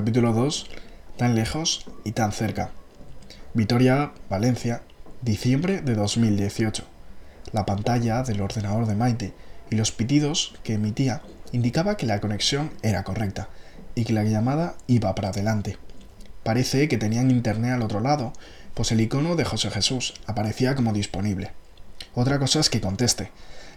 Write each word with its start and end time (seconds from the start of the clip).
capítulo 0.00 0.32
2, 0.32 0.66
tan 1.18 1.34
lejos 1.34 1.84
y 2.04 2.12
tan 2.12 2.32
cerca. 2.32 2.70
Vitoria, 3.52 4.12
Valencia, 4.30 4.80
diciembre 5.20 5.82
de 5.82 5.94
2018. 5.94 6.84
La 7.52 7.66
pantalla 7.66 8.22
del 8.22 8.40
ordenador 8.40 8.86
de 8.86 8.94
Maite 8.94 9.34
y 9.68 9.76
los 9.76 9.92
pitidos 9.92 10.54
que 10.62 10.72
emitía 10.72 11.20
indicaba 11.52 11.98
que 11.98 12.06
la 12.06 12.18
conexión 12.18 12.70
era 12.80 13.04
correcta 13.04 13.50
y 13.94 14.04
que 14.04 14.14
la 14.14 14.24
llamada 14.24 14.74
iba 14.86 15.14
para 15.14 15.28
adelante. 15.28 15.76
Parece 16.44 16.88
que 16.88 16.96
tenían 16.96 17.30
internet 17.30 17.72
al 17.72 17.82
otro 17.82 18.00
lado, 18.00 18.32
pues 18.72 18.92
el 18.92 19.02
icono 19.02 19.36
de 19.36 19.44
José 19.44 19.70
Jesús 19.70 20.14
aparecía 20.24 20.74
como 20.76 20.94
disponible. 20.94 21.50
Otra 22.14 22.38
cosa 22.38 22.60
es 22.60 22.70
que 22.70 22.80
conteste. 22.80 23.32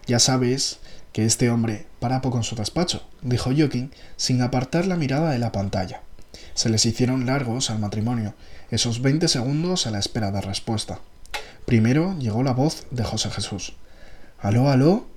Ya 0.07 0.19
sabes 0.19 0.79
que 1.11 1.25
este 1.25 1.49
hombre 1.49 1.85
para 1.99 2.21
poco 2.21 2.37
en 2.37 2.43
su 2.43 2.55
despacho, 2.55 3.05
dijo 3.21 3.51
Joaquín 3.53 3.91
sin 4.15 4.41
apartar 4.41 4.87
la 4.87 4.95
mirada 4.95 5.31
de 5.31 5.39
la 5.39 5.51
pantalla. 5.51 6.02
Se 6.53 6.69
les 6.69 6.85
hicieron 6.85 7.25
largos 7.25 7.69
al 7.69 7.79
matrimonio, 7.79 8.35
esos 8.69 9.01
20 9.01 9.27
segundos 9.27 9.87
a 9.87 9.91
la 9.91 9.99
espera 9.99 10.31
de 10.31 10.41
respuesta. 10.41 10.99
Primero 11.65 12.15
llegó 12.19 12.43
la 12.43 12.53
voz 12.53 12.85
de 12.91 13.03
José 13.03 13.31
Jesús. 13.31 13.73
¿Aló, 14.39 14.69
aló? 14.69 15.07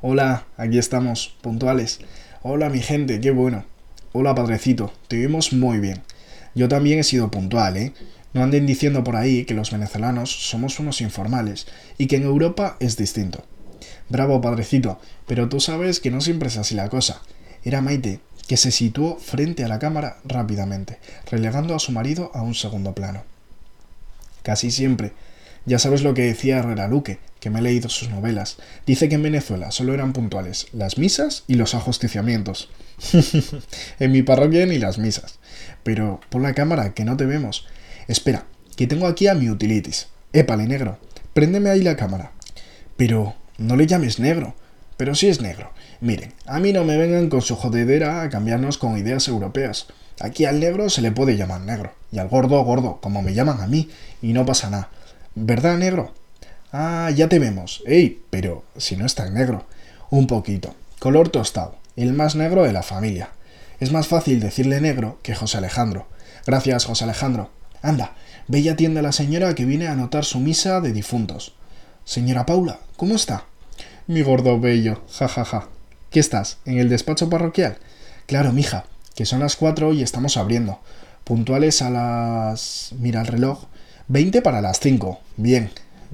Hola, 0.00 0.46
aquí 0.56 0.78
estamos, 0.78 1.36
puntuales. 1.40 2.00
Hola, 2.42 2.68
mi 2.68 2.80
gente, 2.80 3.20
qué 3.20 3.30
bueno. 3.30 3.64
Hola, 4.12 4.34
padrecito, 4.34 4.92
te 5.06 5.20
oímos 5.20 5.52
muy 5.52 5.78
bien. 5.78 6.02
Yo 6.54 6.68
también 6.68 6.98
he 6.98 7.04
sido 7.04 7.30
puntual, 7.30 7.76
¿eh? 7.76 7.92
No 8.34 8.42
anden 8.42 8.66
diciendo 8.66 9.04
por 9.04 9.14
ahí 9.14 9.44
que 9.44 9.54
los 9.54 9.70
venezolanos 9.70 10.30
somos 10.30 10.80
unos 10.80 11.00
informales 11.00 11.66
y 11.98 12.06
que 12.06 12.16
en 12.16 12.24
Europa 12.24 12.76
es 12.80 12.96
distinto. 12.96 13.44
Bravo, 14.08 14.40
padrecito, 14.40 14.98
pero 15.26 15.48
tú 15.48 15.60
sabes 15.60 16.00
que 16.00 16.10
no 16.10 16.20
siempre 16.20 16.48
es 16.48 16.56
así 16.56 16.74
la 16.74 16.88
cosa. 16.88 17.22
Era 17.62 17.80
Maite, 17.80 18.20
que 18.46 18.56
se 18.56 18.70
situó 18.70 19.16
frente 19.18 19.64
a 19.64 19.68
la 19.68 19.78
cámara 19.78 20.18
rápidamente, 20.24 20.98
relegando 21.30 21.74
a 21.74 21.78
su 21.78 21.92
marido 21.92 22.30
a 22.34 22.42
un 22.42 22.54
segundo 22.54 22.94
plano. 22.94 23.24
Casi 24.42 24.70
siempre. 24.70 25.12
Ya 25.64 25.78
sabes 25.78 26.02
lo 26.02 26.12
que 26.14 26.22
decía 26.22 26.58
Herrera 26.58 26.88
Luque, 26.88 27.20
que 27.38 27.50
me 27.50 27.60
he 27.60 27.62
leído 27.62 27.88
sus 27.88 28.08
novelas. 28.08 28.56
Dice 28.84 29.08
que 29.08 29.14
en 29.14 29.22
Venezuela 29.22 29.70
solo 29.70 29.94
eran 29.94 30.12
puntuales 30.12 30.66
las 30.72 30.98
misas 30.98 31.44
y 31.46 31.54
los 31.54 31.74
ajusticiamientos. 31.74 32.68
en 34.00 34.12
mi 34.12 34.22
parroquia 34.22 34.66
ni 34.66 34.78
las 34.78 34.98
misas. 34.98 35.38
Pero 35.84 36.20
por 36.30 36.42
la 36.42 36.54
cámara, 36.54 36.94
que 36.94 37.04
no 37.04 37.16
te 37.16 37.26
vemos. 37.26 37.66
Espera, 38.08 38.44
que 38.76 38.86
tengo 38.86 39.06
aquí 39.06 39.28
a 39.28 39.34
mi 39.34 39.50
utilitis. 39.50 40.08
Épale, 40.32 40.66
negro. 40.66 40.98
Préndeme 41.32 41.70
ahí 41.70 41.82
la 41.82 41.96
cámara. 41.96 42.32
Pero 42.96 43.34
no 43.58 43.76
le 43.76 43.86
llames 43.86 44.18
negro. 44.18 44.54
Pero 44.96 45.14
sí 45.14 45.28
es 45.28 45.40
negro. 45.40 45.72
Miren, 46.02 46.32
a 46.46 46.58
mí 46.58 46.72
no 46.72 46.82
me 46.82 46.96
vengan 46.96 47.28
con 47.28 47.42
su 47.42 47.54
jodedera 47.54 48.22
a 48.22 48.28
cambiarnos 48.28 48.76
con 48.76 48.98
ideas 48.98 49.28
europeas. 49.28 49.86
Aquí 50.18 50.46
al 50.46 50.58
negro 50.58 50.90
se 50.90 51.00
le 51.00 51.12
puede 51.12 51.36
llamar 51.36 51.60
negro, 51.60 51.92
y 52.10 52.18
al 52.18 52.28
gordo 52.28 52.60
gordo, 52.64 52.98
como 53.00 53.22
me 53.22 53.34
llaman 53.34 53.60
a 53.60 53.68
mí, 53.68 53.88
y 54.20 54.32
no 54.32 54.44
pasa 54.44 54.68
nada. 54.68 54.88
¿Verdad, 55.36 55.78
negro? 55.78 56.12
Ah, 56.72 57.08
ya 57.14 57.28
te 57.28 57.38
vemos. 57.38 57.84
Ey, 57.86 58.20
pero 58.30 58.64
si 58.76 58.96
no 58.96 59.06
es 59.06 59.14
tan 59.14 59.32
negro. 59.32 59.64
Un 60.10 60.26
poquito. 60.26 60.74
Color 60.98 61.28
tostado. 61.28 61.76
El 61.94 62.14
más 62.14 62.34
negro 62.34 62.64
de 62.64 62.72
la 62.72 62.82
familia. 62.82 63.28
Es 63.78 63.92
más 63.92 64.08
fácil 64.08 64.40
decirle 64.40 64.80
negro 64.80 65.20
que 65.22 65.36
José 65.36 65.58
Alejandro. 65.58 66.08
Gracias, 66.44 66.84
José 66.84 67.04
Alejandro. 67.04 67.50
Anda, 67.80 68.16
ve 68.48 68.58
y 68.58 68.68
atiende 68.68 68.98
a 68.98 69.04
la 69.04 69.12
señora 69.12 69.54
que 69.54 69.66
viene 69.66 69.86
a 69.86 69.92
anotar 69.92 70.24
su 70.24 70.40
misa 70.40 70.80
de 70.80 70.92
difuntos. 70.92 71.54
Señora 72.04 72.44
Paula, 72.44 72.80
¿cómo 72.96 73.14
está? 73.14 73.44
Mi 74.08 74.22
gordo 74.22 74.58
bello, 74.58 75.04
ja 75.16 75.28
ja 75.28 75.44
ja. 75.44 75.68
¿Qué 76.12 76.20
estás? 76.20 76.58
¿En 76.66 76.78
el 76.78 76.90
despacho 76.90 77.30
parroquial? 77.30 77.78
Claro, 78.26 78.52
mija, 78.52 78.84
que 79.14 79.24
son 79.24 79.40
las 79.40 79.56
cuatro 79.56 79.94
y 79.94 80.02
estamos 80.02 80.36
abriendo. 80.36 80.78
Puntuales 81.24 81.80
a 81.80 81.88
las. 81.88 82.90
Mira 82.98 83.22
el 83.22 83.28
reloj. 83.28 83.64
Veinte 84.08 84.42
para 84.42 84.60
las 84.60 84.78
cinco. 84.78 85.20
Bien. 85.38 85.70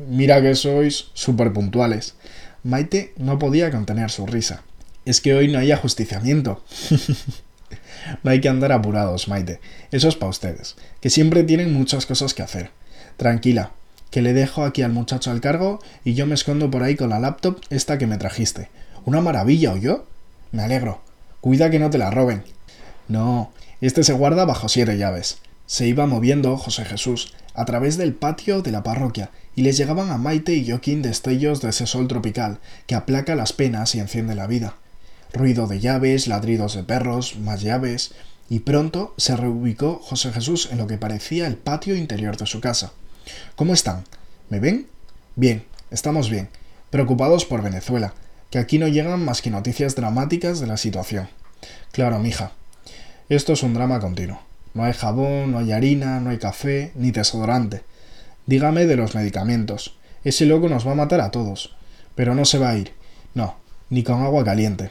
Mira 0.08 0.40
que 0.40 0.54
sois 0.54 1.06
súper 1.14 1.52
puntuales. 1.52 2.14
Maite 2.62 3.12
no 3.16 3.40
podía 3.40 3.72
contener 3.72 4.12
su 4.12 4.24
risa. 4.24 4.62
Es 5.04 5.20
que 5.20 5.34
hoy 5.34 5.48
no 5.48 5.58
hay 5.58 5.72
ajusticiamiento. 5.72 6.62
no 8.22 8.30
hay 8.30 8.40
que 8.40 8.48
andar 8.48 8.70
apurados, 8.70 9.26
Maite. 9.26 9.60
Eso 9.90 10.06
es 10.06 10.14
para 10.14 10.30
ustedes, 10.30 10.76
que 11.00 11.10
siempre 11.10 11.42
tienen 11.42 11.72
muchas 11.72 12.06
cosas 12.06 12.34
que 12.34 12.42
hacer. 12.42 12.70
Tranquila, 13.16 13.72
que 14.12 14.22
le 14.22 14.32
dejo 14.32 14.62
aquí 14.62 14.82
al 14.82 14.92
muchacho 14.92 15.32
al 15.32 15.40
cargo 15.40 15.80
y 16.04 16.14
yo 16.14 16.24
me 16.24 16.34
escondo 16.34 16.70
por 16.70 16.84
ahí 16.84 16.94
con 16.94 17.10
la 17.10 17.18
laptop 17.18 17.60
esta 17.70 17.98
que 17.98 18.06
me 18.06 18.16
trajiste. 18.16 18.68
Una 19.08 19.22
maravilla, 19.22 19.72
¿o 19.72 19.78
yo? 19.78 20.04
Me 20.52 20.62
alegro. 20.62 21.00
Cuida 21.40 21.70
que 21.70 21.78
no 21.78 21.88
te 21.88 21.96
la 21.96 22.10
roben. 22.10 22.44
No, 23.08 23.50
este 23.80 24.04
se 24.04 24.12
guarda 24.12 24.44
bajo 24.44 24.68
siete 24.68 24.98
llaves. 24.98 25.38
Se 25.64 25.86
iba 25.86 26.04
moviendo 26.06 26.58
José 26.58 26.84
Jesús 26.84 27.32
a 27.54 27.64
través 27.64 27.96
del 27.96 28.12
patio 28.12 28.60
de 28.60 28.70
la 28.70 28.82
parroquia 28.82 29.30
y 29.56 29.62
les 29.62 29.78
llegaban 29.78 30.10
a 30.10 30.18
Maite 30.18 30.52
y 30.52 30.68
Joaquín 30.68 31.00
destellos 31.00 31.62
de 31.62 31.70
ese 31.70 31.86
sol 31.86 32.06
tropical 32.06 32.58
que 32.86 32.96
aplaca 32.96 33.34
las 33.34 33.54
penas 33.54 33.94
y 33.94 34.00
enciende 34.00 34.34
la 34.34 34.46
vida. 34.46 34.74
Ruido 35.32 35.66
de 35.68 35.80
llaves, 35.80 36.26
ladridos 36.26 36.74
de 36.74 36.82
perros, 36.82 37.38
más 37.38 37.62
llaves, 37.62 38.12
y 38.50 38.58
pronto 38.58 39.14
se 39.16 39.38
reubicó 39.38 40.02
José 40.04 40.32
Jesús 40.32 40.68
en 40.70 40.76
lo 40.76 40.86
que 40.86 40.98
parecía 40.98 41.46
el 41.46 41.56
patio 41.56 41.96
interior 41.96 42.36
de 42.36 42.44
su 42.44 42.60
casa. 42.60 42.92
¿Cómo 43.56 43.72
están? 43.72 44.04
¿Me 44.50 44.60
ven? 44.60 44.86
Bien, 45.34 45.64
estamos 45.90 46.28
bien, 46.28 46.50
preocupados 46.90 47.46
por 47.46 47.62
Venezuela, 47.62 48.12
que 48.50 48.58
aquí 48.58 48.78
no 48.78 48.88
llegan 48.88 49.24
más 49.24 49.42
que 49.42 49.50
noticias 49.50 49.94
dramáticas 49.94 50.60
de 50.60 50.66
la 50.66 50.76
situación. 50.76 51.28
Claro, 51.92 52.18
mija, 52.18 52.52
esto 53.28 53.52
es 53.52 53.62
un 53.62 53.74
drama 53.74 54.00
continuo. 54.00 54.40
No 54.74 54.84
hay 54.84 54.92
jabón, 54.92 55.52
no 55.52 55.58
hay 55.58 55.72
harina, 55.72 56.20
no 56.20 56.30
hay 56.30 56.38
café, 56.38 56.92
ni 56.94 57.10
desodorante. 57.10 57.82
Dígame 58.46 58.86
de 58.86 58.96
los 58.96 59.14
medicamentos. 59.14 59.96
Ese 60.24 60.46
loco 60.46 60.68
nos 60.68 60.86
va 60.86 60.92
a 60.92 60.96
matar 60.96 61.20
a 61.20 61.30
todos. 61.30 61.76
Pero 62.14 62.34
no 62.34 62.44
se 62.44 62.58
va 62.58 62.70
a 62.70 62.76
ir. 62.76 62.92
No, 63.34 63.56
ni 63.90 64.02
con 64.02 64.22
agua 64.22 64.44
caliente. 64.44 64.90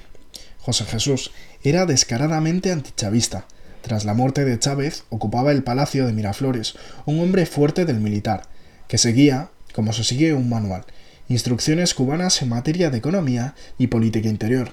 José 0.59 0.85
Jesús 0.85 1.31
era 1.63 1.85
descaradamente 1.85 2.71
antichavista, 2.71 3.45
tras 3.81 4.03
la 4.03 4.13
muerte 4.13 4.43
de 4.43 4.59
Chávez, 4.59 5.05
ocupaba 5.09 5.53
el 5.53 5.63
palacio 5.63 6.05
de 6.05 6.11
Miraflores 6.11 6.75
un 7.05 7.21
hombre 7.21 7.45
fuerte 7.45 7.85
del 7.85 8.01
militar, 8.01 8.43
que 8.89 8.97
seguía, 8.97 9.49
como 9.73 9.93
se 9.93 10.03
sigue 10.03 10.33
un 10.33 10.49
manual, 10.49 10.83
instrucciones 11.29 11.93
cubanas 11.93 12.41
en 12.41 12.49
materia 12.49 12.89
de 12.89 12.97
economía 12.97 13.55
y 13.77 13.87
política 13.87 14.29
interior, 14.29 14.71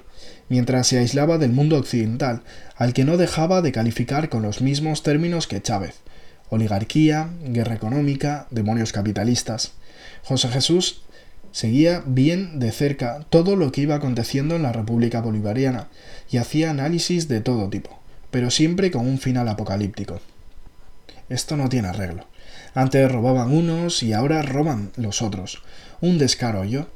mientras 0.49 0.87
se 0.87 0.99
aislaba 0.99 1.39
del 1.39 1.53
mundo 1.53 1.79
occidental, 1.79 2.43
al 2.77 2.93
que 2.93 3.05
no 3.05 3.17
dejaba 3.17 3.63
de 3.63 3.73
calificar 3.73 4.29
con 4.29 4.43
los 4.43 4.61
mismos 4.61 5.03
términos 5.03 5.47
que 5.47 5.63
Chávez 5.63 6.01
oligarquía, 6.51 7.31
guerra 7.47 7.75
económica, 7.75 8.47
demonios 8.51 8.93
capitalistas. 8.93 9.73
José 10.23 10.49
Jesús 10.49 11.03
seguía 11.51 12.03
bien 12.07 12.61
de 12.61 12.71
cerca 12.71 13.27
todo 13.31 13.57
lo 13.57 13.73
que 13.73 13.81
iba 13.81 13.97
aconteciendo 13.97 14.55
en 14.55 14.63
la 14.63 14.73
República 14.73 15.21
Bolivariana 15.21 15.89
y 16.31 16.37
hacía 16.37 16.71
análisis 16.71 17.27
de 17.27 17.41
todo 17.41 17.69
tipo 17.71 18.05
pero 18.35 18.51
siempre 18.51 18.91
con 18.91 19.07
un 19.07 19.19
final 19.19 19.47
apocalíptico. 19.47 20.19
Esto 21.29 21.57
no 21.57 21.69
tiene 21.69 21.87
arreglo. 21.87 22.27
Antes 22.75 23.09
robaban 23.09 23.53
unos 23.53 24.03
y 24.03 24.13
ahora 24.13 24.43
roban 24.43 24.91
los 24.97 25.23
otros. 25.23 25.63
Un 26.05 26.19
descaro, 26.19 26.65
yo. 26.65 26.87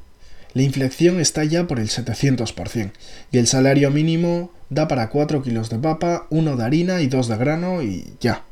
La 0.53 0.61
inflexión 0.61 1.19
está 1.19 1.43
ya 1.43 1.67
por 1.67 1.81
el 1.81 1.89
700% 1.89 2.91
y 3.33 3.39
el 3.39 3.47
salario 3.47 3.91
mínimo 3.91 4.51
da 4.69 4.87
para 4.87 5.09
4 5.09 5.43
kilos 5.43 5.71
de 5.71 5.79
papa, 5.79 6.27
uno 6.29 6.57
de 6.57 6.65
harina 6.65 7.01
y 7.01 7.07
dos 7.07 7.27
de 7.27 7.39
grano 7.39 7.83
y 7.83 8.13
ya. 8.21 8.45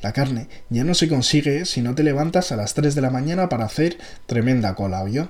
La 0.00 0.14
carne 0.14 0.48
ya 0.70 0.82
no 0.82 0.94
se 0.94 1.10
consigue 1.10 1.66
si 1.66 1.82
no 1.82 1.94
te 1.94 2.04
levantas 2.04 2.52
a 2.52 2.56
las 2.56 2.72
3 2.72 2.94
de 2.94 3.02
la 3.02 3.10
mañana 3.10 3.50
para 3.50 3.66
hacer 3.66 3.98
tremenda 4.24 4.74
cola, 4.74 5.06
yo. 5.10 5.28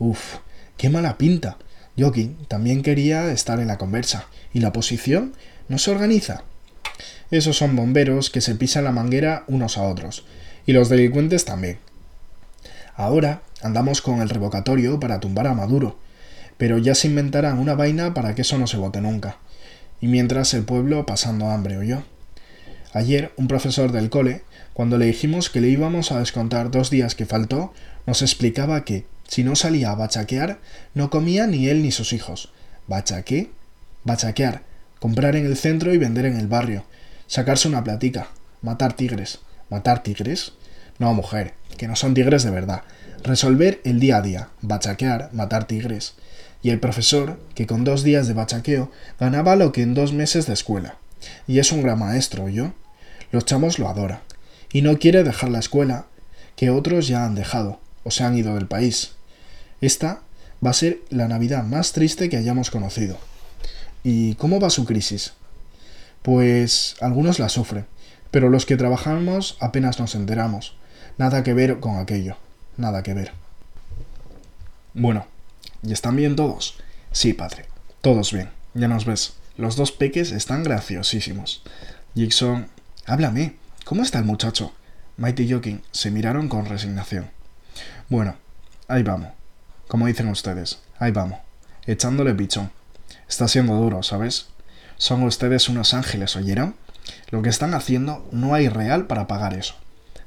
Uf, 0.00 0.38
qué 0.76 0.90
mala 0.90 1.16
pinta. 1.16 1.58
Joaquín 1.96 2.36
también 2.48 2.82
quería 2.82 3.30
estar 3.30 3.60
en 3.60 3.68
la 3.68 3.78
conversa. 3.78 4.26
¿Y 4.52 4.58
la 4.58 4.72
posición? 4.72 5.36
¿No 5.68 5.78
se 5.78 5.92
organiza? 5.92 6.42
Esos 7.30 7.56
son 7.56 7.76
bomberos 7.76 8.30
que 8.30 8.40
se 8.40 8.56
pisan 8.56 8.82
la 8.82 8.90
manguera 8.90 9.44
unos 9.46 9.78
a 9.78 9.82
otros. 9.84 10.24
Y 10.66 10.72
los 10.72 10.88
delincuentes 10.88 11.44
también. 11.44 11.78
Ahora 12.96 13.42
andamos 13.62 14.02
con 14.02 14.20
el 14.20 14.28
revocatorio 14.28 15.00
para 15.00 15.20
tumbar 15.20 15.46
a 15.46 15.54
Maduro. 15.54 15.98
Pero 16.58 16.78
ya 16.78 16.94
se 16.94 17.08
inventarán 17.08 17.58
una 17.58 17.74
vaina 17.74 18.14
para 18.14 18.34
que 18.34 18.42
eso 18.42 18.58
no 18.58 18.66
se 18.66 18.76
vote 18.76 19.00
nunca. 19.00 19.38
Y 20.00 20.08
mientras 20.08 20.54
el 20.54 20.64
pueblo 20.64 21.06
pasando 21.06 21.48
hambre, 21.48 21.78
¿o 21.78 21.82
yo? 21.82 22.02
Ayer 22.92 23.32
un 23.36 23.48
profesor 23.48 23.92
del 23.92 24.10
cole, 24.10 24.42
cuando 24.74 24.98
le 24.98 25.06
dijimos 25.06 25.48
que 25.48 25.60
le 25.60 25.68
íbamos 25.68 26.12
a 26.12 26.18
descontar 26.18 26.70
dos 26.70 26.90
días 26.90 27.14
que 27.14 27.26
faltó, 27.26 27.72
nos 28.06 28.22
explicaba 28.22 28.84
que, 28.84 29.06
si 29.28 29.44
no 29.44 29.56
salía 29.56 29.90
a 29.90 29.94
bachaquear, 29.94 30.58
no 30.94 31.08
comía 31.08 31.46
ni 31.46 31.68
él 31.68 31.82
ni 31.82 31.90
sus 31.90 32.12
hijos. 32.12 32.52
¿Bachaqué? 32.86 33.50
Bachaquear 34.04 34.62
comprar 35.02 35.34
en 35.34 35.46
el 35.46 35.56
centro 35.56 35.92
y 35.92 35.98
vender 35.98 36.26
en 36.26 36.36
el 36.36 36.46
barrio, 36.46 36.84
sacarse 37.26 37.66
una 37.66 37.82
platica, 37.82 38.28
matar 38.62 38.92
tigres. 38.92 39.40
¿Matar 39.68 40.04
tigres? 40.04 40.52
No, 41.00 41.12
mujer, 41.12 41.54
que 41.76 41.88
no 41.88 41.96
son 41.96 42.14
tigres 42.14 42.44
de 42.44 42.52
verdad. 42.52 42.82
Resolver 43.24 43.80
el 43.84 44.00
día 44.00 44.16
a 44.16 44.22
día, 44.22 44.48
bachaquear, 44.62 45.30
matar 45.32 45.68
tigres. 45.68 46.14
Y 46.60 46.70
el 46.70 46.80
profesor, 46.80 47.38
que 47.54 47.68
con 47.68 47.84
dos 47.84 48.02
días 48.02 48.26
de 48.26 48.34
bachaqueo 48.34 48.90
ganaba 49.20 49.54
lo 49.54 49.70
que 49.70 49.82
en 49.82 49.94
dos 49.94 50.12
meses 50.12 50.46
de 50.46 50.54
escuela. 50.54 50.96
Y 51.46 51.60
es 51.60 51.70
un 51.70 51.82
gran 51.82 52.00
maestro, 52.00 52.48
¿yo? 52.48 52.72
Los 53.30 53.44
chamos 53.44 53.78
lo 53.78 53.88
adoran. 53.88 54.18
Y 54.72 54.82
no 54.82 54.98
quiere 54.98 55.22
dejar 55.22 55.50
la 55.50 55.60
escuela, 55.60 56.06
que 56.56 56.70
otros 56.70 57.06
ya 57.06 57.24
han 57.24 57.36
dejado, 57.36 57.78
o 58.02 58.10
se 58.10 58.24
han 58.24 58.36
ido 58.36 58.56
del 58.56 58.66
país. 58.66 59.12
Esta 59.80 60.22
va 60.64 60.70
a 60.70 60.74
ser 60.74 60.98
la 61.08 61.28
Navidad 61.28 61.62
más 61.62 61.92
triste 61.92 62.28
que 62.28 62.36
hayamos 62.36 62.70
conocido. 62.70 63.18
¿Y 64.02 64.34
cómo 64.34 64.58
va 64.58 64.68
su 64.70 64.84
crisis? 64.84 65.34
Pues 66.22 66.96
algunos 67.00 67.38
la 67.38 67.48
sufren, 67.48 67.86
pero 68.32 68.48
los 68.48 68.66
que 68.66 68.76
trabajamos 68.76 69.56
apenas 69.60 70.00
nos 70.00 70.16
enteramos. 70.16 70.74
Nada 71.18 71.44
que 71.44 71.54
ver 71.54 71.78
con 71.78 71.98
aquello, 71.98 72.36
nada 72.76 73.02
que 73.02 73.14
ver. 73.14 73.32
Bueno, 74.94 75.26
¿y 75.82 75.92
están 75.92 76.16
bien 76.16 76.36
todos? 76.36 76.78
Sí, 77.12 77.32
padre, 77.32 77.66
todos 78.00 78.32
bien, 78.32 78.50
ya 78.74 78.88
nos 78.88 79.04
ves. 79.04 79.34
Los 79.56 79.76
dos 79.76 79.92
peques 79.92 80.32
están 80.32 80.62
graciosísimos. 80.62 81.62
Jackson, 82.14 82.68
háblame, 83.06 83.56
¿cómo 83.84 84.02
está 84.02 84.18
el 84.18 84.24
muchacho? 84.24 84.72
Mighty 85.16 85.44
y 85.44 85.52
Joking 85.52 85.82
se 85.92 86.10
miraron 86.10 86.48
con 86.48 86.66
resignación. 86.66 87.30
Bueno, 88.08 88.36
ahí 88.88 89.02
vamos. 89.02 89.30
Como 89.88 90.06
dicen 90.06 90.28
ustedes, 90.28 90.80
ahí 90.98 91.12
vamos. 91.12 91.38
Echándole 91.86 92.34
pichón. 92.34 92.70
Está 93.28 93.48
siendo 93.48 93.74
duro, 93.74 94.02
¿sabes? 94.02 94.48
Son 94.96 95.22
ustedes 95.22 95.68
unos 95.68 95.94
ángeles, 95.94 96.36
¿oyeron? 96.36 96.76
Lo 97.30 97.42
que 97.42 97.48
están 97.48 97.74
haciendo 97.74 98.26
no 98.30 98.54
hay 98.54 98.68
real 98.68 99.06
para 99.06 99.26
pagar 99.26 99.54
eso. 99.54 99.74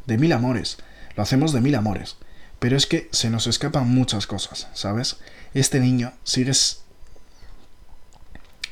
De 0.05 0.17
mil 0.17 0.33
amores. 0.33 0.77
Lo 1.15 1.23
hacemos 1.23 1.53
de 1.53 1.61
mil 1.61 1.75
amores. 1.75 2.17
Pero 2.59 2.77
es 2.77 2.85
que 2.85 3.09
se 3.11 3.29
nos 3.29 3.47
escapan 3.47 3.87
muchas 3.87 4.27
cosas, 4.27 4.67
¿sabes? 4.73 5.17
Este 5.53 5.79
niño 5.79 6.13
sigue... 6.23 6.51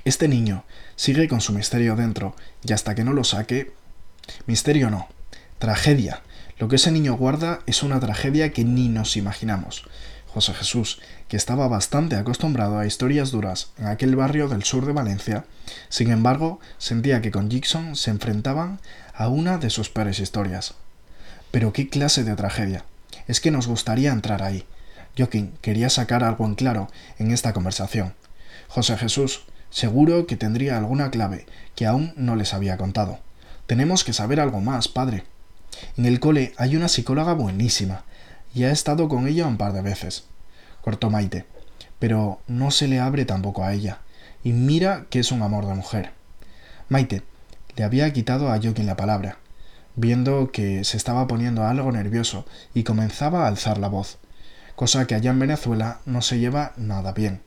Este 0.05 0.27
niño 0.27 0.65
sigue 0.95 1.27
con 1.27 1.41
su 1.41 1.53
misterio 1.53 1.95
dentro 1.95 2.35
y 2.63 2.73
hasta 2.73 2.95
que 2.95 3.03
no 3.03 3.13
lo 3.13 3.23
saque... 3.23 3.73
Misterio 4.45 4.89
no. 4.89 5.07
Tragedia. 5.59 6.21
Lo 6.59 6.67
que 6.67 6.77
ese 6.77 6.91
niño 6.91 7.15
guarda 7.15 7.59
es 7.65 7.83
una 7.83 7.99
tragedia 7.99 8.51
que 8.51 8.63
ni 8.63 8.87
nos 8.87 9.17
imaginamos. 9.17 9.83
José 10.33 10.53
Jesús, 10.53 10.99
que 11.27 11.37
estaba 11.37 11.67
bastante 11.67 12.15
acostumbrado 12.15 12.79
a 12.79 12.87
historias 12.87 13.31
duras 13.31 13.71
en 13.77 13.85
aquel 13.85 14.15
barrio 14.15 14.47
del 14.47 14.63
sur 14.63 14.85
de 14.85 14.93
Valencia, 14.93 15.45
sin 15.89 16.09
embargo, 16.09 16.59
sentía 16.79 17.21
que 17.21 17.31
con 17.31 17.49
Jackson 17.49 17.95
se 17.95 18.09
enfrentaban 18.09 18.79
a 19.13 19.27
una 19.27 19.59
de 19.59 19.69
sus 19.69 19.89
peores 19.89 20.19
historias. 20.19 20.73
Pero 21.51 21.71
qué 21.71 21.87
clase 21.87 22.23
de 22.23 22.35
tragedia. 22.35 22.83
Es 23.27 23.39
que 23.39 23.51
nos 23.51 23.67
gustaría 23.67 24.11
entrar 24.11 24.43
ahí. 24.43 24.65
Joaquín 25.17 25.53
quería 25.61 25.89
sacar 25.89 26.23
algo 26.23 26.45
en 26.45 26.55
claro 26.55 26.89
en 27.19 27.31
esta 27.31 27.53
conversación. 27.53 28.13
José 28.67 28.97
Jesús 28.97 29.43
seguro 29.69 30.27
que 30.27 30.37
tendría 30.37 30.77
alguna 30.77 31.09
clave 31.11 31.45
que 31.75 31.85
aún 31.85 32.13
no 32.15 32.35
les 32.35 32.53
había 32.53 32.77
contado. 32.77 33.19
Tenemos 33.65 34.03
que 34.03 34.13
saber 34.13 34.39
algo 34.39 34.61
más, 34.61 34.87
padre. 34.87 35.23
En 35.97 36.05
el 36.05 36.19
cole 36.19 36.53
hay 36.57 36.75
una 36.75 36.87
psicóloga 36.87 37.33
buenísima, 37.33 38.03
y 38.53 38.63
ha 38.65 38.71
estado 38.71 39.09
con 39.09 39.27
ella 39.27 39.47
un 39.47 39.57
par 39.57 39.73
de 39.73 39.81
veces. 39.81 40.25
Cortó 40.81 41.09
Maite. 41.09 41.45
Pero 41.99 42.39
no 42.47 42.69
se 42.69 42.87
le 42.87 42.99
abre 42.99 43.25
tampoco 43.25 43.63
a 43.63 43.73
ella. 43.73 43.99
Y 44.43 44.53
mira 44.53 45.05
que 45.09 45.19
es 45.19 45.31
un 45.31 45.41
amor 45.41 45.65
de 45.65 45.73
mujer. 45.73 46.11
Maite 46.89 47.23
le 47.75 47.83
había 47.83 48.11
quitado 48.13 48.51
a 48.51 48.59
Joaquín 48.61 48.85
la 48.85 48.95
palabra, 48.95 49.37
viendo 49.95 50.51
que 50.51 50.83
se 50.83 50.97
estaba 50.97 51.27
poniendo 51.27 51.63
algo 51.65 51.91
nervioso 51.91 52.45
y 52.73 52.83
comenzaba 52.83 53.45
a 53.45 53.47
alzar 53.47 53.77
la 53.77 53.89
voz, 53.89 54.17
cosa 54.75 55.05
que 55.05 55.15
allá 55.15 55.31
en 55.31 55.39
Venezuela 55.39 55.99
no 56.05 56.21
se 56.21 56.39
lleva 56.39 56.73
nada 56.77 57.13
bien. 57.13 57.41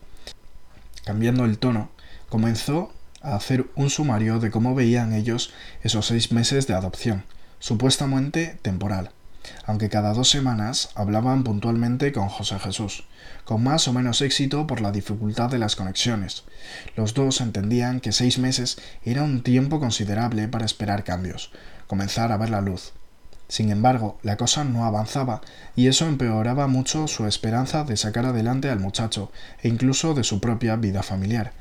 Cambiando 1.04 1.44
el 1.44 1.58
tono, 1.58 1.90
comenzó 2.28 2.92
a 3.22 3.34
hacer 3.34 3.66
un 3.74 3.90
sumario 3.90 4.38
de 4.38 4.50
cómo 4.50 4.74
veían 4.74 5.12
ellos 5.12 5.52
esos 5.82 6.06
seis 6.06 6.32
meses 6.32 6.66
de 6.66 6.74
adopción, 6.74 7.24
supuestamente 7.58 8.58
temporal, 8.62 9.10
aunque 9.64 9.88
cada 9.88 10.12
dos 10.12 10.30
semanas 10.30 10.90
hablaban 10.94 11.44
puntualmente 11.44 12.12
con 12.12 12.28
José 12.28 12.58
Jesús, 12.58 13.04
con 13.44 13.62
más 13.62 13.88
o 13.88 13.92
menos 13.92 14.20
éxito 14.20 14.66
por 14.66 14.80
la 14.80 14.92
dificultad 14.92 15.50
de 15.50 15.58
las 15.58 15.76
conexiones. 15.76 16.44
Los 16.96 17.14
dos 17.14 17.40
entendían 17.40 18.00
que 18.00 18.12
seis 18.12 18.38
meses 18.38 18.78
era 19.04 19.22
un 19.22 19.42
tiempo 19.42 19.80
considerable 19.80 20.48
para 20.48 20.64
esperar 20.64 21.04
cambios, 21.04 21.52
comenzar 21.86 22.32
a 22.32 22.36
ver 22.36 22.50
la 22.50 22.60
luz. 22.60 22.92
Sin 23.48 23.70
embargo, 23.70 24.18
la 24.22 24.36
cosa 24.36 24.64
no 24.64 24.84
avanzaba 24.84 25.40
y 25.76 25.86
eso 25.86 26.06
empeoraba 26.06 26.66
mucho 26.66 27.06
su 27.06 27.26
esperanza 27.26 27.84
de 27.84 27.96
sacar 27.96 28.26
adelante 28.26 28.70
al 28.70 28.80
muchacho 28.80 29.30
e 29.62 29.68
incluso 29.68 30.14
de 30.14 30.24
su 30.24 30.40
propia 30.40 30.76
vida 30.76 31.02
familiar. 31.02 31.52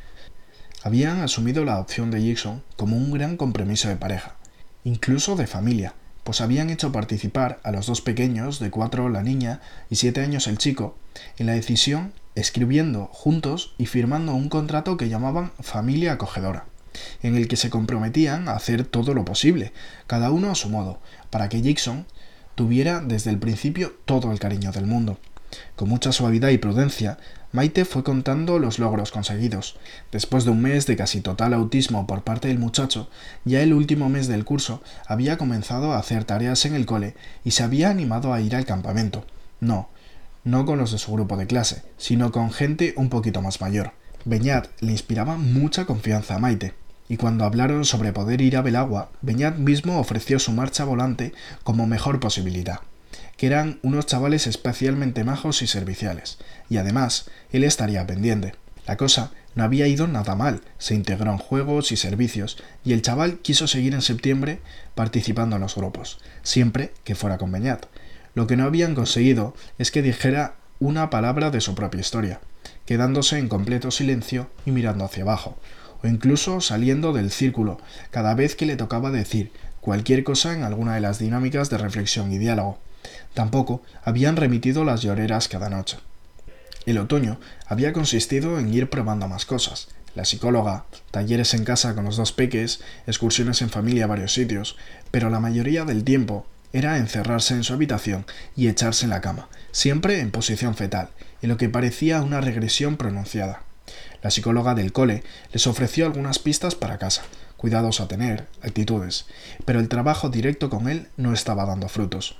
Habían 0.83 1.21
asumido 1.21 1.65
la 1.65 1.79
opción 1.79 2.11
de 2.11 2.25
Jackson 2.25 2.63
como 2.75 2.97
un 2.97 3.11
gran 3.11 3.37
compromiso 3.37 3.87
de 3.87 3.95
pareja, 3.95 4.35
incluso 4.83 5.35
de 5.35 5.47
familia, 5.47 5.93
pues 6.23 6.41
habían 6.41 6.71
hecho 6.71 6.91
participar 6.91 7.59
a 7.63 7.71
los 7.71 7.85
dos 7.85 8.01
pequeños, 8.01 8.59
de 8.59 8.71
cuatro 8.71 9.09
la 9.09 9.21
niña 9.21 9.61
y 9.89 9.95
siete 9.97 10.21
años 10.21 10.47
el 10.47 10.57
chico, 10.57 10.95
en 11.37 11.45
la 11.45 11.53
decisión 11.53 12.13
escribiendo 12.33 13.09
juntos 13.13 13.73
y 13.77 13.85
firmando 13.85 14.33
un 14.33 14.49
contrato 14.49 14.97
que 14.97 15.07
llamaban 15.07 15.51
familia 15.61 16.13
acogedora, 16.13 16.65
en 17.23 17.35
el 17.35 17.47
que 17.47 17.55
se 17.55 17.69
comprometían 17.69 18.47
a 18.47 18.53
hacer 18.53 18.85
todo 18.85 19.13
lo 19.13 19.25
posible, 19.25 19.73
cada 20.07 20.31
uno 20.31 20.51
a 20.51 20.55
su 20.55 20.69
modo, 20.69 20.99
para 21.29 21.49
que 21.49 21.61
Jackson 21.61 22.05
tuviera 22.55 23.01
desde 23.01 23.31
el 23.31 23.39
principio 23.39 23.93
todo 24.05 24.31
el 24.31 24.39
cariño 24.39 24.71
del 24.71 24.85
mundo. 24.85 25.17
Con 25.75 25.89
mucha 25.89 26.11
suavidad 26.11 26.49
y 26.49 26.57
prudencia, 26.57 27.17
Maite 27.51 27.85
fue 27.85 28.03
contando 28.03 28.59
los 28.59 28.79
logros 28.79 29.11
conseguidos. 29.11 29.77
Después 30.11 30.43
de 30.43 30.51
un 30.51 30.61
mes 30.61 30.85
de 30.87 30.97
casi 30.97 31.21
total 31.21 31.53
autismo 31.53 32.05
por 32.05 32.23
parte 32.23 32.49
del 32.49 32.59
muchacho, 32.59 33.09
ya 33.45 33.61
el 33.61 33.73
último 33.73 34.09
mes 34.09 34.27
del 34.27 34.43
curso 34.43 34.81
había 35.07 35.37
comenzado 35.37 35.93
a 35.93 35.99
hacer 35.99 36.25
tareas 36.25 36.65
en 36.65 36.75
el 36.75 36.85
cole 36.85 37.15
y 37.45 37.51
se 37.51 37.63
había 37.63 37.89
animado 37.89 38.33
a 38.33 38.41
ir 38.41 38.55
al 38.55 38.65
campamento. 38.65 39.25
No, 39.61 39.87
no 40.43 40.65
con 40.65 40.77
los 40.79 40.91
de 40.91 40.97
su 40.97 41.13
grupo 41.13 41.37
de 41.37 41.47
clase, 41.47 41.83
sino 41.97 42.31
con 42.31 42.51
gente 42.51 42.93
un 42.97 43.09
poquito 43.09 43.41
más 43.41 43.61
mayor. 43.61 43.93
Beñat 44.25 44.67
le 44.81 44.91
inspiraba 44.91 45.37
mucha 45.37 45.85
confianza 45.85 46.35
a 46.35 46.39
Maite, 46.39 46.73
y 47.07 47.17
cuando 47.17 47.45
hablaron 47.45 47.85
sobre 47.85 48.13
poder 48.13 48.41
ir 48.41 48.57
a 48.57 48.61
Belagua, 48.61 49.09
Beñat 49.21 49.57
mismo 49.57 49.99
ofreció 49.99 50.39
su 50.39 50.51
marcha 50.51 50.85
volante 50.85 51.33
como 51.63 51.87
mejor 51.87 52.19
posibilidad 52.19 52.79
que 53.37 53.47
eran 53.47 53.79
unos 53.81 54.05
chavales 54.05 54.47
especialmente 54.47 55.23
majos 55.23 55.61
y 55.61 55.67
serviciales, 55.67 56.37
y 56.69 56.77
además 56.77 57.29
él 57.51 57.63
estaría 57.63 58.05
pendiente. 58.07 58.55
La 58.87 58.97
cosa 58.97 59.31
no 59.55 59.63
había 59.63 59.87
ido 59.87 60.07
nada 60.07 60.35
mal, 60.35 60.61
se 60.77 60.95
integró 60.95 61.31
en 61.31 61.37
juegos 61.37 61.91
y 61.91 61.97
servicios, 61.97 62.57
y 62.83 62.93
el 62.93 63.01
chaval 63.01 63.39
quiso 63.39 63.67
seguir 63.67 63.93
en 63.93 64.01
septiembre 64.01 64.59
participando 64.93 65.55
en 65.55 65.63
los 65.63 65.75
grupos, 65.75 66.19
siempre 66.43 66.93
que 67.03 67.15
fuera 67.15 67.37
con 67.37 67.51
Beñat. 67.51 67.85
Lo 68.35 68.47
que 68.47 68.57
no 68.57 68.65
habían 68.65 68.95
conseguido 68.95 69.55
es 69.77 69.91
que 69.91 70.01
dijera 70.01 70.55
una 70.79 71.09
palabra 71.09 71.51
de 71.51 71.61
su 71.61 71.73
propia 71.73 72.01
historia, 72.01 72.41
quedándose 72.85 73.37
en 73.39 73.47
completo 73.47 73.91
silencio 73.91 74.49
y 74.65 74.71
mirando 74.71 75.05
hacia 75.05 75.23
abajo, 75.23 75.57
o 76.05 76.07
incluso 76.07 76.61
saliendo 76.61 77.13
del 77.13 77.31
círculo 77.31 77.79
cada 78.11 78.35
vez 78.35 78.55
que 78.55 78.67
le 78.67 78.75
tocaba 78.75 79.09
decir 79.09 79.51
cualquier 79.81 80.23
cosa 80.23 80.53
en 80.53 80.61
alguna 80.61 80.93
de 80.93 81.01
las 81.01 81.17
dinámicas 81.17 81.71
de 81.71 81.79
reflexión 81.79 82.31
y 82.31 82.37
diálogo. 82.37 82.77
Tampoco 83.33 83.81
habían 84.03 84.35
remitido 84.35 84.85
las 84.85 85.01
lloreras 85.01 85.47
cada 85.47 85.69
noche. 85.69 85.97
El 86.85 86.99
otoño 86.99 87.39
había 87.65 87.91
consistido 87.91 88.59
en 88.59 88.71
ir 88.71 88.87
probando 88.87 89.27
más 89.27 89.45
cosas. 89.45 89.87
La 90.13 90.25
psicóloga, 90.25 90.85
talleres 91.09 91.55
en 91.55 91.65
casa 91.65 91.95
con 91.95 92.05
los 92.05 92.17
dos 92.17 92.31
peques, 92.31 92.81
excursiones 93.07 93.63
en 93.63 93.71
familia 93.71 94.05
a 94.05 94.07
varios 94.07 94.31
sitios, 94.31 94.77
pero 95.09 95.31
la 95.31 95.39
mayoría 95.39 95.85
del 95.85 96.03
tiempo 96.03 96.45
era 96.71 96.99
encerrarse 96.99 97.55
en 97.55 97.63
su 97.63 97.73
habitación 97.73 98.25
y 98.55 98.67
echarse 98.67 99.05
en 99.05 99.09
la 99.09 99.21
cama, 99.21 99.49
siempre 99.71 100.19
en 100.19 100.29
posición 100.29 100.75
fetal, 100.75 101.09
en 101.41 101.49
lo 101.49 101.57
que 101.57 101.69
parecía 101.69 102.21
una 102.21 102.41
regresión 102.41 102.95
pronunciada. 102.95 103.64
La 104.25 104.31
psicóloga 104.31 104.73
del 104.73 104.91
cole 104.91 105.23
les 105.53 105.67
ofreció 105.67 106.07
algunas 106.07 106.39
pistas 106.39 106.73
para 106.73 106.97
casa, 106.97 107.21
cuidados 107.57 108.01
a 108.01 108.07
tener, 108.07 108.47
actitudes, 108.63 109.27
pero 109.65 109.79
el 109.79 109.87
trabajo 109.87 110.29
directo 110.29 110.71
con 110.71 110.89
él 110.89 111.09
no 111.15 111.31
estaba 111.31 111.63
dando 111.63 111.89
frutos. 111.89 112.35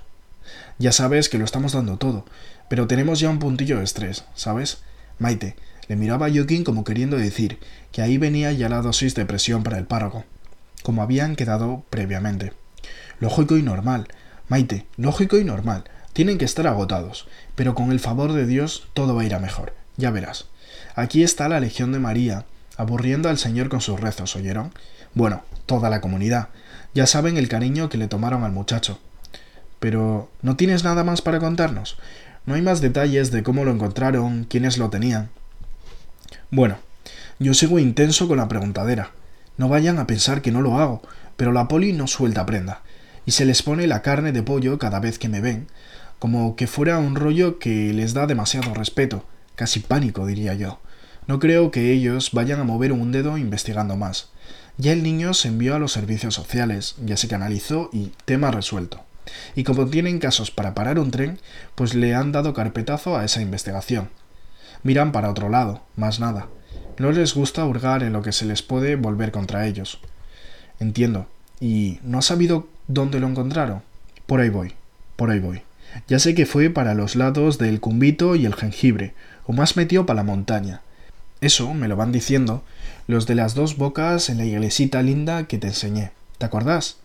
Ya 0.80 0.90
sabes 0.90 1.28
que 1.28 1.38
lo 1.38 1.44
estamos 1.44 1.74
dando 1.74 1.96
todo, 1.96 2.24
pero 2.68 2.88
tenemos 2.88 3.20
ya 3.20 3.30
un 3.30 3.38
puntillo 3.38 3.78
de 3.78 3.84
estrés, 3.84 4.24
¿sabes? 4.34 4.78
Maite, 5.20 5.54
le 5.86 5.94
miraba 5.94 6.26
a 6.26 6.32
Joaquín 6.34 6.64
como 6.64 6.82
queriendo 6.82 7.18
decir 7.18 7.60
que 7.92 8.02
ahí 8.02 8.18
venía 8.18 8.50
ya 8.50 8.68
la 8.68 8.82
dosis 8.82 9.14
de 9.14 9.24
presión 9.24 9.62
para 9.62 9.78
el 9.78 9.86
párroco, 9.86 10.24
como 10.82 11.02
habían 11.02 11.36
quedado 11.36 11.84
previamente. 11.88 12.52
Lógico 13.20 13.56
y 13.58 13.62
normal, 13.62 14.08
Maite, 14.48 14.86
lógico 14.96 15.38
y 15.38 15.44
normal. 15.44 15.84
Tienen 16.14 16.38
que 16.38 16.46
estar 16.46 16.66
agotados, 16.66 17.28
pero 17.54 17.76
con 17.76 17.92
el 17.92 18.00
favor 18.00 18.32
de 18.32 18.44
Dios 18.44 18.88
todo 18.92 19.14
va 19.14 19.22
a 19.22 19.26
ir 19.26 19.36
a 19.36 19.38
mejor, 19.38 19.72
ya 19.96 20.10
verás. 20.10 20.48
Aquí 20.96 21.22
está 21.22 21.46
la 21.50 21.60
Legión 21.60 21.92
de 21.92 21.98
María, 21.98 22.46
aburriendo 22.78 23.28
al 23.28 23.36
Señor 23.36 23.68
con 23.68 23.82
sus 23.82 24.00
rezos, 24.00 24.34
¿oyeron? 24.34 24.72
Bueno, 25.12 25.42
toda 25.66 25.90
la 25.90 26.00
comunidad. 26.00 26.48
Ya 26.94 27.06
saben 27.06 27.36
el 27.36 27.50
cariño 27.50 27.90
que 27.90 27.98
le 27.98 28.08
tomaron 28.08 28.44
al 28.44 28.52
muchacho. 28.52 28.98
Pero 29.78 30.30
¿no 30.40 30.56
tienes 30.56 30.84
nada 30.84 31.04
más 31.04 31.20
para 31.20 31.38
contarnos? 31.38 31.98
No 32.46 32.54
hay 32.54 32.62
más 32.62 32.80
detalles 32.80 33.30
de 33.30 33.42
cómo 33.42 33.66
lo 33.66 33.72
encontraron, 33.72 34.44
quiénes 34.44 34.78
lo 34.78 34.88
tenían. 34.88 35.28
Bueno, 36.50 36.78
yo 37.38 37.52
sigo 37.52 37.78
intenso 37.78 38.26
con 38.26 38.38
la 38.38 38.48
preguntadera. 38.48 39.10
No 39.58 39.68
vayan 39.68 39.98
a 39.98 40.06
pensar 40.06 40.40
que 40.40 40.50
no 40.50 40.62
lo 40.62 40.78
hago, 40.78 41.02
pero 41.36 41.52
la 41.52 41.68
poli 41.68 41.92
no 41.92 42.06
suelta 42.06 42.46
prenda. 42.46 42.80
Y 43.26 43.32
se 43.32 43.44
les 43.44 43.62
pone 43.62 43.86
la 43.86 44.00
carne 44.00 44.32
de 44.32 44.42
pollo 44.42 44.78
cada 44.78 44.98
vez 45.00 45.18
que 45.18 45.28
me 45.28 45.42
ven, 45.42 45.66
como 46.18 46.56
que 46.56 46.66
fuera 46.66 46.98
un 46.98 47.16
rollo 47.16 47.58
que 47.58 47.92
les 47.92 48.14
da 48.14 48.26
demasiado 48.26 48.72
respeto, 48.72 49.26
casi 49.56 49.80
pánico 49.80 50.24
diría 50.24 50.54
yo. 50.54 50.80
No 51.26 51.40
creo 51.40 51.70
que 51.70 51.92
ellos 51.92 52.30
vayan 52.32 52.60
a 52.60 52.64
mover 52.64 52.92
un 52.92 53.10
dedo 53.10 53.36
investigando 53.36 53.96
más. 53.96 54.30
Ya 54.78 54.92
el 54.92 55.02
niño 55.02 55.34
se 55.34 55.48
envió 55.48 55.74
a 55.74 55.78
los 55.78 55.92
servicios 55.92 56.34
sociales, 56.34 56.94
ya 57.04 57.16
se 57.16 57.28
canalizó 57.28 57.90
y 57.92 58.12
tema 58.24 58.50
resuelto. 58.50 59.02
Y 59.54 59.64
como 59.64 59.86
tienen 59.86 60.20
casos 60.20 60.52
para 60.52 60.74
parar 60.74 60.98
un 61.00 61.10
tren, 61.10 61.40
pues 61.74 61.94
le 61.94 62.14
han 62.14 62.30
dado 62.30 62.54
carpetazo 62.54 63.16
a 63.16 63.24
esa 63.24 63.42
investigación. 63.42 64.08
Miran 64.84 65.10
para 65.10 65.30
otro 65.30 65.48
lado, 65.48 65.82
más 65.96 66.20
nada. 66.20 66.48
No 66.98 67.10
les 67.10 67.34
gusta 67.34 67.64
hurgar 67.64 68.04
en 68.04 68.12
lo 68.12 68.22
que 68.22 68.32
se 68.32 68.44
les 68.44 68.62
puede 68.62 68.94
volver 68.94 69.32
contra 69.32 69.66
ellos. 69.66 70.00
Entiendo. 70.78 71.26
¿Y 71.58 71.98
no 72.02 72.18
ha 72.18 72.22
sabido 72.22 72.68
dónde 72.86 73.18
lo 73.18 73.26
encontraron? 73.26 73.82
Por 74.26 74.40
ahí 74.40 74.50
voy, 74.50 74.74
por 75.16 75.30
ahí 75.30 75.40
voy. 75.40 75.62
Ya 76.06 76.18
sé 76.18 76.34
que 76.34 76.46
fue 76.46 76.70
para 76.70 76.94
los 76.94 77.16
lados 77.16 77.58
del 77.58 77.80
cumbito 77.80 78.36
y 78.36 78.44
el 78.44 78.54
jengibre, 78.54 79.14
o 79.46 79.52
más 79.52 79.76
metió 79.76 80.04
para 80.04 80.18
la 80.18 80.24
montaña. 80.24 80.82
Eso 81.40 81.74
me 81.74 81.86
lo 81.86 81.96
van 81.96 82.12
diciendo 82.12 82.64
los 83.06 83.26
de 83.26 83.34
las 83.34 83.54
dos 83.54 83.76
bocas 83.76 84.30
en 84.30 84.38
la 84.38 84.44
iglesita 84.44 85.02
linda 85.02 85.46
que 85.46 85.58
te 85.58 85.68
enseñé. 85.68 86.12
¿Te 86.38 86.46
acordás? 86.46 86.96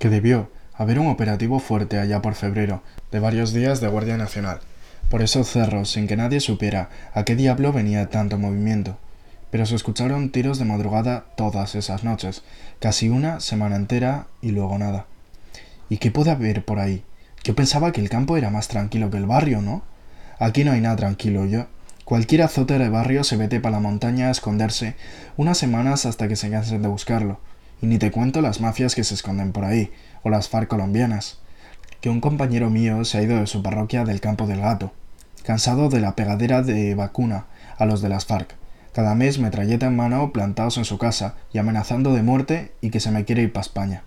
Que 0.00 0.08
debió 0.08 0.50
haber 0.74 0.98
un 0.98 1.06
operativo 1.06 1.60
fuerte 1.60 1.98
allá 1.98 2.20
por 2.22 2.34
febrero, 2.34 2.82
de 3.12 3.20
varios 3.20 3.52
días 3.52 3.80
de 3.80 3.88
Guardia 3.88 4.16
Nacional. 4.16 4.60
Por 5.08 5.22
esos 5.22 5.48
cerros, 5.48 5.90
sin 5.90 6.08
que 6.08 6.16
nadie 6.16 6.40
supiera 6.40 6.90
a 7.14 7.24
qué 7.24 7.36
diablo 7.36 7.72
venía 7.72 8.10
tanto 8.10 8.38
movimiento. 8.38 8.98
Pero 9.50 9.64
se 9.64 9.76
escucharon 9.76 10.30
tiros 10.30 10.58
de 10.58 10.64
madrugada 10.64 11.26
todas 11.36 11.76
esas 11.76 12.02
noches, 12.02 12.42
casi 12.80 13.08
una 13.08 13.38
semana 13.38 13.76
entera 13.76 14.26
y 14.42 14.50
luego 14.50 14.76
nada. 14.78 15.06
¿Y 15.88 15.98
qué 15.98 16.10
puede 16.10 16.32
haber 16.32 16.64
por 16.64 16.80
ahí? 16.80 17.04
Yo 17.44 17.54
pensaba 17.54 17.92
que 17.92 18.00
el 18.00 18.08
campo 18.08 18.36
era 18.36 18.50
más 18.50 18.66
tranquilo 18.66 19.10
que 19.10 19.18
el 19.18 19.26
barrio, 19.26 19.62
¿no? 19.62 19.84
Aquí 20.40 20.64
no 20.64 20.72
hay 20.72 20.80
nada 20.80 20.96
tranquilo, 20.96 21.46
yo. 21.46 21.68
Cualquier 22.06 22.42
azote 22.42 22.78
de 22.78 22.88
barrio 22.88 23.24
se 23.24 23.36
vete 23.36 23.58
para 23.58 23.78
la 23.78 23.80
montaña 23.80 24.28
a 24.28 24.30
esconderse 24.30 24.94
unas 25.36 25.58
semanas 25.58 26.06
hasta 26.06 26.28
que 26.28 26.36
se 26.36 26.48
cansen 26.48 26.80
de 26.80 26.86
buscarlo. 26.86 27.40
Y 27.82 27.86
ni 27.86 27.98
te 27.98 28.12
cuento 28.12 28.40
las 28.40 28.60
mafias 28.60 28.94
que 28.94 29.02
se 29.02 29.14
esconden 29.14 29.50
por 29.50 29.64
ahí, 29.64 29.90
o 30.22 30.30
las 30.30 30.48
FARC 30.48 30.68
colombianas. 30.68 31.40
Que 32.00 32.08
un 32.08 32.20
compañero 32.20 32.70
mío 32.70 33.04
se 33.04 33.18
ha 33.18 33.22
ido 33.22 33.40
de 33.40 33.48
su 33.48 33.60
parroquia 33.60 34.04
del 34.04 34.20
Campo 34.20 34.46
del 34.46 34.60
Gato, 34.60 34.92
cansado 35.42 35.88
de 35.88 35.98
la 35.98 36.14
pegadera 36.14 36.62
de 36.62 36.94
vacuna 36.94 37.46
a 37.76 37.86
los 37.86 38.02
de 38.02 38.08
las 38.08 38.24
FARC. 38.24 38.54
Cada 38.92 39.16
mes 39.16 39.40
metralleta 39.40 39.86
en 39.86 39.96
mano 39.96 40.32
plantados 40.32 40.78
en 40.78 40.84
su 40.84 40.98
casa 40.98 41.34
y 41.52 41.58
amenazando 41.58 42.14
de 42.14 42.22
muerte 42.22 42.72
y 42.80 42.90
que 42.90 43.00
se 43.00 43.10
me 43.10 43.24
quiere 43.24 43.42
ir 43.42 43.52
para 43.52 43.62
España. 43.62 44.04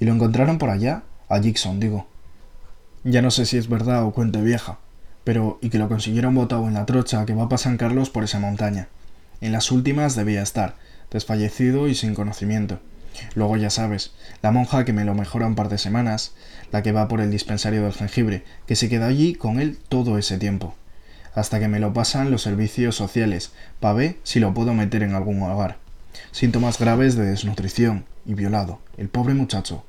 ¿Y 0.00 0.06
lo 0.06 0.14
encontraron 0.14 0.56
por 0.56 0.70
allá? 0.70 1.02
A 1.28 1.36
Jackson, 1.36 1.78
digo. 1.78 2.06
Ya 3.04 3.20
no 3.20 3.30
sé 3.30 3.44
si 3.44 3.58
es 3.58 3.68
verdad 3.68 4.04
o 4.04 4.12
cuente 4.12 4.40
vieja, 4.40 4.78
pero 5.28 5.58
y 5.60 5.68
que 5.68 5.76
lo 5.76 5.90
consiguieron 5.90 6.34
botado 6.34 6.68
en 6.68 6.72
la 6.72 6.86
trocha 6.86 7.26
que 7.26 7.34
va 7.34 7.50
para 7.50 7.58
San 7.58 7.76
Carlos 7.76 8.08
por 8.08 8.24
esa 8.24 8.40
montaña. 8.40 8.88
En 9.42 9.52
las 9.52 9.70
últimas 9.70 10.16
debía 10.16 10.40
estar, 10.40 10.76
desfallecido 11.10 11.86
y 11.86 11.94
sin 11.94 12.14
conocimiento. 12.14 12.80
Luego 13.34 13.58
ya 13.58 13.68
sabes, 13.68 14.12
la 14.40 14.52
monja 14.52 14.86
que 14.86 14.94
me 14.94 15.04
lo 15.04 15.14
mejora 15.14 15.46
un 15.46 15.54
par 15.54 15.68
de 15.68 15.76
semanas, 15.76 16.32
la 16.72 16.82
que 16.82 16.92
va 16.92 17.08
por 17.08 17.20
el 17.20 17.30
dispensario 17.30 17.82
del 17.82 17.92
jengibre, 17.92 18.42
que 18.66 18.74
se 18.74 18.88
queda 18.88 19.06
allí 19.06 19.34
con 19.34 19.60
él 19.60 19.76
todo 19.90 20.16
ese 20.16 20.38
tiempo, 20.38 20.74
hasta 21.34 21.60
que 21.60 21.68
me 21.68 21.78
lo 21.78 21.92
pasan 21.92 22.30
los 22.30 22.40
servicios 22.40 22.96
sociales, 22.96 23.52
para 23.80 23.92
ver 23.92 24.16
si 24.22 24.40
lo 24.40 24.54
puedo 24.54 24.72
meter 24.72 25.02
en 25.02 25.14
algún 25.14 25.42
hogar. 25.42 25.76
Síntomas 26.32 26.78
graves 26.78 27.16
de 27.16 27.26
desnutrición 27.26 28.06
y 28.24 28.32
violado. 28.32 28.78
El 28.96 29.10
pobre 29.10 29.34
muchacho. 29.34 29.84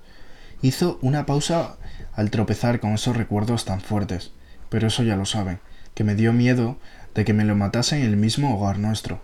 Hizo 0.62 1.00
una 1.01 1.25
pausa 1.25 1.77
al 2.13 2.29
tropezar 2.29 2.81
con 2.81 2.91
esos 2.91 3.15
recuerdos 3.15 3.63
tan 3.63 3.79
fuertes 3.79 4.34
pero 4.70 4.88
eso 4.88 5.04
ya 5.04 5.16
lo 5.16 5.26
saben, 5.26 5.60
que 5.94 6.04
me 6.04 6.16
dio 6.16 6.32
miedo 6.32 6.78
de 7.16 7.26
que 7.26 7.34
me 7.34 7.44
lo 7.44 7.56
matasen 7.56 8.02
en 8.02 8.08
el 8.08 8.18
mismo 8.18 8.56
hogar 8.56 8.80
nuestro. 8.80 9.22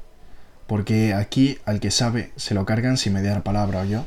Porque 0.67 1.13
aquí 1.13 1.59
al 1.65 1.79
que 1.79 1.91
sabe 1.91 2.31
se 2.35 2.55
lo 2.55 2.65
cargan 2.65 2.97
sin 2.97 3.13
mediar 3.13 3.43
palabra, 3.43 3.85
yo. 3.85 4.05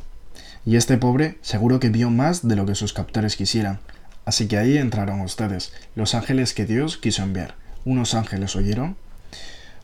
Y 0.66 0.76
este 0.76 0.98
pobre 0.98 1.38
seguro 1.40 1.80
que 1.80 1.88
vio 1.88 2.10
más 2.10 2.46
de 2.46 2.56
lo 2.56 2.66
que 2.66 2.74
sus 2.74 2.92
captores 2.92 3.36
quisieran. 3.36 3.78
Así 4.24 4.48
que 4.48 4.58
ahí 4.58 4.76
entraron 4.76 5.20
ustedes, 5.20 5.72
los 5.94 6.14
ángeles 6.14 6.52
que 6.52 6.66
Dios 6.66 6.98
quiso 6.98 7.22
enviar. 7.22 7.54
¿Unos 7.84 8.14
ángeles 8.14 8.56
oyeron? 8.56 8.96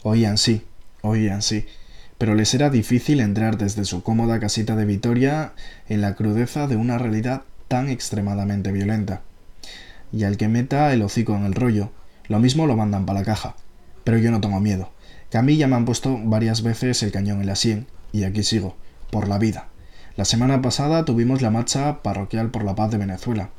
Oían 0.02 0.36
sí, 0.36 0.64
oían 1.00 1.40
sí, 1.40 1.66
pero 2.18 2.34
les 2.34 2.52
era 2.52 2.68
difícil 2.68 3.20
entrar 3.20 3.56
desde 3.56 3.86
su 3.86 4.02
cómoda 4.02 4.40
casita 4.40 4.76
de 4.76 4.84
Vitoria 4.84 5.52
en 5.88 6.02
la 6.02 6.14
crudeza 6.14 6.66
de 6.66 6.76
una 6.76 6.98
realidad 6.98 7.42
tan 7.68 7.88
extremadamente 7.88 8.72
violenta 8.72 9.22
y 10.14 10.24
al 10.24 10.36
que 10.36 10.48
meta 10.48 10.92
el 10.92 11.02
hocico 11.02 11.34
en 11.34 11.44
el 11.44 11.54
rollo, 11.54 11.90
lo 12.28 12.38
mismo 12.38 12.66
lo 12.66 12.76
mandan 12.76 13.04
para 13.04 13.20
la 13.20 13.24
caja. 13.24 13.56
Pero 14.04 14.18
yo 14.18 14.30
no 14.30 14.40
tengo 14.40 14.60
miedo, 14.60 14.90
que 15.30 15.38
a 15.38 15.42
mí 15.42 15.56
ya 15.56 15.66
me 15.66 15.74
han 15.74 15.84
puesto 15.84 16.18
varias 16.22 16.62
veces 16.62 17.02
el 17.02 17.10
cañón 17.10 17.40
en 17.40 17.46
la 17.46 17.56
sien, 17.56 17.86
y 18.12 18.22
aquí 18.22 18.44
sigo, 18.44 18.76
por 19.10 19.26
la 19.28 19.38
vida. 19.38 19.68
La 20.16 20.24
semana 20.24 20.62
pasada 20.62 21.04
tuvimos 21.04 21.42
la 21.42 21.50
marcha 21.50 22.02
parroquial 22.02 22.50
por 22.52 22.62
la 22.62 22.76
paz 22.76 22.92
de 22.92 22.98
Venezuela, 22.98 23.50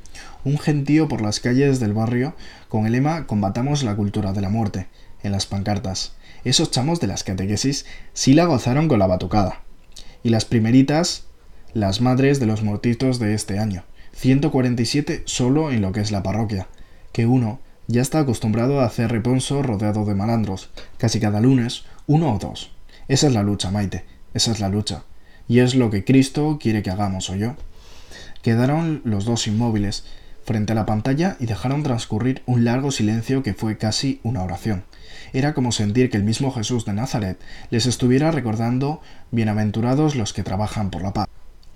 un 0.45 0.57
gentío 0.57 1.09
por 1.09 1.21
las 1.21 1.41
calles 1.41 1.81
del 1.81 1.93
barrio 1.93 2.35
con 2.69 2.85
el 2.85 2.93
lema 2.93 3.27
Combatamos 3.27 3.83
la 3.83 3.97
cultura 3.97 4.31
de 4.31 4.39
la 4.39 4.49
muerte, 4.49 4.87
en 5.23 5.33
las 5.33 5.47
pancartas. 5.47 6.13
Esos 6.45 6.71
chamos 6.71 7.01
de 7.01 7.07
las 7.07 7.25
catequesis 7.25 7.85
sí 8.13 8.33
la 8.33 8.45
gozaron 8.45 8.87
con 8.87 8.99
la 8.99 9.07
batucada. 9.07 9.63
Y 10.23 10.29
las 10.29 10.45
primeritas, 10.45 11.25
las 11.73 11.99
madres 11.99 12.39
de 12.39 12.45
los 12.45 12.63
mortitos 12.63 13.19
de 13.19 13.33
este 13.33 13.59
año. 13.59 13.83
147 14.15 15.23
solo 15.25 15.71
en 15.71 15.81
lo 15.81 15.91
que 15.91 15.99
es 15.99 16.11
la 16.11 16.23
parroquia, 16.23 16.67
que 17.11 17.25
uno 17.25 17.59
ya 17.87 18.01
está 18.01 18.19
acostumbrado 18.19 18.79
a 18.79 18.85
hacer 18.85 19.11
reponso 19.11 19.61
rodeado 19.61 20.05
de 20.05 20.15
malandros, 20.15 20.69
casi 20.97 21.19
cada 21.19 21.41
lunes, 21.41 21.83
uno 22.07 22.33
o 22.33 22.39
dos. 22.39 22.71
Esa 23.07 23.27
es 23.27 23.33
la 23.33 23.43
lucha, 23.43 23.71
Maite, 23.71 24.05
esa 24.33 24.51
es 24.51 24.59
la 24.59 24.69
lucha. 24.69 25.03
Y 25.47 25.59
es 25.59 25.75
lo 25.75 25.91
que 25.91 26.03
Cristo 26.03 26.57
quiere 26.59 26.81
que 26.81 26.89
hagamos, 26.89 27.29
o 27.29 27.35
yo. 27.35 27.55
Quedaron 28.41 29.01
los 29.03 29.25
dos 29.25 29.47
inmóviles, 29.47 30.05
frente 30.43 30.71
a 30.71 30.75
la 30.75 30.85
pantalla, 30.85 31.35
y 31.39 31.45
dejaron 31.45 31.83
transcurrir 31.83 32.41
un 32.45 32.63
largo 32.63 32.91
silencio 32.91 33.43
que 33.43 33.53
fue 33.53 33.77
casi 33.77 34.21
una 34.23 34.43
oración. 34.43 34.85
Era 35.33 35.53
como 35.53 35.71
sentir 35.71 36.09
que 36.09 36.17
el 36.17 36.23
mismo 36.23 36.51
Jesús 36.51 36.85
de 36.85 36.93
Nazaret 36.93 37.37
les 37.69 37.85
estuviera 37.85 38.31
recordando 38.31 39.01
Bienaventurados 39.31 40.15
los 40.15 40.33
que 40.33 40.43
trabajan 40.43 40.89
por 40.89 41.03
la 41.03 41.13
paz. 41.13 41.27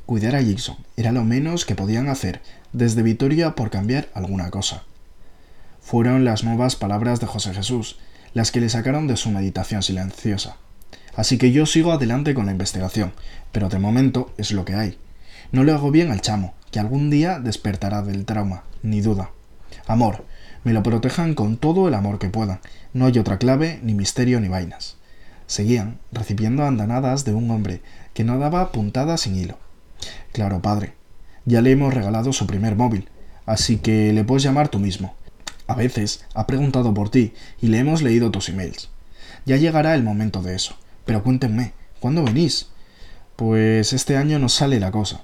Cuidar 0.10 0.36
a 0.36 0.42
Jackson 0.42 0.76
era 0.98 1.12
lo 1.12 1.24
menos 1.24 1.66
que 1.66 1.76
podían 1.76 2.10
hacer 2.10 2.42
desde 2.74 3.04
Vitoria 3.04 3.54
por 3.54 3.70
cambiar 3.70 4.10
alguna 4.16 4.50
cosa. 4.50 4.82
Fueron 5.82 6.26
las 6.26 6.44
nuevas 6.44 6.76
palabras 6.76 7.20
de 7.20 7.28
José 7.28 7.54
Jesús 7.54 8.00
las 8.34 8.52
que 8.52 8.60
le 8.60 8.70
sacaron 8.70 9.06
de 9.06 9.18
su 9.18 9.30
meditación 9.30 9.84
silenciosa. 9.84 10.58
Así 11.16 11.38
que 11.38 11.52
yo 11.52 11.68
sigo 11.68 11.92
adelante 11.92 12.34
con 12.34 12.48
la 12.48 12.52
investigación, 12.54 13.14
pero 13.52 13.70
de 13.70 13.78
momento 13.78 14.34
es 14.40 14.52
lo 14.52 14.66
que 14.66 14.74
hay. 14.74 14.98
No 15.52 15.64
le 15.64 15.74
hago 15.74 15.92
bien 15.92 16.10
al 16.10 16.22
chamo, 16.22 16.56
que 16.72 16.80
algún 16.80 17.12
día 17.12 17.40
despertará 17.40 18.02
del 18.02 18.26
trauma, 18.26 18.64
ni 18.82 19.02
duda. 19.02 19.30
Amor, 19.86 20.26
me 20.64 20.74
lo 20.74 20.82
protejan 20.82 21.36
con 21.36 21.58
todo 21.58 21.88
el 21.88 21.94
amor 21.94 22.18
que 22.18 22.32
puedan. 22.32 22.62
No 22.94 23.06
hay 23.06 23.20
otra 23.20 23.38
clave, 23.38 23.80
ni 23.84 23.94
misterio, 23.94 24.40
ni 24.40 24.48
vainas. 24.48 24.98
Seguían 25.46 26.00
recibiendo 26.12 26.66
andanadas 26.66 27.26
de 27.26 27.36
un 27.36 27.52
hombre 27.52 27.84
que 28.16 28.24
no 28.24 28.40
daba 28.40 28.72
puntadas 28.72 29.22
sin 29.22 29.36
hilo 29.36 29.60
Claro, 30.32 30.62
padre. 30.62 30.94
Ya 31.46 31.62
le 31.62 31.72
hemos 31.72 31.94
regalado 31.94 32.34
su 32.34 32.46
primer 32.46 32.76
móvil, 32.76 33.10
así 33.46 33.78
que 33.78 34.14
le 34.14 34.24
puedes 34.24 34.44
llamar 34.44 34.70
tú 34.70 34.80
mismo. 34.80 35.16
A 35.68 35.76
veces 35.76 36.26
ha 36.34 36.48
preguntado 36.48 36.94
por 36.94 37.10
ti 37.10 37.34
y 37.62 37.68
le 37.68 37.80
hemos 37.80 38.02
leído 38.02 38.32
tus 38.32 38.50
emails. 38.50 38.90
Ya 39.46 39.58
llegará 39.58 39.96
el 39.96 40.04
momento 40.04 40.42
de 40.42 40.56
eso. 40.56 40.76
Pero 41.06 41.24
cuéntenme, 41.24 41.74
¿cuándo 42.00 42.24
venís? 42.24 42.70
Pues 43.36 43.94
este 43.94 44.18
año 44.18 44.38
nos 44.38 44.54
sale 44.54 44.80
la 44.80 44.92
cosa. 44.92 45.22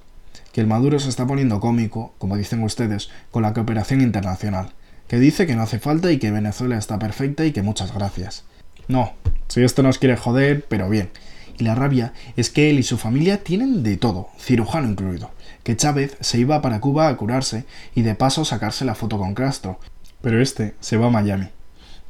Que 0.51 0.61
el 0.61 0.67
Maduro 0.67 0.99
se 0.99 1.09
está 1.09 1.27
poniendo 1.27 1.59
cómico, 1.59 2.13
como 2.17 2.37
dicen 2.37 2.63
ustedes, 2.63 3.09
con 3.29 3.43
la 3.43 3.53
cooperación 3.53 4.01
internacional. 4.01 4.71
Que 5.07 5.19
dice 5.19 5.45
que 5.45 5.55
no 5.55 5.63
hace 5.63 5.79
falta 5.79 6.11
y 6.11 6.17
que 6.17 6.31
Venezuela 6.31 6.77
está 6.77 6.97
perfecta 6.97 7.45
y 7.45 7.51
que 7.51 7.61
muchas 7.61 7.93
gracias. 7.93 8.45
No, 8.87 9.13
si 9.47 9.63
esto 9.63 9.83
nos 9.83 9.99
quiere 9.99 10.17
joder, 10.17 10.65
pero 10.67 10.89
bien. 10.89 11.09
Y 11.57 11.63
la 11.63 11.75
rabia 11.75 12.13
es 12.35 12.49
que 12.49 12.69
él 12.69 12.79
y 12.79 12.83
su 12.83 12.97
familia 12.97 13.43
tienen 13.43 13.83
de 13.83 13.97
todo, 13.97 14.29
cirujano 14.39 14.89
incluido. 14.89 15.31
Que 15.63 15.75
Chávez 15.75 16.17
se 16.19 16.37
iba 16.37 16.61
para 16.61 16.79
Cuba 16.79 17.07
a 17.07 17.17
curarse 17.17 17.65
y 17.95 18.01
de 18.01 18.15
paso 18.15 18.45
sacarse 18.45 18.85
la 18.85 18.95
foto 18.95 19.17
con 19.17 19.33
Castro. 19.33 19.79
Pero 20.21 20.41
este 20.41 20.75
se 20.79 20.97
va 20.97 21.07
a 21.07 21.11
Miami. 21.11 21.47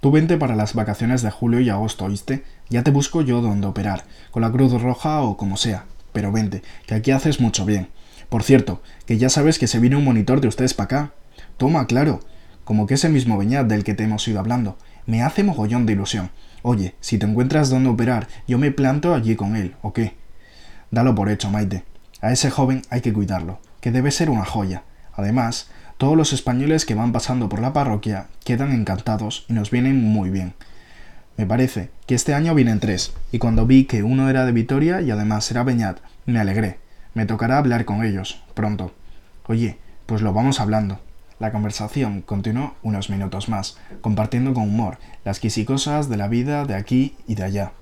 Tú 0.02 0.12
vente 0.12 0.38
para 0.38 0.56
las 0.56 0.74
vacaciones 0.74 1.22
de 1.22 1.32
julio 1.32 1.60
y 1.60 1.70
agosto, 1.70 2.06
¿oíste? 2.06 2.44
Ya 2.70 2.84
te 2.84 2.92
busco 2.92 3.22
yo 3.22 3.42
donde 3.42 3.68
operar, 3.68 4.06
con 4.32 4.42
la 4.42 4.52
Cruz 4.52 4.80
Roja 4.82 5.22
o 5.22 5.38
como 5.38 5.58
sea. 5.58 5.86
Pero 6.14 6.32
vente, 6.32 6.64
que 6.86 6.96
aquí 6.96 7.12
haces 7.12 7.40
mucho 7.40 7.66
bien. 7.66 7.90
Por 8.30 8.44
cierto, 8.44 8.82
que 9.06 9.18
ya 9.18 9.30
sabes 9.30 9.60
que 9.60 9.68
se 9.68 9.80
viene 9.80 9.96
un 9.96 10.04
monitor 10.04 10.42
de 10.42 10.48
ustedes 10.48 10.74
para 10.74 10.86
acá. 10.86 11.14
Toma, 11.58 11.88
claro. 11.88 12.20
Como 12.64 12.88
que 12.88 12.96
ese 12.96 13.10
mismo 13.10 13.38
Beñat 13.38 13.68
del 13.68 13.84
que 13.84 13.94
te 13.94 14.04
hemos 14.04 14.28
ido 14.28 14.40
hablando. 14.40 14.78
Me 15.06 15.22
hace 15.22 15.44
mogollón 15.44 15.86
de 15.86 15.94
ilusión. 15.94 16.32
Oye, 16.68 16.96
si 17.00 17.20
te 17.20 17.28
encuentras 17.28 17.70
donde 17.70 17.92
operar, 17.92 18.28
yo 18.48 18.58
me 18.58 18.72
planto 18.72 19.14
allí 19.14 19.36
con 19.36 19.56
él, 19.56 19.76
¿o 19.84 19.94
qué? 19.94 20.16
Dalo 20.90 21.14
por 21.14 21.30
hecho, 21.30 21.52
Maite. 21.52 21.84
A 22.22 22.32
ese 22.32 22.50
joven 22.50 22.82
hay 22.90 23.02
que 23.02 23.14
cuidarlo, 23.14 23.60
que 23.82 23.92
debe 23.92 24.10
ser 24.10 24.32
una 24.32 24.46
joya. 24.46 24.82
Además, 25.14 25.70
todos 26.00 26.18
los 26.18 26.34
españoles 26.34 26.88
que 26.88 26.96
van 26.96 27.12
pasando 27.12 27.50
por 27.50 27.60
la 27.60 27.72
parroquia 27.72 28.30
quedan 28.44 28.72
encantados 28.72 29.46
y 29.48 29.54
nos 29.54 29.70
vienen 29.70 30.04
muy 30.04 30.32
bien. 30.32 30.56
Me 31.38 31.46
parece 31.46 31.92
que 32.08 32.16
este 32.16 32.34
año 32.34 32.56
vienen 32.56 32.80
tres, 32.80 33.14
y 33.32 33.38
cuando 33.38 33.68
vi 33.68 33.86
que 33.86 34.02
uno 34.02 34.28
era 34.28 34.44
de 34.44 34.52
Vitoria 34.52 35.02
y 35.02 35.12
además 35.12 35.52
era 35.52 35.64
Beñat, 35.64 36.00
me 36.26 36.40
alegré. 36.40 36.80
Me 37.14 37.28
tocará 37.28 37.60
hablar 37.60 37.86
con 37.86 38.04
ellos, 38.04 38.42
pronto. 38.56 38.92
Oye, 39.46 39.78
pues 40.08 40.24
lo 40.24 40.34
vamos 40.34 40.60
hablando. 40.60 41.00
La 41.38 41.52
conversación 41.52 42.22
continuó 42.22 42.76
unos 42.82 43.10
minutos 43.10 43.50
más, 43.50 43.78
compartiendo 44.00 44.54
con 44.54 44.64
humor 44.64 45.00
las 45.26 45.42
quisicosas 45.42 46.08
de 46.08 46.16
la 46.16 46.30
vida 46.30 46.64
de 46.64 46.76
aquí 46.76 47.18
y 47.28 47.36
de 47.36 47.44
allá. 47.44 47.74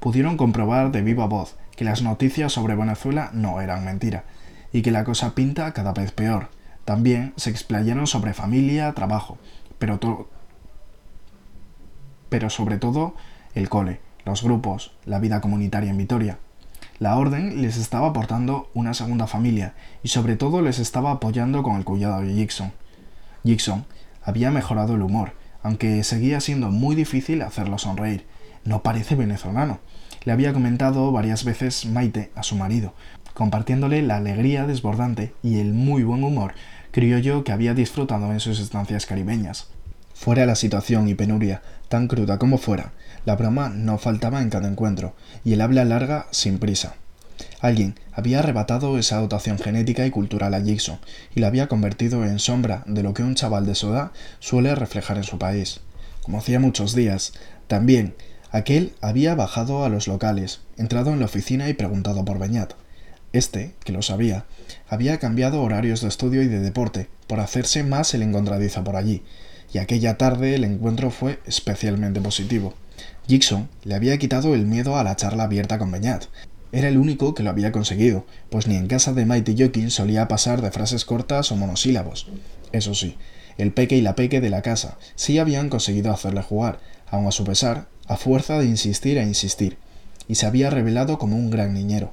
Pudieron 0.00 0.36
comprobar 0.36 0.90
de 0.90 1.02
viva 1.02 1.26
voz 1.26 1.56
que 1.76 1.84
las 1.84 2.02
noticias 2.02 2.52
sobre 2.52 2.74
Venezuela 2.74 3.30
no 3.32 3.60
eran 3.60 3.84
mentira, 3.84 4.24
y 4.72 4.82
que 4.82 4.90
la 4.90 5.04
cosa 5.04 5.36
pinta 5.36 5.72
cada 5.72 5.92
vez 5.92 6.10
peor. 6.10 6.48
También 6.84 7.34
se 7.36 7.50
explayaron 7.50 8.08
sobre 8.08 8.34
familia, 8.34 8.92
trabajo, 8.94 9.38
pero, 9.78 10.28
pero 12.28 12.50
sobre 12.50 12.78
todo 12.78 13.14
el 13.54 13.68
cole, 13.68 14.00
los 14.24 14.42
grupos, 14.42 14.92
la 15.04 15.20
vida 15.20 15.40
comunitaria 15.40 15.90
en 15.90 15.98
Vitoria. 15.98 16.38
La 16.98 17.16
orden 17.16 17.62
les 17.62 17.76
estaba 17.76 18.08
aportando 18.08 18.70
una 18.74 18.92
segunda 18.92 19.28
familia 19.28 19.74
y 20.02 20.08
sobre 20.08 20.34
todo 20.34 20.62
les 20.62 20.80
estaba 20.80 21.12
apoyando 21.12 21.62
con 21.62 21.76
el 21.76 21.84
cuidado 21.84 22.22
de 22.22 22.34
Jackson. 22.34 22.72
Jackson 23.44 23.86
había 24.22 24.50
mejorado 24.50 24.94
el 24.94 25.02
humor, 25.02 25.32
aunque 25.62 26.02
seguía 26.04 26.40
siendo 26.40 26.70
muy 26.70 26.94
difícil 26.94 27.42
hacerlo 27.42 27.78
sonreír. 27.78 28.26
No 28.64 28.82
parece 28.82 29.14
venezolano. 29.14 29.80
Le 30.24 30.32
había 30.32 30.52
comentado 30.52 31.10
varias 31.12 31.44
veces 31.44 31.86
Maite 31.86 32.30
a 32.34 32.42
su 32.42 32.56
marido, 32.56 32.94
compartiéndole 33.34 34.02
la 34.02 34.16
alegría 34.16 34.66
desbordante 34.66 35.32
y 35.42 35.60
el 35.60 35.72
muy 35.72 36.02
buen 36.02 36.24
humor 36.24 36.54
criollo 36.90 37.44
que 37.44 37.52
había 37.52 37.74
disfrutado 37.74 38.32
en 38.32 38.40
sus 38.40 38.60
estancias 38.60 39.06
caribeñas. 39.06 39.68
Fuera 40.14 40.46
la 40.46 40.56
situación 40.56 41.08
y 41.08 41.14
penuria, 41.14 41.62
tan 41.88 42.08
cruda 42.08 42.38
como 42.38 42.58
fuera, 42.58 42.92
la 43.24 43.36
broma 43.36 43.68
no 43.68 43.98
faltaba 43.98 44.42
en 44.42 44.50
cada 44.50 44.68
encuentro, 44.68 45.14
y 45.44 45.52
el 45.52 45.60
habla 45.60 45.84
larga 45.84 46.26
sin 46.32 46.58
prisa. 46.58 46.94
Alguien 47.60 47.94
había 48.12 48.38
arrebatado 48.38 48.98
esa 48.98 49.20
dotación 49.20 49.58
genética 49.58 50.06
y 50.06 50.10
cultural 50.10 50.54
a 50.54 50.60
Jackson 50.60 50.98
y 51.34 51.40
la 51.40 51.48
había 51.48 51.68
convertido 51.68 52.24
en 52.24 52.38
sombra 52.38 52.82
de 52.86 53.02
lo 53.02 53.14
que 53.14 53.22
un 53.22 53.34
chaval 53.34 53.66
de 53.66 53.74
su 53.74 53.90
edad 53.90 54.12
suele 54.38 54.74
reflejar 54.74 55.16
en 55.16 55.24
su 55.24 55.38
país. 55.38 55.80
Como 56.22 56.38
hacía 56.38 56.60
muchos 56.60 56.94
días, 56.94 57.32
también 57.68 58.14
aquel 58.50 58.92
había 59.00 59.34
bajado 59.34 59.84
a 59.84 59.88
los 59.88 60.08
locales, 60.08 60.60
entrado 60.76 61.12
en 61.12 61.20
la 61.20 61.26
oficina 61.26 61.68
y 61.68 61.74
preguntado 61.74 62.24
por 62.24 62.38
Beñat. 62.38 62.74
Este, 63.32 63.74
que 63.84 63.92
lo 63.92 64.02
sabía, 64.02 64.46
había 64.88 65.18
cambiado 65.18 65.62
horarios 65.62 66.00
de 66.00 66.08
estudio 66.08 66.42
y 66.42 66.48
de 66.48 66.60
deporte 66.60 67.08
por 67.26 67.40
hacerse 67.40 67.82
más 67.82 68.14
el 68.14 68.22
encontradizo 68.22 68.82
por 68.84 68.96
allí, 68.96 69.22
y 69.72 69.78
aquella 69.78 70.16
tarde 70.16 70.54
el 70.54 70.64
encuentro 70.64 71.10
fue 71.10 71.38
especialmente 71.44 72.20
positivo. 72.20 72.74
Jackson 73.26 73.68
le 73.84 73.94
había 73.94 74.16
quitado 74.16 74.54
el 74.54 74.66
miedo 74.66 74.96
a 74.96 75.04
la 75.04 75.16
charla 75.16 75.44
abierta 75.44 75.78
con 75.78 75.90
Beñat. 75.90 76.24
Era 76.70 76.88
el 76.88 76.98
único 76.98 77.34
que 77.34 77.42
lo 77.42 77.50
había 77.50 77.72
conseguido, 77.72 78.26
pues 78.50 78.66
ni 78.66 78.76
en 78.76 78.88
casa 78.88 79.12
de 79.12 79.24
Mighty 79.24 79.56
Jokin 79.58 79.90
solía 79.90 80.28
pasar 80.28 80.60
de 80.60 80.70
frases 80.70 81.04
cortas 81.04 81.50
o 81.50 81.56
monosílabos. 81.56 82.28
Eso 82.72 82.94
sí, 82.94 83.16
el 83.56 83.72
peque 83.72 83.96
y 83.96 84.02
la 84.02 84.14
peque 84.14 84.40
de 84.40 84.50
la 84.50 84.62
casa 84.62 84.98
sí 85.14 85.38
habían 85.38 85.70
conseguido 85.70 86.12
hacerle 86.12 86.42
jugar, 86.42 86.80
aun 87.10 87.26
a 87.26 87.32
su 87.32 87.44
pesar, 87.44 87.88
a 88.06 88.16
fuerza 88.16 88.58
de 88.58 88.66
insistir 88.66 89.18
e 89.18 89.22
insistir, 89.22 89.78
y 90.28 90.34
se 90.34 90.46
había 90.46 90.70
revelado 90.70 91.18
como 91.18 91.36
un 91.36 91.50
gran 91.50 91.72
niñero. 91.72 92.12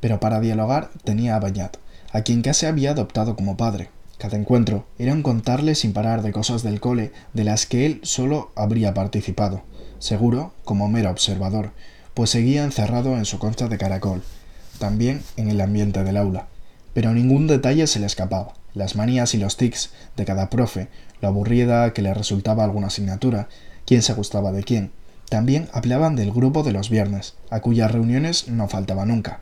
Pero 0.00 0.20
para 0.20 0.40
dialogar 0.40 0.90
tenía 1.04 1.36
a 1.36 1.40
Beñat, 1.40 1.78
a 2.12 2.22
quien 2.22 2.42
casi 2.42 2.66
había 2.66 2.90
adoptado 2.90 3.36
como 3.36 3.56
padre. 3.56 3.90
Cada 4.18 4.36
encuentro 4.36 4.86
era 4.98 5.12
un 5.12 5.22
contarle 5.22 5.74
sin 5.74 5.92
parar 5.92 6.22
de 6.22 6.32
cosas 6.32 6.62
del 6.62 6.80
cole 6.80 7.12
de 7.34 7.44
las 7.44 7.66
que 7.66 7.86
él 7.86 8.00
solo 8.02 8.50
habría 8.54 8.92
participado, 8.92 9.62
seguro 9.98 10.52
como 10.64 10.88
mero 10.88 11.10
observador, 11.10 11.72
pues 12.18 12.30
seguía 12.30 12.64
encerrado 12.64 13.16
en 13.16 13.24
su 13.24 13.38
concha 13.38 13.68
de 13.68 13.78
caracol, 13.78 14.24
también 14.80 15.22
en 15.36 15.50
el 15.50 15.60
ambiente 15.60 16.02
del 16.02 16.16
aula. 16.16 16.48
Pero 16.92 17.14
ningún 17.14 17.46
detalle 17.46 17.86
se 17.86 18.00
le 18.00 18.06
escapaba. 18.06 18.54
Las 18.74 18.96
manías 18.96 19.34
y 19.34 19.38
los 19.38 19.56
tics 19.56 19.90
de 20.16 20.24
cada 20.24 20.50
profe, 20.50 20.88
lo 21.20 21.28
aburrida 21.28 21.92
que 21.92 22.02
le 22.02 22.12
resultaba 22.12 22.64
alguna 22.64 22.88
asignatura, 22.88 23.46
quién 23.86 24.02
se 24.02 24.14
gustaba 24.14 24.50
de 24.50 24.64
quién. 24.64 24.90
También 25.28 25.68
hablaban 25.72 26.16
del 26.16 26.32
grupo 26.32 26.64
de 26.64 26.72
los 26.72 26.90
viernes, 26.90 27.36
a 27.50 27.60
cuyas 27.60 27.92
reuniones 27.92 28.48
no 28.48 28.66
faltaba 28.66 29.06
nunca. 29.06 29.38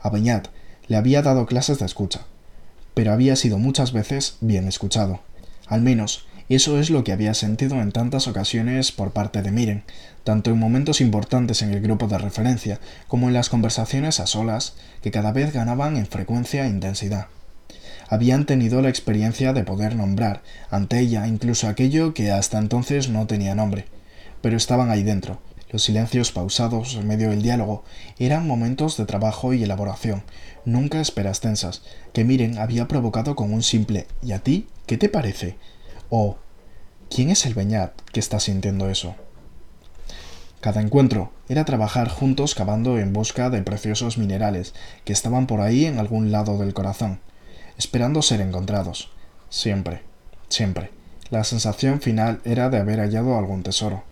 A 0.00 0.10
Beñat 0.10 0.48
le 0.88 0.96
había 0.96 1.22
dado 1.22 1.46
clases 1.46 1.78
de 1.78 1.86
escucha, 1.86 2.22
pero 2.94 3.12
había 3.12 3.36
sido 3.36 3.58
muchas 3.58 3.92
veces 3.92 4.38
bien 4.40 4.66
escuchado. 4.66 5.20
Al 5.68 5.82
menos 5.82 6.26
eso 6.54 6.78
es 6.78 6.88
lo 6.88 7.04
que 7.04 7.12
había 7.12 7.34
sentido 7.34 7.80
en 7.80 7.92
tantas 7.92 8.26
ocasiones 8.26 8.90
por 8.90 9.12
parte 9.12 9.42
de 9.42 9.50
Miren, 9.50 9.84
tanto 10.24 10.50
en 10.50 10.58
momentos 10.58 11.02
importantes 11.02 11.60
en 11.60 11.72
el 11.72 11.82
grupo 11.82 12.06
de 12.06 12.16
referencia 12.16 12.80
como 13.06 13.28
en 13.28 13.34
las 13.34 13.50
conversaciones 13.50 14.18
a 14.18 14.26
solas, 14.26 14.74
que 15.02 15.10
cada 15.10 15.32
vez 15.32 15.52
ganaban 15.52 15.98
en 15.98 16.06
frecuencia 16.06 16.64
e 16.64 16.68
intensidad. 16.68 17.26
Habían 18.08 18.46
tenido 18.46 18.80
la 18.80 18.88
experiencia 18.88 19.52
de 19.52 19.64
poder 19.64 19.94
nombrar 19.94 20.42
ante 20.70 20.98
ella 21.00 21.26
incluso 21.26 21.68
aquello 21.68 22.14
que 22.14 22.30
hasta 22.30 22.58
entonces 22.58 23.10
no 23.10 23.26
tenía 23.26 23.54
nombre, 23.54 23.84
pero 24.40 24.56
estaban 24.56 24.90
ahí 24.90 25.02
dentro. 25.02 25.40
Los 25.70 25.82
silencios 25.82 26.32
pausados 26.32 26.94
en 26.94 27.06
medio 27.06 27.28
del 27.28 27.42
diálogo 27.42 27.84
eran 28.18 28.46
momentos 28.46 28.96
de 28.96 29.04
trabajo 29.04 29.52
y 29.52 29.62
elaboración, 29.62 30.22
nunca 30.64 31.02
esperas 31.02 31.40
tensas, 31.40 31.82
que 32.14 32.24
Miren 32.24 32.56
había 32.56 32.88
provocado 32.88 33.36
con 33.36 33.52
un 33.52 33.62
simple 33.62 34.06
¿y 34.22 34.32
a 34.32 34.38
ti? 34.38 34.66
¿Qué 34.86 34.96
te 34.96 35.10
parece? 35.10 35.56
O 36.10 36.38
¿quién 37.10 37.30
es 37.30 37.46
el 37.46 37.54
Beñat 37.54 37.92
que 38.12 38.20
está 38.20 38.40
sintiendo 38.40 38.88
eso? 38.88 39.14
Cada 40.60 40.80
encuentro 40.80 41.32
era 41.48 41.64
trabajar 41.64 42.08
juntos 42.08 42.54
cavando 42.54 42.98
en 42.98 43.12
busca 43.12 43.48
de 43.48 43.62
preciosos 43.62 44.18
minerales 44.18 44.74
que 45.04 45.12
estaban 45.12 45.46
por 45.46 45.60
ahí 45.60 45.86
en 45.86 45.98
algún 45.98 46.32
lado 46.32 46.58
del 46.58 46.74
corazón, 46.74 47.20
esperando 47.76 48.22
ser 48.22 48.40
encontrados. 48.40 49.10
Siempre, 49.50 50.02
siempre. 50.48 50.90
La 51.30 51.44
sensación 51.44 52.00
final 52.00 52.40
era 52.44 52.70
de 52.70 52.78
haber 52.78 52.98
hallado 52.98 53.38
algún 53.38 53.62
tesoro. 53.62 54.02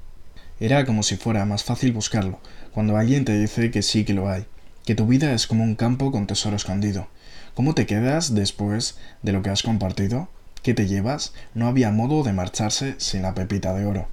Era 0.60 0.86
como 0.86 1.02
si 1.02 1.16
fuera 1.16 1.44
más 1.44 1.64
fácil 1.64 1.92
buscarlo, 1.92 2.38
cuando 2.72 2.96
alguien 2.96 3.24
te 3.24 3.38
dice 3.38 3.70
que 3.70 3.82
sí 3.82 4.04
que 4.04 4.14
lo 4.14 4.28
hay, 4.28 4.46
que 4.84 4.94
tu 4.94 5.06
vida 5.06 5.32
es 5.32 5.46
como 5.46 5.64
un 5.64 5.74
campo 5.74 6.12
con 6.12 6.26
tesoro 6.26 6.56
escondido. 6.56 7.08
¿Cómo 7.54 7.74
te 7.74 7.86
quedas 7.86 8.34
después 8.34 8.98
de 9.22 9.32
lo 9.32 9.42
que 9.42 9.50
has 9.50 9.62
compartido? 9.62 10.28
¿Qué 10.66 10.74
te 10.74 10.88
llevas? 10.88 11.32
No 11.54 11.68
había 11.68 11.92
modo 11.92 12.24
de 12.24 12.32
marcharse 12.32 12.96
sin 12.98 13.22
la 13.22 13.34
pepita 13.34 13.72
de 13.72 13.86
oro. 13.86 14.08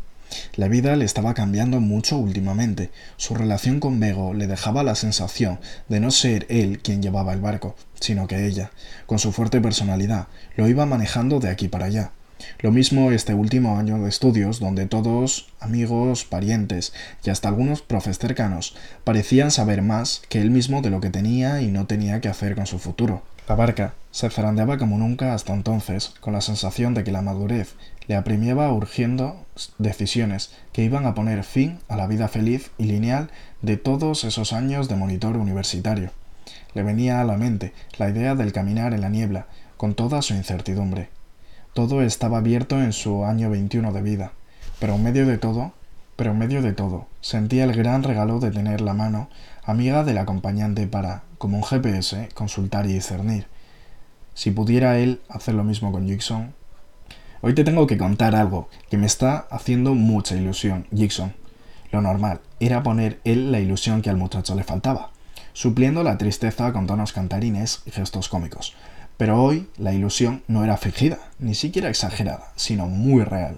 La 0.55 0.67
vida 0.67 0.95
le 0.95 1.03
estaba 1.03 1.33
cambiando 1.33 1.79
mucho 1.79 2.19
últimamente. 2.19 2.91
Su 3.17 3.33
relación 3.33 3.79
con 3.79 3.99
Bego 3.99 4.35
le 4.35 4.45
dejaba 4.45 4.83
la 4.83 4.93
sensación 4.93 5.59
de 5.89 5.99
no 5.99 6.11
ser 6.11 6.45
él 6.49 6.77
quien 6.77 7.01
llevaba 7.01 7.33
el 7.33 7.41
barco, 7.41 7.75
sino 7.99 8.27
que 8.27 8.45
ella, 8.45 8.69
con 9.07 9.17
su 9.17 9.31
fuerte 9.31 9.61
personalidad, 9.61 10.27
lo 10.55 10.67
iba 10.67 10.85
manejando 10.85 11.39
de 11.39 11.49
aquí 11.49 11.69
para 11.69 11.85
allá. 11.85 12.11
Lo 12.59 12.71
mismo 12.71 13.09
este 13.09 13.33
último 13.33 13.79
año 13.79 13.97
de 13.97 14.09
estudios, 14.09 14.59
donde 14.59 14.85
todos, 14.85 15.47
amigos, 15.59 16.23
parientes 16.23 16.93
y 17.23 17.31
hasta 17.31 17.47
algunos 17.47 17.81
profes 17.81 18.19
cercanos, 18.19 18.75
parecían 19.03 19.49
saber 19.49 19.81
más 19.81 20.21
que 20.29 20.39
él 20.39 20.51
mismo 20.51 20.83
de 20.83 20.91
lo 20.91 21.01
que 21.01 21.09
tenía 21.09 21.63
y 21.63 21.71
no 21.71 21.87
tenía 21.87 22.21
que 22.21 22.29
hacer 22.29 22.53
con 22.53 22.67
su 22.67 22.77
futuro. 22.77 23.23
La 23.45 23.55
barca 23.55 23.93
se 24.11 24.29
zarandeaba 24.29 24.77
como 24.77 24.97
nunca 24.97 25.33
hasta 25.33 25.53
entonces, 25.53 26.13
con 26.21 26.31
la 26.31 26.39
sensación 26.39 26.93
de 26.93 27.03
que 27.03 27.11
la 27.11 27.21
madurez 27.21 27.75
le 28.07 28.15
apremiaba 28.15 28.71
urgiendo 28.71 29.45
decisiones 29.77 30.53
que 30.71 30.83
iban 30.83 31.05
a 31.05 31.13
poner 31.13 31.43
fin 31.43 31.79
a 31.89 31.97
la 31.97 32.07
vida 32.07 32.29
feliz 32.29 32.71
y 32.77 32.85
lineal 32.85 33.31
de 33.61 33.75
todos 33.75 34.23
esos 34.23 34.53
años 34.53 34.87
de 34.87 34.95
monitor 34.95 35.35
universitario. 35.35 36.11
Le 36.73 36.83
venía 36.83 37.19
a 37.19 37.25
la 37.25 37.35
mente 37.35 37.73
la 37.97 38.09
idea 38.09 38.33
del 38.35 38.53
caminar 38.53 38.93
en 38.93 39.01
la 39.01 39.09
niebla, 39.09 39.47
con 39.75 39.93
toda 39.93 40.21
su 40.21 40.33
incertidumbre. 40.33 41.09
Todo 41.73 42.01
estaba 42.01 42.37
abierto 42.37 42.81
en 42.81 42.93
su 42.93 43.25
año 43.25 43.49
21 43.49 43.91
de 43.91 44.01
vida, 44.01 44.31
pero 44.79 44.95
en 44.95 45.03
medio 45.03 45.25
de 45.25 45.37
todo, 45.37 45.73
pero 46.15 46.31
en 46.31 46.37
medio 46.37 46.61
de 46.61 46.71
todo, 46.71 47.07
sentía 47.19 47.65
el 47.65 47.73
gran 47.73 48.03
regalo 48.03 48.39
de 48.39 48.51
tener 48.51 48.79
la 48.79 48.93
mano 48.93 49.27
amiga 49.65 50.03
del 50.03 50.17
acompañante 50.17 50.87
para, 50.87 51.23
como 51.37 51.57
un 51.57 51.63
GPS, 51.63 52.29
consultar 52.33 52.85
y 52.85 52.93
discernir. 52.93 53.47
Si 54.33 54.51
pudiera 54.51 54.97
él 54.97 55.21
hacer 55.29 55.55
lo 55.55 55.63
mismo 55.63 55.91
con 55.91 56.07
Jackson. 56.07 56.53
Hoy 57.41 57.53
te 57.53 57.63
tengo 57.63 57.87
que 57.87 57.97
contar 57.97 58.35
algo 58.35 58.69
que 58.89 58.97
me 58.97 59.05
está 59.05 59.47
haciendo 59.49 59.95
mucha 59.95 60.35
ilusión, 60.35 60.87
Jackson. 60.91 61.33
Lo 61.91 62.01
normal 62.01 62.41
era 62.59 62.83
poner 62.83 63.19
él 63.23 63.51
la 63.51 63.59
ilusión 63.59 64.01
que 64.01 64.09
al 64.09 64.17
muchacho 64.17 64.55
le 64.55 64.63
faltaba, 64.63 65.11
supliendo 65.53 66.03
la 66.03 66.17
tristeza 66.17 66.73
con 66.73 66.87
tonos 66.87 67.13
cantarines 67.13 67.81
y 67.85 67.91
gestos 67.91 68.29
cómicos. 68.29 68.75
Pero 69.17 69.41
hoy 69.41 69.69
la 69.77 69.93
ilusión 69.93 70.43
no 70.47 70.63
era 70.63 70.77
fingida, 70.77 71.19
ni 71.37 71.53
siquiera 71.53 71.89
exagerada, 71.89 72.51
sino 72.55 72.87
muy 72.87 73.23
real. 73.23 73.57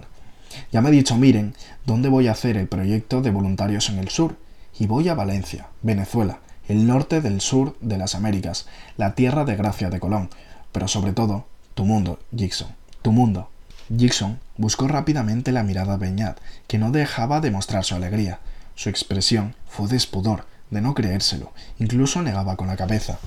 Ya 0.70 0.82
me 0.82 0.88
ha 0.88 0.92
dicho 0.92 1.16
Miren 1.16 1.54
dónde 1.86 2.08
voy 2.08 2.28
a 2.28 2.32
hacer 2.32 2.56
el 2.56 2.68
proyecto 2.68 3.22
de 3.22 3.30
voluntarios 3.30 3.88
en 3.88 3.98
el 3.98 4.08
sur. 4.08 4.36
Y 4.78 4.86
voy 4.86 5.08
a 5.08 5.14
Valencia, 5.14 5.68
Venezuela, 5.82 6.40
el 6.68 6.86
norte 6.86 7.22
del 7.22 7.40
sur 7.40 7.76
de 7.80 7.96
las 7.96 8.14
Américas, 8.14 8.66
la 8.98 9.14
tierra 9.14 9.44
de 9.44 9.56
gracia 9.56 9.88
de 9.88 10.00
Colón. 10.00 10.28
Pero 10.72 10.86
sobre 10.86 11.12
todo, 11.12 11.46
tu 11.74 11.86
mundo, 11.86 12.18
Jackson, 12.30 12.68
tu 13.00 13.10
mundo. 13.10 13.48
Jackson 13.88 14.38
buscó 14.58 14.86
rápidamente 14.86 15.52
la 15.52 15.62
mirada 15.62 15.96
de 15.96 16.06
Beñat, 16.06 16.38
que 16.66 16.78
no 16.78 16.90
dejaba 16.90 17.40
de 17.40 17.50
mostrar 17.50 17.84
su 17.84 17.94
alegría. 17.94 18.40
Su 18.74 18.90
expresión 18.90 19.54
fue 19.66 19.88
de 19.88 19.96
espudor, 19.96 20.44
de 20.70 20.82
no 20.82 20.92
creérselo, 20.94 21.52
incluso 21.78 22.20
negaba 22.20 22.56
con 22.56 22.66
la 22.66 22.76
cabeza. 22.76 23.18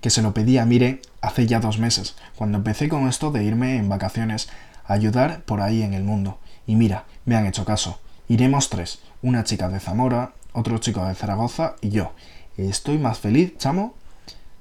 Que 0.00 0.10
se 0.10 0.22
lo 0.22 0.34
pedía 0.34 0.66
Mire 0.66 1.00
hace 1.20 1.46
ya 1.46 1.58
dos 1.58 1.78
meses, 1.78 2.14
cuando 2.36 2.58
empecé 2.58 2.88
con 2.88 3.08
esto 3.08 3.32
de 3.32 3.42
irme 3.42 3.76
en 3.76 3.88
vacaciones 3.88 4.48
a 4.84 4.92
ayudar 4.92 5.42
por 5.42 5.62
ahí 5.62 5.82
en 5.82 5.94
el 5.94 6.04
mundo. 6.04 6.38
Y 6.66 6.76
mira, 6.76 7.06
me 7.24 7.34
han 7.34 7.46
hecho 7.46 7.64
caso. 7.64 7.98
Iremos 8.28 8.68
tres, 8.68 9.00
una 9.22 9.42
chica 9.44 9.68
de 9.68 9.80
Zamora, 9.80 10.32
otro 10.52 10.78
chico 10.78 11.04
de 11.06 11.14
Zaragoza 11.14 11.76
y 11.80 11.90
yo. 11.90 12.12
¿Estoy 12.56 12.98
más 12.98 13.18
feliz, 13.18 13.56
chamo? 13.58 13.94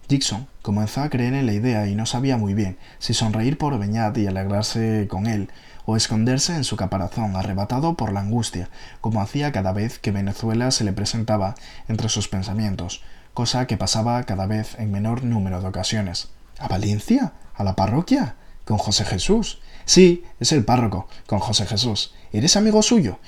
Dixon 0.08 0.48
comenzó 0.62 1.02
a 1.02 1.10
creer 1.10 1.34
en 1.34 1.46
la 1.46 1.54
idea 1.54 1.88
y 1.88 1.96
no 1.96 2.06
sabía 2.06 2.38
muy 2.38 2.54
bien 2.54 2.78
si 3.00 3.14
sonreír 3.14 3.58
por 3.58 3.78
Beñat 3.80 4.18
y 4.18 4.28
alegrarse 4.28 5.08
con 5.10 5.26
él, 5.26 5.50
o 5.86 5.96
esconderse 5.96 6.56
en 6.56 6.64
su 6.64 6.76
caparazón 6.76 7.36
arrebatado 7.36 7.96
por 7.96 8.12
la 8.12 8.20
angustia, 8.20 8.70
como 9.00 9.22
hacía 9.22 9.52
cada 9.52 9.72
vez 9.72 10.00
que 10.00 10.12
Venezuela 10.12 10.72
se 10.72 10.84
le 10.84 10.94
presentaba 10.94 11.56
entre 11.88 12.10
sus 12.10 12.28
pensamientos, 12.28 13.04
cosa 13.34 13.68
que 13.68 13.78
pasaba 13.78 14.24
cada 14.24 14.46
vez 14.48 14.76
en 14.80 14.92
menor 14.92 15.24
número 15.24 15.62
de 15.62 15.68
ocasiones. 15.68 16.30
¿A 16.60 16.68
Valencia? 16.68 17.34
¿A 17.56 17.64
la 17.64 17.76
parroquia? 17.76 18.36
¿Con 18.66 18.78
José 18.78 19.06
Jesús? 19.06 19.62
Sí, 19.86 20.24
es 20.40 20.52
el 20.52 20.64
párroco, 20.64 21.08
con 21.26 21.40
José 21.40 21.66
Jesús. 21.66 22.14
¿Eres 22.32 22.56
amigo 22.56 22.82
suyo? 22.82 23.20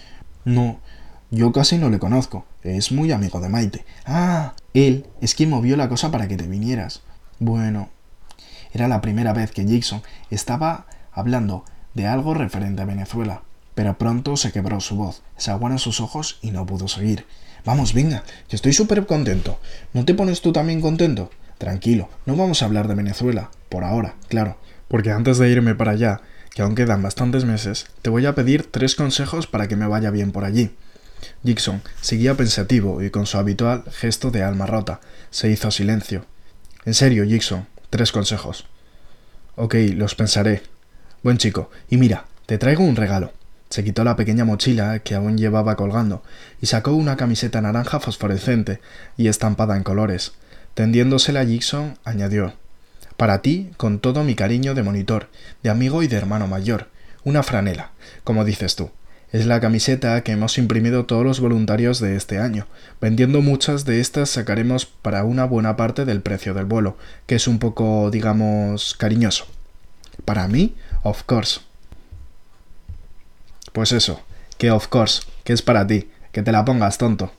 No, 0.46 0.80
yo 1.34 1.52
casi 1.52 1.80
no 1.80 1.90
le 1.90 1.98
conozco. 1.98 2.46
Es 2.62 2.92
muy 2.92 3.12
amigo 3.12 3.40
de 3.40 3.50
Maite. 3.50 3.86
Ah, 4.06 4.54
él 4.76 5.08
es 5.20 5.34
quien 5.34 5.50
movió 5.50 5.76
la 5.76 5.90
cosa 5.90 6.12
para 6.12 6.28
que 6.28 6.38
te 6.38 6.48
vinieras. 6.48 7.02
Bueno, 7.40 7.90
era 8.72 8.88
la 8.88 9.02
primera 9.02 9.34
vez 9.34 9.52
que 9.52 9.66
Jackson 9.66 10.04
estaba 10.30 10.86
hablando 11.12 11.66
de 11.96 12.06
algo 12.06 12.36
referente 12.36 12.84
a 12.84 12.86
Venezuela, 12.86 13.42
pero 13.74 13.98
pronto 13.98 14.38
se 14.38 14.52
quebró 14.52 14.80
su 14.80 14.96
voz, 14.96 15.24
se 15.36 15.50
aguaron 15.50 15.80
sus 15.80 16.02
ojos 16.02 16.38
y 16.44 16.52
no 16.52 16.68
pudo 16.68 16.88
seguir. 16.88 17.26
Vamos, 17.66 17.94
venga, 17.94 18.24
que 18.48 18.56
estoy 18.56 18.74
súper 18.74 19.06
contento. 19.08 19.60
¿No 19.94 20.06
te 20.06 20.14
pones 20.14 20.42
tú 20.42 20.54
también 20.54 20.82
contento? 20.82 21.32
Tranquilo, 21.58 22.10
no 22.28 22.36
vamos 22.36 22.62
a 22.62 22.66
hablar 22.66 22.88
de 22.88 22.96
Venezuela, 22.96 23.50
por 23.70 23.84
ahora, 23.84 24.16
claro, 24.28 24.58
porque 24.88 25.12
antes 25.12 25.40
de 25.40 25.50
irme 25.50 25.74
para 25.74 25.92
allá, 25.94 26.22
que 26.54 26.62
aún 26.62 26.76
quedan 26.76 27.02
bastantes 27.02 27.46
meses, 27.46 27.88
te 28.04 28.12
voy 28.12 28.28
a 28.28 28.36
pedir 28.36 28.70
tres 28.70 28.96
consejos 28.96 29.48
para 29.48 29.68
que 29.68 29.76
me 29.76 29.88
vaya 29.88 30.12
bien 30.12 30.32
por 30.32 30.46
allí. 30.46 30.72
Dixon 31.44 31.82
seguía 32.02 32.36
pensativo 32.36 33.02
y 33.04 33.10
con 33.10 33.26
su 33.26 33.38
habitual 33.38 33.84
gesto 33.92 34.32
de 34.32 34.44
alma 34.44 34.66
rota. 34.66 35.02
Se 35.30 35.50
hizo 35.50 35.72
silencio. 35.72 36.26
En 36.86 36.94
serio, 36.94 37.26
Dixon, 37.26 37.68
tres 37.90 38.12
consejos. 38.12 38.68
Ok, 39.56 39.76
los 39.96 40.16
pensaré. 40.16 40.64
Buen 41.22 41.38
chico, 41.38 41.70
y 41.90 41.98
mira, 41.98 42.26
te 42.46 42.58
traigo 42.58 42.84
un 42.84 42.96
regalo. 42.96 43.32
Se 43.70 43.84
quitó 43.84 44.04
la 44.04 44.16
pequeña 44.16 44.46
mochila 44.46 45.00
que 45.00 45.16
aún 45.16 45.38
llevaba 45.38 45.76
colgando 45.76 46.22
y 46.62 46.68
sacó 46.68 46.92
una 46.94 47.18
camiseta 47.18 47.62
naranja 47.62 48.00
fosforescente 48.00 48.80
y 49.18 49.28
estampada 49.30 49.78
en 49.78 49.84
colores. 49.84 50.34
Tendiéndosela 50.74 51.40
a 51.40 51.46
Dixon, 51.46 51.98
añadió 52.04 52.54
Para 53.18 53.42
ti, 53.42 53.72
con 53.78 54.00
todo 54.00 54.24
mi 54.24 54.36
cariño 54.36 54.76
de 54.76 54.84
monitor, 54.84 55.30
de 55.64 55.70
amigo 55.70 56.04
y 56.04 56.08
de 56.08 56.18
hermano 56.18 56.48
mayor. 56.48 56.90
Una 57.24 57.42
franela, 57.42 57.92
como 58.24 58.44
dices 58.44 58.76
tú. 58.76 58.92
Es 59.34 59.48
la 59.48 59.60
camiseta 59.60 60.22
que 60.22 60.34
hemos 60.34 60.60
imprimido 60.60 61.08
todos 61.08 61.26
los 61.26 61.40
voluntarios 61.40 62.00
de 62.00 62.16
este 62.16 62.38
año. 62.38 62.68
Vendiendo 63.02 63.42
muchas 63.42 63.84
de 63.84 64.00
estas 64.00 64.30
sacaremos 64.30 64.86
para 64.86 65.24
una 65.24 65.44
buena 65.46 65.76
parte 65.76 66.06
del 66.06 66.22
precio 66.22 66.54
del 66.54 66.66
vuelo, 66.66 67.00
que 67.26 67.34
es 67.34 67.48
un 67.48 67.58
poco, 67.58 68.12
digamos, 68.12 68.94
cariñoso. 68.94 69.48
Para 70.24 70.48
mí, 70.48 70.76
of 71.02 71.24
course. 71.24 71.62
Pues 73.72 73.92
eso, 73.92 74.22
que 74.60 74.70
of 74.70 74.88
course, 74.88 75.24
que 75.44 75.54
es 75.54 75.64
para 75.64 75.88
ti, 75.88 76.12
que 76.32 76.44
te 76.44 76.52
la 76.52 76.64
pongas 76.64 77.00
tonto. 77.00 77.34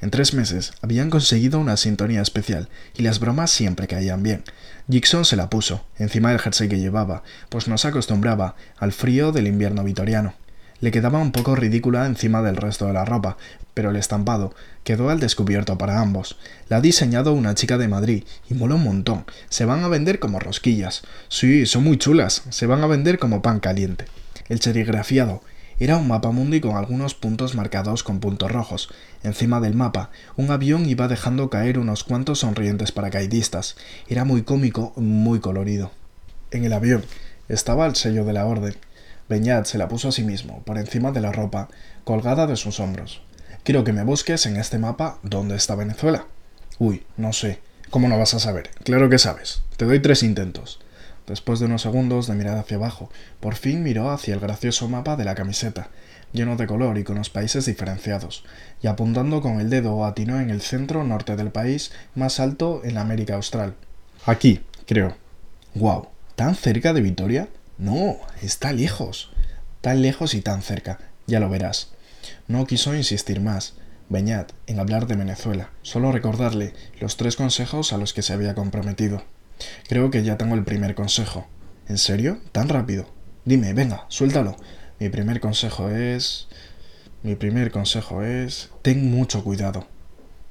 En 0.00 0.10
tres 0.10 0.32
meses 0.32 0.72
habían 0.80 1.10
conseguido 1.10 1.60
una 1.60 1.76
sintonía 1.76 2.22
especial 2.22 2.70
y 2.96 3.02
las 3.02 3.20
bromas 3.20 3.50
siempre 3.50 3.86
caían 3.86 4.22
bien. 4.22 4.42
Jackson 4.88 5.26
se 5.26 5.36
la 5.36 5.50
puso, 5.50 5.84
encima 5.98 6.30
del 6.30 6.40
jersey 6.40 6.70
que 6.70 6.78
llevaba, 6.78 7.22
pues 7.50 7.68
no 7.68 7.76
se 7.76 7.88
acostumbraba 7.88 8.56
al 8.78 8.92
frío 8.92 9.32
del 9.32 9.48
invierno 9.48 9.84
vitoriano. 9.84 10.32
Le 10.80 10.90
quedaba 10.90 11.18
un 11.18 11.32
poco 11.32 11.56
ridícula 11.56 12.06
encima 12.06 12.42
del 12.42 12.56
resto 12.56 12.86
de 12.86 12.92
la 12.92 13.04
ropa, 13.04 13.36
pero 13.72 13.90
el 13.90 13.96
estampado 13.96 14.54
quedó 14.84 15.10
al 15.10 15.20
descubierto 15.20 15.78
para 15.78 16.00
ambos. 16.00 16.38
La 16.68 16.78
ha 16.78 16.80
diseñado 16.80 17.32
una 17.32 17.54
chica 17.54 17.78
de 17.78 17.88
Madrid 17.88 18.24
y 18.48 18.54
mola 18.54 18.74
un 18.74 18.84
montón. 18.84 19.24
Se 19.48 19.64
van 19.64 19.84
a 19.84 19.88
vender 19.88 20.18
como 20.18 20.38
rosquillas. 20.38 21.02
Sí, 21.28 21.66
son 21.66 21.84
muy 21.84 21.96
chulas. 21.96 22.42
Se 22.50 22.66
van 22.66 22.82
a 22.82 22.86
vender 22.86 23.18
como 23.18 23.42
pan 23.42 23.60
caliente. 23.60 24.04
El 24.48 24.60
serigrafiado 24.60 25.42
era 25.78 25.98
un 25.98 26.08
mapa 26.08 26.30
mundi 26.30 26.60
con 26.60 26.76
algunos 26.76 27.14
puntos 27.14 27.54
marcados 27.54 28.02
con 28.02 28.20
puntos 28.20 28.50
rojos. 28.50 28.88
Encima 29.22 29.60
del 29.60 29.74
mapa, 29.74 30.10
un 30.36 30.50
avión 30.50 30.86
iba 30.86 31.06
dejando 31.06 31.50
caer 31.50 31.78
unos 31.78 32.02
cuantos 32.02 32.38
sonrientes 32.38 32.92
paracaidistas. 32.92 33.76
Era 34.08 34.24
muy 34.24 34.42
cómico, 34.42 34.94
muy 34.96 35.40
colorido. 35.40 35.90
En 36.50 36.64
el 36.64 36.72
avión 36.72 37.04
estaba 37.48 37.86
el 37.86 37.94
sello 37.94 38.24
de 38.24 38.32
la 38.32 38.46
orden, 38.46 38.74
Beñat 39.28 39.66
se 39.66 39.78
la 39.78 39.88
puso 39.88 40.08
a 40.08 40.12
sí 40.12 40.22
mismo, 40.22 40.62
por 40.64 40.78
encima 40.78 41.12
de 41.12 41.20
la 41.20 41.32
ropa, 41.32 41.68
colgada 42.04 42.46
de 42.46 42.56
sus 42.56 42.80
hombros. 42.80 43.22
Quiero 43.64 43.82
que 43.82 43.92
me 43.92 44.04
busques 44.04 44.46
en 44.46 44.56
este 44.56 44.78
mapa 44.78 45.18
dónde 45.22 45.56
está 45.56 45.74
Venezuela. 45.74 46.26
Uy, 46.78 47.04
no 47.16 47.32
sé. 47.32 47.60
¿Cómo 47.90 48.08
no 48.08 48.18
vas 48.18 48.34
a 48.34 48.38
saber? 48.38 48.70
Claro 48.84 49.08
que 49.08 49.18
sabes. 49.18 49.62
Te 49.76 49.84
doy 49.84 50.00
tres 50.00 50.22
intentos. 50.22 50.80
Después 51.26 51.58
de 51.58 51.66
unos 51.66 51.82
segundos 51.82 52.28
de 52.28 52.34
mirar 52.34 52.56
hacia 52.58 52.76
abajo, 52.76 53.10
por 53.40 53.56
fin 53.56 53.82
miró 53.82 54.10
hacia 54.10 54.34
el 54.34 54.40
gracioso 54.40 54.88
mapa 54.88 55.16
de 55.16 55.24
la 55.24 55.34
camiseta, 55.34 55.88
lleno 56.32 56.56
de 56.56 56.68
color 56.68 56.98
y 56.98 57.04
con 57.04 57.16
los 57.16 57.30
países 57.30 57.66
diferenciados, 57.66 58.44
y 58.80 58.86
apuntando 58.86 59.40
con 59.40 59.60
el 59.60 59.70
dedo 59.70 60.04
atinó 60.04 60.40
en 60.40 60.50
el 60.50 60.60
centro 60.60 61.02
norte 61.02 61.34
del 61.34 61.50
país 61.50 61.90
más 62.14 62.38
alto 62.38 62.82
en 62.84 62.94
la 62.94 63.00
América 63.00 63.34
Austral. 63.34 63.74
Aquí, 64.24 64.60
creo. 64.86 65.16
¡Guau! 65.74 66.08
¿Tan 66.36 66.54
cerca 66.54 66.92
de 66.92 67.00
Vitoria? 67.00 67.48
No, 67.78 68.16
está 68.42 68.72
lejos. 68.72 69.30
Tan 69.80 70.02
lejos 70.02 70.34
y 70.34 70.40
tan 70.40 70.62
cerca, 70.62 70.98
ya 71.26 71.40
lo 71.40 71.50
verás. 71.50 71.90
No 72.48 72.66
quiso 72.66 72.94
insistir 72.94 73.40
más, 73.40 73.74
Beñat, 74.08 74.52
en 74.66 74.78
hablar 74.80 75.06
de 75.06 75.16
Venezuela, 75.16 75.70
solo 75.82 76.12
recordarle 76.12 76.72
los 77.00 77.16
tres 77.16 77.36
consejos 77.36 77.92
a 77.92 77.98
los 77.98 78.14
que 78.14 78.22
se 78.22 78.32
había 78.32 78.54
comprometido. 78.54 79.24
Creo 79.88 80.10
que 80.10 80.22
ya 80.22 80.38
tengo 80.38 80.54
el 80.54 80.64
primer 80.64 80.94
consejo. 80.94 81.48
¿En 81.88 81.98
serio? 81.98 82.40
¿Tan 82.52 82.68
rápido? 82.68 83.08
Dime, 83.44 83.74
venga, 83.74 84.06
suéltalo. 84.08 84.56
Mi 84.98 85.08
primer 85.08 85.40
consejo 85.40 85.90
es... 85.90 86.48
Mi 87.22 87.34
primer 87.34 87.70
consejo 87.70 88.22
es... 88.22 88.70
Ten 88.82 89.10
mucho 89.10 89.44
cuidado. 89.44 89.86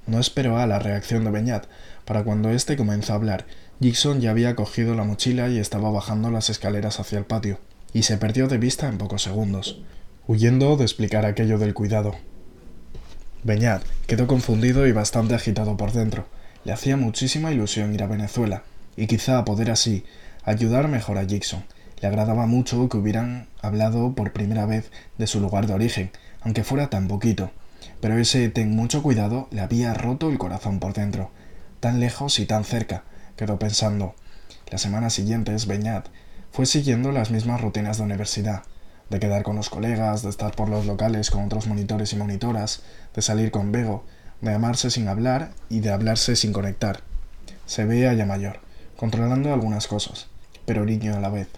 No 0.05 0.19
esperó 0.19 0.57
a 0.57 0.67
la 0.67 0.79
reacción 0.79 1.23
de 1.23 1.31
Beñat 1.31 1.65
para 2.05 2.23
cuando 2.23 2.51
éste 2.51 2.77
comenzó 2.77 3.13
a 3.13 3.15
hablar 3.17 3.45
Jackson 3.79 4.21
ya 4.21 4.31
había 4.31 4.55
cogido 4.55 4.95
la 4.95 5.03
mochila 5.03 5.49
y 5.49 5.59
estaba 5.59 5.91
bajando 5.91 6.31
las 6.31 6.49
escaleras 6.49 7.01
hacia 7.01 7.17
el 7.17 7.25
patio, 7.25 7.59
y 7.91 8.03
se 8.03 8.17
perdió 8.17 8.47
de 8.47 8.57
vista 8.57 8.87
en 8.87 8.97
pocos 8.97 9.23
segundos, 9.23 9.81
huyendo 10.27 10.77
de 10.77 10.83
explicar 10.85 11.25
aquello 11.25 11.57
del 11.57 11.73
cuidado. 11.73 12.15
Beñat 13.43 13.83
quedó 14.07 14.27
confundido 14.27 14.87
y 14.87 14.93
bastante 14.93 15.35
agitado 15.35 15.75
por 15.75 15.91
dentro. 15.91 16.25
Le 16.63 16.71
hacía 16.71 16.95
muchísima 16.95 17.51
ilusión 17.51 17.93
ir 17.93 18.01
a 18.01 18.07
Venezuela, 18.07 18.63
y 18.95 19.07
quizá 19.07 19.43
poder 19.43 19.69
así 19.71 20.05
ayudar 20.45 20.87
mejor 20.87 21.17
a 21.17 21.23
Jackson. 21.23 21.65
Le 22.01 22.07
agradaba 22.07 22.45
mucho 22.47 22.87
que 22.87 22.97
hubieran 22.97 23.47
hablado 23.61 24.13
por 24.15 24.31
primera 24.31 24.65
vez 24.65 24.89
de 25.17 25.27
su 25.27 25.41
lugar 25.41 25.67
de 25.67 25.73
origen, 25.73 26.11
aunque 26.41 26.63
fuera 26.63 26.89
tan 26.89 27.09
poquito. 27.09 27.51
Pero 27.99 28.17
ese 28.17 28.49
ten 28.49 28.73
mucho 28.75 29.03
cuidado 29.03 29.49
le 29.51 29.61
había 29.61 29.93
roto 29.93 30.29
el 30.29 30.37
corazón 30.37 30.79
por 30.79 30.93
dentro, 30.93 31.29
tan 31.85 31.99
lejos 31.99 32.39
y 32.39 32.47
tan 32.47 32.63
cerca, 32.63 33.03
quedó 33.35 33.59
pensando. 33.59 34.15
Las 34.71 34.81
semanas 34.81 35.13
siguientes, 35.13 35.67
Beñat 35.67 36.07
fue 36.51 36.65
siguiendo 36.65 37.11
las 37.11 37.29
mismas 37.29 37.61
rutinas 37.61 37.99
de 37.99 38.03
universidad, 38.05 38.63
de 39.11 39.19
quedar 39.19 39.43
con 39.43 39.55
los 39.55 39.69
colegas, 39.69 40.23
de 40.23 40.31
estar 40.31 40.55
por 40.55 40.67
los 40.67 40.87
locales 40.87 41.29
con 41.29 41.45
otros 41.45 41.67
monitores 41.67 42.11
y 42.11 42.15
monitoras, 42.15 42.81
de 43.13 43.21
salir 43.21 43.51
con 43.51 43.71
Bego, 43.71 44.03
de 44.41 44.51
amarse 44.51 44.89
sin 44.89 45.07
hablar 45.07 45.51
y 45.69 45.81
de 45.81 45.91
hablarse 45.91 46.35
sin 46.35 46.53
conectar. 46.53 47.01
Se 47.67 47.85
veía 47.85 48.15
ya 48.15 48.25
mayor, 48.25 48.61
controlando 48.97 49.53
algunas 49.53 49.85
cosas, 49.85 50.25
pero 50.65 50.85
niño 50.85 51.15
a 51.15 51.19
la 51.19 51.29
vez, 51.29 51.49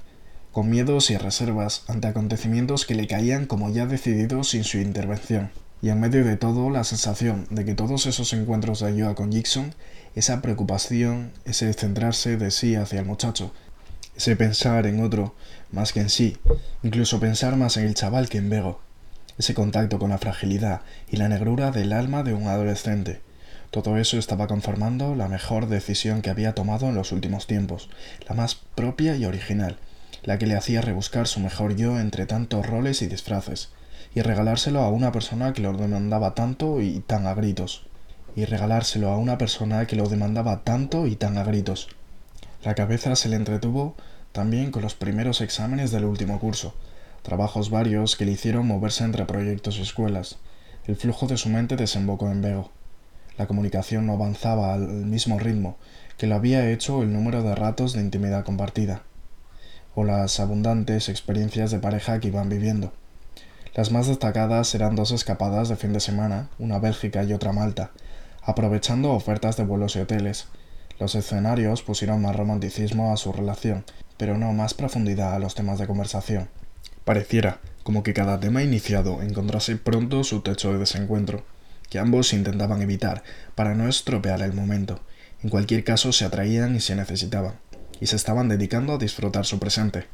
con 0.51 0.69
miedos 0.69 1.09
y 1.09 1.15
reservas 1.15 1.85
ante 1.87 2.09
acontecimientos 2.09 2.85
que 2.85 2.95
le 2.95 3.07
caían 3.07 3.45
como 3.45 3.69
ya 3.69 3.85
decididos 3.85 4.49
sin 4.49 4.65
su 4.65 4.77
intervención. 4.79 5.51
Y 5.81 5.87
en 5.89 6.01
medio 6.01 6.25
de 6.25 6.35
todo, 6.35 6.69
la 6.69 6.83
sensación 6.83 7.47
de 7.49 7.63
que 7.63 7.75
todos 7.75 8.07
esos 8.07 8.33
encuentros 8.33 8.81
de 8.81 8.87
ayuda 8.87 9.15
con 9.15 9.31
Jackson 9.31 9.73
esa 10.17 10.41
preocupación, 10.41 11.31
ese 11.45 11.71
centrarse 11.73 12.37
de 12.37 12.49
sí 12.49 12.73
hacia 12.73 13.01
el 13.01 13.05
muchacho, 13.05 13.51
ese 14.15 14.35
pensar 14.35 14.87
en 14.87 15.03
otro 15.03 15.35
más 15.71 15.93
que 15.93 15.99
en 15.99 16.09
sí, 16.09 16.37
incluso 16.81 17.19
pensar 17.19 17.55
más 17.55 17.77
en 17.77 17.85
el 17.85 17.93
chaval 17.93 18.27
que 18.27 18.39
en 18.39 18.49
Bego, 18.49 18.81
ese 19.37 19.53
contacto 19.53 19.99
con 19.99 20.09
la 20.09 20.17
fragilidad 20.17 20.81
y 21.07 21.17
la 21.17 21.29
negrura 21.29 21.69
del 21.69 21.93
alma 21.93 22.23
de 22.23 22.33
un 22.33 22.47
adolescente. 22.47 23.21
Todo 23.69 23.97
eso 23.97 24.17
estaba 24.17 24.47
conformando 24.47 25.13
la 25.13 25.27
mejor 25.27 25.67
decisión 25.67 26.23
que 26.23 26.31
había 26.31 26.55
tomado 26.55 26.89
en 26.89 26.95
los 26.95 27.11
últimos 27.11 27.45
tiempos, 27.45 27.87
la 28.27 28.33
más 28.33 28.55
propia 28.55 29.15
y 29.17 29.25
original, 29.25 29.77
la 30.23 30.39
que 30.39 30.47
le 30.47 30.55
hacía 30.55 30.81
rebuscar 30.81 31.27
su 31.27 31.41
mejor 31.41 31.75
yo 31.75 31.99
entre 31.99 32.25
tantos 32.25 32.65
roles 32.65 33.03
y 33.03 33.07
disfraces, 33.07 33.69
y 34.15 34.21
regalárselo 34.21 34.81
a 34.81 34.89
una 34.89 35.11
persona 35.11 35.53
que 35.53 35.61
lo 35.61 35.73
demandaba 35.73 36.33
tanto 36.33 36.81
y 36.81 37.01
tan 37.01 37.27
a 37.27 37.35
gritos. 37.35 37.86
Y 38.37 38.45
regalárselo 38.45 39.09
a 39.09 39.17
una 39.17 39.39
persona 39.39 39.87
que 39.87 39.95
lo 39.95 40.07
demandaba 40.07 40.63
tanto 40.63 41.07
y 41.07 41.15
tan 41.15 41.39
a 41.39 41.43
gritos. 41.43 41.87
La 42.63 42.75
cabeza 42.75 43.15
se 43.15 43.29
le 43.29 43.35
entretuvo 43.35 43.95
también 44.31 44.69
con 44.69 44.83
los 44.83 44.93
primeros 44.93 45.41
exámenes 45.41 45.89
del 45.89 46.05
último 46.05 46.39
curso, 46.39 46.75
trabajos 47.23 47.71
varios 47.71 48.15
que 48.15 48.25
le 48.25 48.33
hicieron 48.33 48.67
moverse 48.67 49.03
entre 49.03 49.25
proyectos 49.25 49.79
y 49.79 49.81
escuelas. 49.81 50.37
El 50.85 50.97
flujo 50.97 51.25
de 51.25 51.35
su 51.35 51.49
mente 51.49 51.77
desembocó 51.77 52.29
en 52.29 52.43
Bego. 52.43 52.69
La 53.39 53.47
comunicación 53.47 54.05
no 54.05 54.13
avanzaba 54.13 54.75
al 54.75 54.87
mismo 54.87 55.39
ritmo 55.39 55.77
que 56.19 56.27
lo 56.27 56.35
había 56.35 56.69
hecho 56.69 57.01
el 57.01 57.11
número 57.11 57.41
de 57.41 57.55
ratos 57.55 57.93
de 57.93 58.01
intimidad 58.01 58.45
compartida, 58.45 59.01
o 59.95 60.03
las 60.03 60.39
abundantes 60.39 61.09
experiencias 61.09 61.71
de 61.71 61.79
pareja 61.79 62.19
que 62.19 62.27
iban 62.27 62.49
viviendo. 62.49 62.93
Las 63.73 63.91
más 63.91 64.05
destacadas 64.05 64.75
eran 64.75 64.95
dos 64.95 65.09
escapadas 65.09 65.69
de 65.69 65.75
fin 65.75 65.91
de 65.91 65.99
semana, 65.99 66.49
una 66.59 66.77
Bélgica 66.77 67.23
y 67.23 67.33
otra 67.33 67.51
Malta, 67.51 67.89
aprovechando 68.47 69.11
ofertas 69.11 69.57
de 69.57 69.65
vuelos 69.65 69.97
y 69.97 69.99
hoteles. 69.99 70.47
Los 70.99 71.15
escenarios 71.15 71.83
pusieron 71.83 72.21
más 72.21 72.33
romanticismo 72.33 73.11
a 73.11 73.17
su 73.17 73.33
relación, 73.33 73.83
pero 74.15 74.37
no 74.37 74.53
más 74.53 74.73
profundidad 74.73 75.35
a 75.35 75.39
los 75.39 75.53
temas 75.53 75.79
de 75.79 75.85
conversación. 75.85 76.47
Pareciera 77.03 77.59
como 77.83 78.03
que 78.03 78.13
cada 78.13 78.39
tema 78.39 78.63
iniciado 78.63 79.21
encontrase 79.21 79.75
pronto 79.75 80.23
su 80.23 80.39
techo 80.39 80.71
de 80.71 80.79
desencuentro, 80.79 81.43
que 81.89 81.99
ambos 81.99 82.31
intentaban 82.31 82.81
evitar 82.81 83.21
para 83.53 83.75
no 83.75 83.89
estropear 83.89 84.41
el 84.41 84.53
momento. 84.53 85.01
En 85.43 85.49
cualquier 85.49 85.83
caso 85.83 86.13
se 86.13 86.23
atraían 86.23 86.73
y 86.73 86.79
se 86.79 86.95
necesitaban, 86.95 87.55
y 87.99 88.07
se 88.07 88.15
estaban 88.15 88.47
dedicando 88.47 88.93
a 88.93 88.97
disfrutar 88.97 89.45
su 89.45 89.59
presente. 89.59 90.05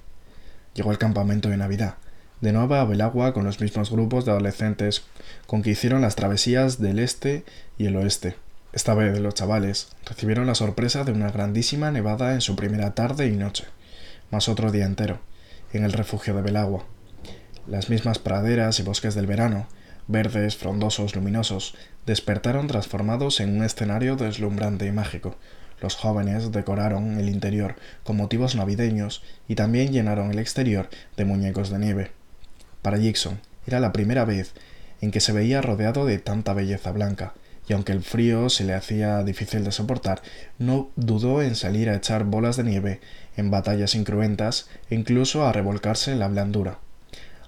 Llegó 0.73 0.91
el 0.91 0.97
campamento 0.97 1.49
de 1.49 1.57
Navidad, 1.57 1.97
de 2.43 2.51
nuevo 2.51 2.75
a 2.75 2.83
Belagua 2.83 3.33
con 3.33 3.45
los 3.45 3.61
mismos 3.61 3.89
grupos 3.89 4.25
de 4.25 4.31
adolescentes 4.31 5.03
con 5.47 5.61
que 5.61 5.69
hicieron 5.69 6.01
las 6.01 6.17
travesías 6.17 6.77
del 6.77 6.99
este 6.99 7.45
y 7.77 7.85
el 7.85 7.95
oeste. 7.95 8.35
Esta 8.73 8.93
vez 8.93 9.17
los 9.17 9.33
chavales 9.33 9.87
recibieron 10.05 10.45
la 10.45 10.53
sorpresa 10.53 11.05
de 11.05 11.13
una 11.13 11.31
grandísima 11.31 11.89
nevada 11.89 12.33
en 12.33 12.41
su 12.41 12.57
primera 12.57 12.93
tarde 12.95 13.27
y 13.27 13.37
noche, 13.37 13.63
más 14.29 14.49
otro 14.49 14.73
día 14.73 14.83
entero 14.83 15.21
en 15.71 15.85
el 15.85 15.93
refugio 15.93 16.35
de 16.35 16.41
Belagua. 16.41 16.83
Las 17.65 17.89
mismas 17.89 18.19
praderas 18.19 18.77
y 18.77 18.83
bosques 18.83 19.15
del 19.15 19.25
verano, 19.25 19.67
verdes, 20.09 20.57
frondosos, 20.57 21.15
luminosos, 21.15 21.75
despertaron 22.05 22.67
transformados 22.67 23.39
en 23.39 23.55
un 23.55 23.63
escenario 23.63 24.17
deslumbrante 24.17 24.85
y 24.85 24.91
mágico. 24.91 25.37
Los 25.79 25.95
jóvenes 25.95 26.51
decoraron 26.51 27.17
el 27.17 27.29
interior 27.29 27.77
con 28.03 28.17
motivos 28.17 28.55
navideños 28.55 29.23
y 29.47 29.55
también 29.55 29.93
llenaron 29.93 30.29
el 30.29 30.39
exterior 30.39 30.89
de 31.15 31.23
muñecos 31.23 31.69
de 31.69 31.79
nieve. 31.79 32.22
Para 32.83 32.97
Jackson 32.97 33.39
era 33.65 33.79
la 33.79 33.93
primera 33.93 34.25
vez 34.25 34.53
en 35.01 35.09
que 35.11 35.21
se 35.21 35.31
veía 35.31 35.61
rodeado 35.61 36.05
de 36.05 36.19
tanta 36.19 36.53
belleza 36.53 36.91
blanca, 36.91 37.33
y 37.67 37.73
aunque 37.73 37.93
el 37.93 38.03
frío 38.03 38.49
se 38.49 38.65
le 38.65 38.73
hacía 38.73 39.23
difícil 39.23 39.63
de 39.63 39.71
soportar, 39.71 40.21
no 40.59 40.89
dudó 40.97 41.41
en 41.41 41.55
salir 41.55 41.89
a 41.89 41.95
echar 41.95 42.25
bolas 42.25 42.57
de 42.57 42.65
nieve 42.65 42.99
en 43.37 43.49
batallas 43.49 43.95
incruentas 43.95 44.67
e 44.89 44.95
incluso 44.95 45.45
a 45.45 45.53
revolcarse 45.53 46.11
en 46.11 46.19
la 46.19 46.27
blandura. 46.27 46.79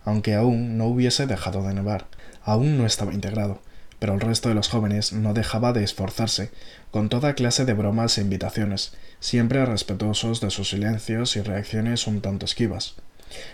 Aunque 0.06 0.36
aún 0.36 0.78
no 0.78 0.86
hubiese 0.86 1.28
dejado 1.28 1.68
de 1.68 1.74
nevar, 1.74 2.08
aún 2.44 2.78
no 2.78 2.86
estaba 2.86 3.14
integrado, 3.14 3.60
pero 4.00 4.14
el 4.14 4.22
resto 4.22 4.48
de 4.48 4.56
los 4.56 4.70
jóvenes 4.70 5.12
no 5.12 5.34
dejaba 5.34 5.74
de 5.74 5.84
esforzarse 5.84 6.52
con 6.92 7.10
toda 7.10 7.34
clase 7.34 7.66
de 7.66 7.74
bromas 7.74 8.18
e 8.18 8.22
invitaciones, 8.22 8.94
siempre 9.20 9.66
respetuosos 9.66 10.40
de 10.40 10.50
sus 10.50 10.70
silencios 10.70 11.36
y 11.36 11.42
reacciones 11.42 12.08
un 12.08 12.22
tanto 12.22 12.46
esquivas. 12.46 12.96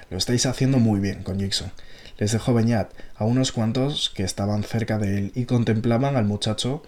Lo 0.10 0.18
estáis 0.18 0.46
haciendo 0.46 0.80
muy 0.80 1.00
bien 1.00 1.24
con 1.24 1.40
Jackson, 1.40 1.72
les 2.18 2.32
dejó 2.32 2.54
Beñat 2.54 2.92
a 3.16 3.26
unos 3.26 3.52
cuantos 3.52 4.10
que 4.10 4.24
estaban 4.24 4.64
cerca 4.64 4.98
de 4.98 5.18
él 5.18 5.32
y 5.34 5.46
contemplaban 5.46 6.16
al 6.16 6.26
muchacho 6.26 6.84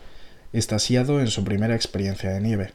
estasiado 0.53 1.19
en 1.19 1.27
su 1.27 1.43
primera 1.43 1.75
experiencia 1.75 2.29
de 2.29 2.39
nieve. 2.39 2.73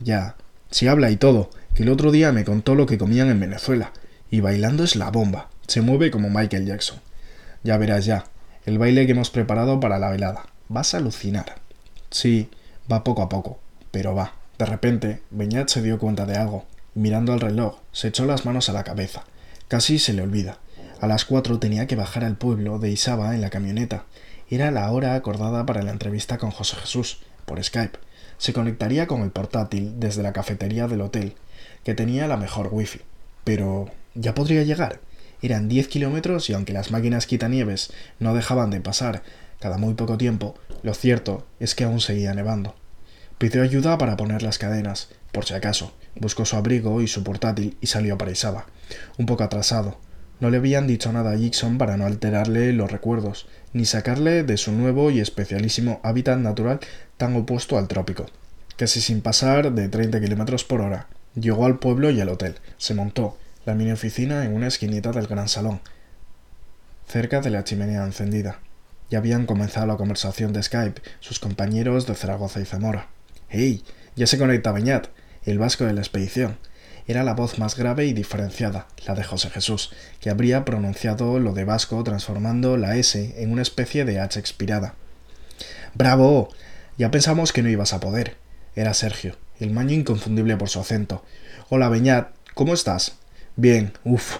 Ya, 0.00 0.34
si 0.70 0.88
habla 0.88 1.10
y 1.10 1.16
todo, 1.16 1.50
que 1.74 1.84
el 1.84 1.90
otro 1.90 2.10
día 2.10 2.32
me 2.32 2.44
contó 2.44 2.74
lo 2.74 2.86
que 2.86 2.98
comían 2.98 3.30
en 3.30 3.38
Venezuela, 3.38 3.92
y 4.30 4.40
bailando 4.40 4.82
es 4.82 4.96
la 4.96 5.10
bomba, 5.10 5.50
se 5.68 5.82
mueve 5.82 6.10
como 6.10 6.30
Michael 6.30 6.66
Jackson. 6.66 6.98
Ya 7.62 7.78
verás 7.78 8.04
ya, 8.04 8.24
el 8.66 8.78
baile 8.78 9.06
que 9.06 9.12
hemos 9.12 9.30
preparado 9.30 9.78
para 9.78 9.98
la 9.98 10.10
velada. 10.10 10.46
Vas 10.68 10.94
a 10.94 10.96
alucinar. 10.96 11.54
Sí, 12.10 12.50
va 12.90 13.04
poco 13.04 13.22
a 13.22 13.28
poco, 13.28 13.60
pero 13.90 14.14
va. 14.14 14.34
De 14.58 14.66
repente, 14.66 15.22
Beñat 15.30 15.68
se 15.68 15.82
dio 15.82 15.98
cuenta 15.98 16.26
de 16.26 16.36
algo, 16.36 16.64
mirando 16.94 17.32
al 17.32 17.40
reloj, 17.40 17.78
se 17.92 18.08
echó 18.08 18.24
las 18.24 18.44
manos 18.44 18.68
a 18.68 18.72
la 18.72 18.84
cabeza. 18.84 19.24
Casi 19.68 19.98
se 19.98 20.12
le 20.12 20.22
olvida. 20.22 20.58
A 21.00 21.06
las 21.06 21.24
cuatro 21.24 21.58
tenía 21.58 21.86
que 21.86 21.96
bajar 21.96 22.24
al 22.24 22.36
pueblo 22.36 22.78
de 22.78 22.90
Isaba 22.90 23.34
en 23.34 23.40
la 23.40 23.50
camioneta. 23.50 24.04
Era 24.48 24.70
la 24.70 24.90
hora 24.90 25.14
acordada 25.14 25.66
para 25.66 25.82
la 25.82 25.90
entrevista 25.90 26.38
con 26.38 26.50
José 26.50 26.76
Jesús, 26.76 27.20
por 27.44 27.62
Skype. 27.62 27.98
Se 28.38 28.52
conectaría 28.52 29.06
con 29.06 29.22
el 29.22 29.30
portátil 29.30 29.98
desde 29.98 30.22
la 30.22 30.32
cafetería 30.32 30.86
del 30.88 31.00
hotel, 31.00 31.34
que 31.82 31.94
tenía 31.94 32.26
la 32.26 32.36
mejor 32.36 32.68
wifi. 32.70 33.00
Pero... 33.44 33.90
¿ya 34.14 34.34
podría 34.34 34.62
llegar? 34.62 35.00
Eran 35.42 35.68
diez 35.68 35.88
kilómetros 35.88 36.48
y 36.48 36.54
aunque 36.54 36.72
las 36.72 36.90
máquinas 36.90 37.26
quitanieves 37.26 37.92
no 38.18 38.34
dejaban 38.34 38.70
de 38.70 38.80
pasar 38.80 39.22
cada 39.60 39.76
muy 39.78 39.94
poco 39.94 40.16
tiempo, 40.16 40.54
lo 40.82 40.94
cierto 40.94 41.46
es 41.60 41.74
que 41.74 41.84
aún 41.84 42.00
seguía 42.00 42.34
nevando. 42.34 42.74
Pidió 43.38 43.62
ayuda 43.62 43.98
para 43.98 44.16
poner 44.16 44.42
las 44.42 44.58
cadenas, 44.58 45.08
por 45.34 45.44
si 45.44 45.52
acaso. 45.52 45.92
Buscó 46.14 46.46
su 46.46 46.56
abrigo 46.56 47.02
y 47.02 47.08
su 47.08 47.22
portátil 47.22 47.76
y 47.82 47.88
salió 47.88 48.16
para 48.16 48.30
Isaba, 48.30 48.64
un 49.18 49.26
poco 49.26 49.44
atrasado, 49.44 49.98
no 50.40 50.50
le 50.50 50.56
habían 50.56 50.86
dicho 50.86 51.12
nada 51.12 51.30
a 51.30 51.36
Jackson 51.36 51.78
para 51.78 51.96
no 51.96 52.06
alterarle 52.06 52.72
los 52.72 52.90
recuerdos, 52.90 53.46
ni 53.72 53.84
sacarle 53.84 54.42
de 54.42 54.56
su 54.56 54.72
nuevo 54.72 55.10
y 55.10 55.20
especialísimo 55.20 56.00
hábitat 56.02 56.38
natural 56.38 56.80
tan 57.16 57.36
opuesto 57.36 57.78
al 57.78 57.88
trópico. 57.88 58.26
Casi 58.76 59.00
sin 59.00 59.20
pasar 59.20 59.72
de 59.72 59.88
30 59.88 60.20
km 60.20 60.66
por 60.66 60.80
hora. 60.80 61.06
Llegó 61.34 61.66
al 61.66 61.78
pueblo 61.78 62.10
y 62.10 62.20
al 62.20 62.28
hotel. 62.28 62.56
Se 62.78 62.94
montó, 62.94 63.38
la 63.64 63.74
mini 63.74 63.92
oficina 63.92 64.44
en 64.44 64.54
una 64.54 64.66
esquinita 64.66 65.12
del 65.12 65.28
gran 65.28 65.48
salón, 65.48 65.80
cerca 67.06 67.40
de 67.40 67.50
la 67.50 67.64
chimenea 67.64 68.04
encendida. 68.04 68.58
Ya 69.10 69.18
habían 69.18 69.46
comenzado 69.46 69.86
la 69.86 69.96
conversación 69.96 70.52
de 70.52 70.62
Skype 70.62 71.00
sus 71.20 71.38
compañeros 71.38 72.06
de 72.06 72.14
Zaragoza 72.14 72.60
y 72.60 72.64
Zamora. 72.64 73.08
¡Hey! 73.48 73.84
Ya 74.16 74.26
se 74.26 74.38
conecta 74.38 74.72
Beñat, 74.72 75.06
el 75.44 75.58
vasco 75.58 75.84
de 75.84 75.92
la 75.92 76.00
expedición 76.00 76.58
era 77.06 77.22
la 77.22 77.34
voz 77.34 77.58
más 77.58 77.76
grave 77.76 78.06
y 78.06 78.14
diferenciada, 78.14 78.86
la 79.06 79.14
de 79.14 79.24
José 79.24 79.50
Jesús, 79.50 79.92
que 80.20 80.30
habría 80.30 80.64
pronunciado 80.64 81.38
lo 81.38 81.52
de 81.52 81.64
vasco 81.64 82.02
transformando 82.02 82.76
la 82.76 82.96
S 82.96 83.34
en 83.36 83.52
una 83.52 83.62
especie 83.62 84.04
de 84.04 84.20
H 84.20 84.40
expirada. 84.40 84.94
¡Bravo! 85.94 86.48
Ya 86.96 87.10
pensamos 87.10 87.52
que 87.52 87.62
no 87.62 87.68
ibas 87.68 87.92
a 87.92 88.00
poder. 88.00 88.36
Era 88.74 88.94
Sergio, 88.94 89.36
el 89.60 89.70
maño 89.70 89.92
inconfundible 89.92 90.56
por 90.56 90.70
su 90.70 90.80
acento. 90.80 91.24
Hola, 91.68 91.88
Beñat, 91.88 92.30
¿cómo 92.54 92.72
estás? 92.72 93.16
Bien, 93.56 93.92
uff, 94.04 94.38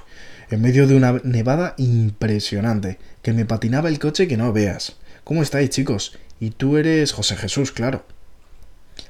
en 0.50 0.62
medio 0.62 0.86
de 0.86 0.96
una 0.96 1.20
nevada 1.22 1.74
impresionante, 1.76 2.98
que 3.22 3.32
me 3.32 3.44
patinaba 3.44 3.88
el 3.88 3.98
coche 3.98 4.26
que 4.26 4.36
no 4.36 4.52
veas. 4.52 4.96
¿Cómo 5.22 5.42
estáis, 5.42 5.70
chicos? 5.70 6.18
Y 6.40 6.50
tú 6.50 6.78
eres 6.78 7.12
José 7.12 7.36
Jesús, 7.36 7.72
claro. 7.72 8.04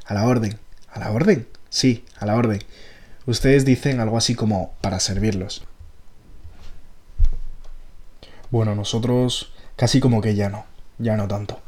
A 0.05 0.15
la 0.15 0.27
orden. 0.27 0.59
¿A 0.91 0.99
la 0.99 1.11
orden? 1.13 1.47
Sí, 1.75 2.05
a 2.21 2.25
la 2.25 2.37
orden. 2.37 2.61
Ustedes 3.27 3.65
dicen 3.65 3.99
algo 3.99 4.17
así 4.17 4.37
como 4.37 4.75
para 4.81 5.01
servirlos. 5.01 5.65
Bueno, 8.53 8.77
nosotros 8.77 9.53
casi 9.75 9.99
como 9.99 10.21
que 10.21 10.37
ya 10.37 10.49
no, 10.49 10.67
ya 10.99 11.17
no 11.17 11.27
tanto. 11.27 11.59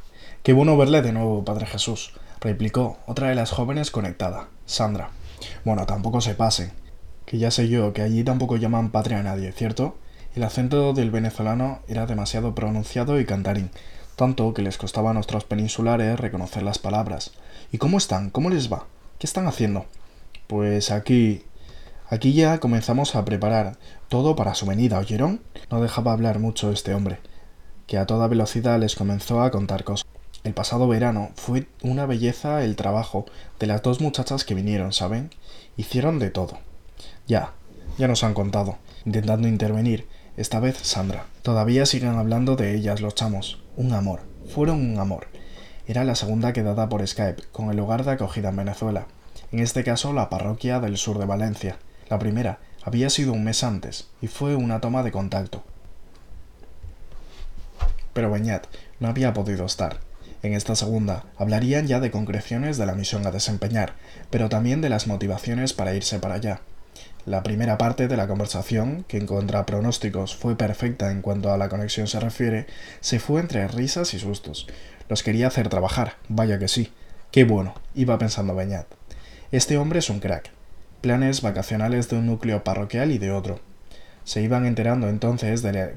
Qué 0.45 0.53
bueno 0.53 0.77
verle 0.77 1.03
de 1.03 1.11
nuevo, 1.11 1.45
Padre 1.45 1.67
Jesús, 1.67 2.13
replicó 2.41 2.99
otra 3.09 3.31
de 3.31 3.35
las 3.35 3.51
jóvenes 3.51 3.91
conectada, 3.91 4.47
Sandra. 4.65 5.11
Bueno, 5.65 5.87
tampoco 5.87 6.21
se 6.21 6.37
pasen, 6.37 6.71
que 7.25 7.39
ya 7.39 7.51
sé 7.51 7.69
yo 7.69 7.93
que 7.93 8.03
allí 8.03 8.23
tampoco 8.23 8.59
llaman 8.59 8.93
patria 8.93 9.19
a 9.19 9.25
nadie, 9.25 9.51
¿cierto? 9.51 9.99
El 10.37 10.45
acento 10.45 10.93
del 10.93 11.11
venezolano 11.11 11.81
era 11.89 12.07
demasiado 12.07 12.55
pronunciado 12.55 13.19
y 13.19 13.25
cantarín, 13.25 13.73
tanto 14.15 14.55
que 14.55 14.63
les 14.63 14.79
costaba 14.79 15.11
a 15.11 15.15
nuestros 15.15 15.43
peninsulares 15.43 16.21
reconocer 16.21 16.63
las 16.63 16.79
palabras. 16.79 17.33
¿Y 17.73 17.79
cómo 17.79 17.99
están? 17.99 18.31
¿Cómo 18.31 18.51
les 18.51 18.73
va? 18.73 18.87
¿Qué 19.19 19.27
están 19.27 19.47
haciendo? 19.47 19.87
Pues 20.47 20.91
aquí... 20.91 21.43
Aquí 22.09 22.35
ya 22.35 22.61
comenzamos 22.61 23.17
a 23.17 23.25
preparar 23.25 23.79
todo 24.09 24.37
para 24.37 24.55
su 24.55 24.67
venida, 24.67 24.99
¿oyeron? 24.99 25.41
No 25.71 25.81
dejaba 25.81 26.13
hablar 26.13 26.39
mucho 26.39 26.71
este 26.71 26.95
hombre, 26.95 27.19
que 27.89 27.99
a 27.99 28.07
toda 28.07 28.29
velocidad 28.29 28.79
les 28.79 28.95
comenzó 28.95 29.43
a 29.43 29.51
contar 29.51 29.83
cosas. 29.83 30.07
El 30.45 30.55
pasado 30.55 30.87
verano 30.87 31.31
fue 31.35 31.67
una 31.83 32.07
belleza 32.07 32.63
el 32.63 32.77
trabajo 32.77 33.27
de 33.59 33.67
las 33.67 33.83
dos 33.83 34.01
muchachas 34.01 34.45
que 34.45 34.55
vinieron, 34.55 34.93
¿saben? 34.93 35.31
Hicieron 35.77 36.21
de 36.21 36.31
todo. 36.31 36.59
Ya, 37.27 37.55
ya 37.99 38.07
nos 38.07 38.23
han 38.23 38.35
contado, 38.35 38.79
intentando 39.05 39.49
intervenir, 39.49 40.07
esta 40.37 40.61
vez 40.61 40.77
Sandra. 40.77 41.27
Todavía 41.43 41.87
siguen 41.87 42.17
hablando 42.17 42.55
de 42.55 42.77
ellas 42.77 43.01
los 43.01 43.17
chamos. 43.17 43.61
Un 43.77 43.93
amor. 43.95 44.21
Fueron 44.55 44.79
un 44.93 45.01
amor. 45.01 45.27
Era 45.89 46.03
la 46.03 46.17
segunda 46.17 46.53
quedada 46.53 46.89
por 46.89 47.07
Skype, 47.07 47.45
con 47.53 47.71
el 47.71 47.77
lugar 47.77 48.05
de 48.05 48.11
acogida 48.13 48.49
en 48.49 48.57
Venezuela. 48.57 49.07
En 49.53 49.61
este 49.61 49.85
caso, 49.85 50.13
la 50.13 50.29
parroquia 50.29 50.81
del 50.81 50.97
sur 50.97 51.19
de 51.19 51.27
Valencia. 51.27 51.77
La 52.09 52.19
primera 52.19 52.59
había 52.83 53.09
sido 53.09 53.33
un 53.33 53.45
mes 53.45 53.63
antes, 53.63 54.09
y 54.21 54.27
fue 54.27 54.57
una 54.57 54.81
toma 54.81 55.05
de 55.05 55.13
contacto. 55.13 55.63
Pero 58.13 58.31
Beñat 58.31 58.67
no 58.99 59.09
había 59.09 59.33
podido 59.33 59.65
estar. 59.65 60.01
En 60.43 60.55
esta 60.55 60.75
segunda 60.75 61.25
hablarían 61.39 61.87
ya 61.87 62.01
de 62.01 62.11
concreciones 62.11 62.79
de 62.79 62.87
la 62.87 62.95
misión 62.95 63.27
a 63.27 63.31
desempeñar, 63.31 63.95
pero 64.31 64.49
también 64.49 64.81
de 64.81 64.89
las 64.89 65.07
motivaciones 65.07 65.73
para 65.73 65.95
irse 65.95 66.19
para 66.19 66.35
allá. 66.35 66.61
La 67.27 67.43
primera 67.43 67.77
parte 67.77 68.07
de 68.07 68.17
la 68.17 68.29
conversación, 68.29 69.05
que 69.09 69.17
en 69.17 69.27
contra 69.27 69.67
pronósticos 69.67 70.37
fue 70.37 70.55
perfecta 70.57 71.11
en 71.11 71.23
cuanto 71.23 71.53
a 71.53 71.59
la 71.59 71.69
conexión 71.69 72.07
se 72.07 72.21
refiere, 72.21 72.69
se 73.01 73.19
fue 73.19 73.41
entre 73.41 73.67
risas 73.67 74.15
y 74.15 74.21
sustos. 74.21 74.69
Los 75.09 75.25
quería 75.25 75.49
hacer 75.49 75.69
trabajar, 75.69 76.15
vaya 76.29 76.61
que 76.61 76.69
sí. 76.69 76.93
Qué 77.33 77.43
bueno, 77.43 77.75
iba 77.97 78.17
pensando 78.17 78.55
Beñat. 78.55 78.87
Este 79.51 79.77
hombre 79.77 79.99
es 79.99 80.09
un 80.09 80.21
crack. 80.21 80.53
Planes 81.01 81.43
vacacionales 81.43 82.09
de 82.09 82.17
un 82.17 82.27
núcleo 82.27 82.63
parroquial 82.63 83.11
y 83.11 83.19
de 83.19 83.33
otro. 83.33 83.59
Se 84.23 84.41
iban 84.43 84.65
enterando 84.65 85.09
entonces 85.09 85.63
de 85.63 85.97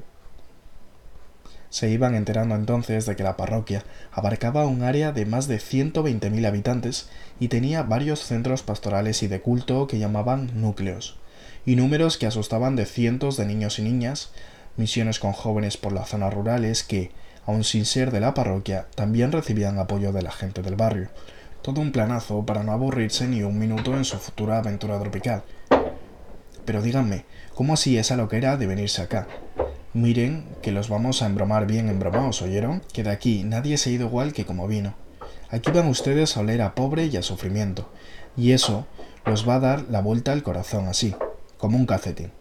se 1.70 1.88
iban 1.88 2.16
enterando 2.16 2.56
entonces 2.56 3.06
de 3.06 3.14
que 3.14 3.22
la 3.22 3.36
parroquia 3.36 3.84
abarcaba 4.10 4.66
un 4.66 4.82
área 4.82 5.12
de 5.12 5.24
más 5.24 5.46
de 5.46 5.58
120.000 5.58 6.44
habitantes 6.44 7.08
y 7.38 7.46
tenía 7.46 7.84
varios 7.84 8.18
centros 8.18 8.64
pastorales 8.64 9.22
y 9.22 9.28
de 9.28 9.40
culto 9.40 9.86
que 9.86 10.00
llamaban 10.00 10.50
núcleos, 10.60 11.19
y 11.66 11.76
números 11.76 12.18
que 12.18 12.26
asustaban 12.26 12.76
de 12.76 12.86
cientos 12.86 13.36
de 13.36 13.46
niños 13.46 13.78
y 13.78 13.82
niñas, 13.82 14.30
misiones 14.76 15.18
con 15.18 15.32
jóvenes 15.32 15.76
por 15.76 15.92
las 15.92 16.08
zonas 16.08 16.32
rurales 16.32 16.82
que, 16.82 17.10
aun 17.46 17.64
sin 17.64 17.84
ser 17.84 18.10
de 18.10 18.20
la 18.20 18.34
parroquia, 18.34 18.86
también 18.94 19.32
recibían 19.32 19.78
apoyo 19.78 20.12
de 20.12 20.22
la 20.22 20.32
gente 20.32 20.62
del 20.62 20.76
barrio. 20.76 21.08
Todo 21.62 21.80
un 21.80 21.92
planazo 21.92 22.44
para 22.46 22.62
no 22.62 22.72
aburrirse 22.72 23.26
ni 23.28 23.42
un 23.42 23.58
minuto 23.58 23.96
en 23.96 24.04
su 24.04 24.18
futura 24.18 24.58
aventura 24.58 24.98
tropical. 24.98 25.42
Pero 26.64 26.82
díganme, 26.82 27.24
¿cómo 27.54 27.74
así 27.74 27.98
esa 27.98 28.16
loquera 28.16 28.56
de 28.56 28.66
venirse 28.66 29.02
acá? 29.02 29.26
Miren 29.92 30.46
que 30.62 30.72
los 30.72 30.88
vamos 30.88 31.20
a 31.20 31.26
embromar 31.26 31.66
bien 31.66 31.88
embromados, 31.88 32.42
¿oyeron? 32.42 32.80
Que 32.92 33.02
de 33.02 33.10
aquí 33.10 33.42
nadie 33.44 33.76
se 33.76 33.90
ha 33.90 33.92
ido 33.92 34.06
igual 34.06 34.32
que 34.32 34.46
como 34.46 34.68
vino. 34.68 34.94
Aquí 35.50 35.70
van 35.72 35.88
ustedes 35.88 36.36
a 36.36 36.40
oler 36.40 36.62
a 36.62 36.74
pobre 36.74 37.06
y 37.06 37.16
a 37.16 37.22
sufrimiento. 37.22 37.90
Y 38.36 38.52
eso 38.52 38.86
los 39.26 39.48
va 39.48 39.56
a 39.56 39.60
dar 39.60 39.84
la 39.90 40.00
vuelta 40.00 40.32
al 40.32 40.44
corazón 40.44 40.86
así, 40.86 41.14
como 41.60 41.76
un 41.76 41.86
cacetín. 41.86 42.32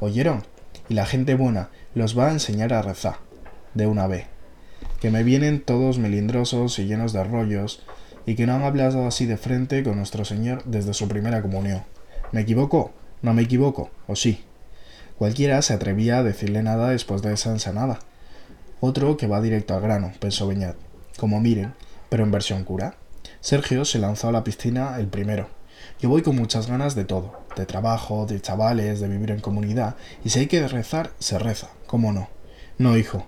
¿Oyeron? 0.00 0.42
Y 0.88 0.94
la 0.94 1.06
gente 1.06 1.34
buena 1.34 1.70
los 1.94 2.18
va 2.18 2.28
a 2.28 2.32
enseñar 2.32 2.72
a 2.72 2.82
rezar, 2.82 3.16
de 3.74 3.86
una 3.86 4.06
vez. 4.06 4.26
Que 5.00 5.10
me 5.10 5.22
vienen 5.22 5.62
todos 5.62 5.98
melindrosos 5.98 6.78
y 6.78 6.86
llenos 6.86 7.12
de 7.12 7.24
rollos, 7.24 7.82
y 8.26 8.34
que 8.34 8.46
no 8.46 8.54
han 8.54 8.62
hablado 8.62 9.06
así 9.06 9.26
de 9.26 9.36
frente 9.36 9.82
con 9.82 9.96
nuestro 9.96 10.24
Señor 10.24 10.62
desde 10.64 10.92
su 10.92 11.08
primera 11.08 11.40
comunión. 11.40 11.84
¿Me 12.32 12.42
equivoco? 12.42 12.92
¿No 13.22 13.32
me 13.32 13.42
equivoco? 13.42 13.90
¿O 14.06 14.16
sí? 14.16 14.44
Cualquiera 15.16 15.62
se 15.62 15.74
atrevía 15.74 16.18
a 16.18 16.22
decirle 16.22 16.62
nada 16.62 16.90
después 16.90 17.22
de 17.22 17.32
esa 17.32 17.50
ensanada. 17.50 18.00
Otro 18.80 19.16
que 19.16 19.26
va 19.26 19.40
directo 19.40 19.74
al 19.74 19.80
grano, 19.80 20.12
pensó 20.20 20.46
Beñat. 20.46 20.76
Como 21.16 21.40
miren, 21.40 21.74
pero 22.08 22.24
en 22.24 22.30
versión 22.30 22.64
cura. 22.64 22.96
Sergio 23.40 23.84
se 23.84 23.98
lanzó 23.98 24.28
a 24.28 24.32
la 24.32 24.44
piscina 24.44 24.98
el 24.98 25.08
primero. 25.08 25.57
Yo 26.00 26.08
voy 26.08 26.22
con 26.22 26.36
muchas 26.36 26.66
ganas 26.68 26.94
de 26.94 27.04
todo, 27.04 27.40
de 27.56 27.66
trabajo, 27.66 28.26
de 28.26 28.40
chavales, 28.40 29.00
de 29.00 29.08
vivir 29.08 29.30
en 29.30 29.40
comunidad, 29.40 29.96
y 30.24 30.30
si 30.30 30.40
hay 30.40 30.46
que 30.46 30.66
rezar, 30.66 31.12
se 31.18 31.38
reza, 31.38 31.70
¿cómo 31.86 32.12
no? 32.12 32.28
No, 32.78 32.96
hijo, 32.96 33.26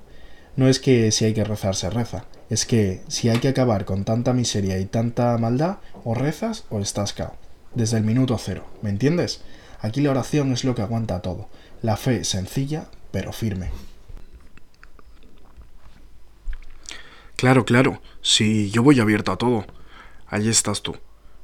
no 0.57 0.69
es 0.69 0.79
que 0.79 1.11
si 1.11 1.25
hay 1.25 1.35
que 1.35 1.45
rezar, 1.45 1.75
se 1.75 1.91
reza, 1.91 2.25
es 2.49 2.67
que 2.67 3.03
si 3.09 3.29
hay 3.29 3.39
que 3.39 3.49
acabar 3.49 3.85
con 3.85 4.05
tanta 4.05 4.33
miseria 4.33 4.79
y 4.79 4.85
tanta 4.85 5.37
maldad, 5.39 5.79
o 6.05 6.15
rezas 6.15 6.65
o 6.71 6.81
estás 6.81 7.13
cao. 7.13 7.35
Desde 7.75 7.99
el 7.99 8.05
minuto 8.05 8.37
cero, 8.39 8.67
¿me 8.83 8.91
entiendes? 8.91 9.43
Aquí 9.81 10.01
la 10.01 10.11
oración 10.11 10.53
es 10.53 10.65
lo 10.65 10.75
que 10.75 10.83
aguanta 10.83 11.23
todo, 11.23 11.49
la 11.83 11.97
fe 11.97 12.25
sencilla 12.25 12.87
pero 13.11 13.33
firme. 13.33 13.71
Claro, 17.37 17.65
claro, 17.65 18.03
si 18.21 18.71
yo 18.71 18.83
voy 18.83 19.01
abierto 19.01 19.33
a 19.33 19.37
todo. 19.37 19.65
Allí 20.27 20.51
estás 20.51 20.83
tú. 20.83 20.97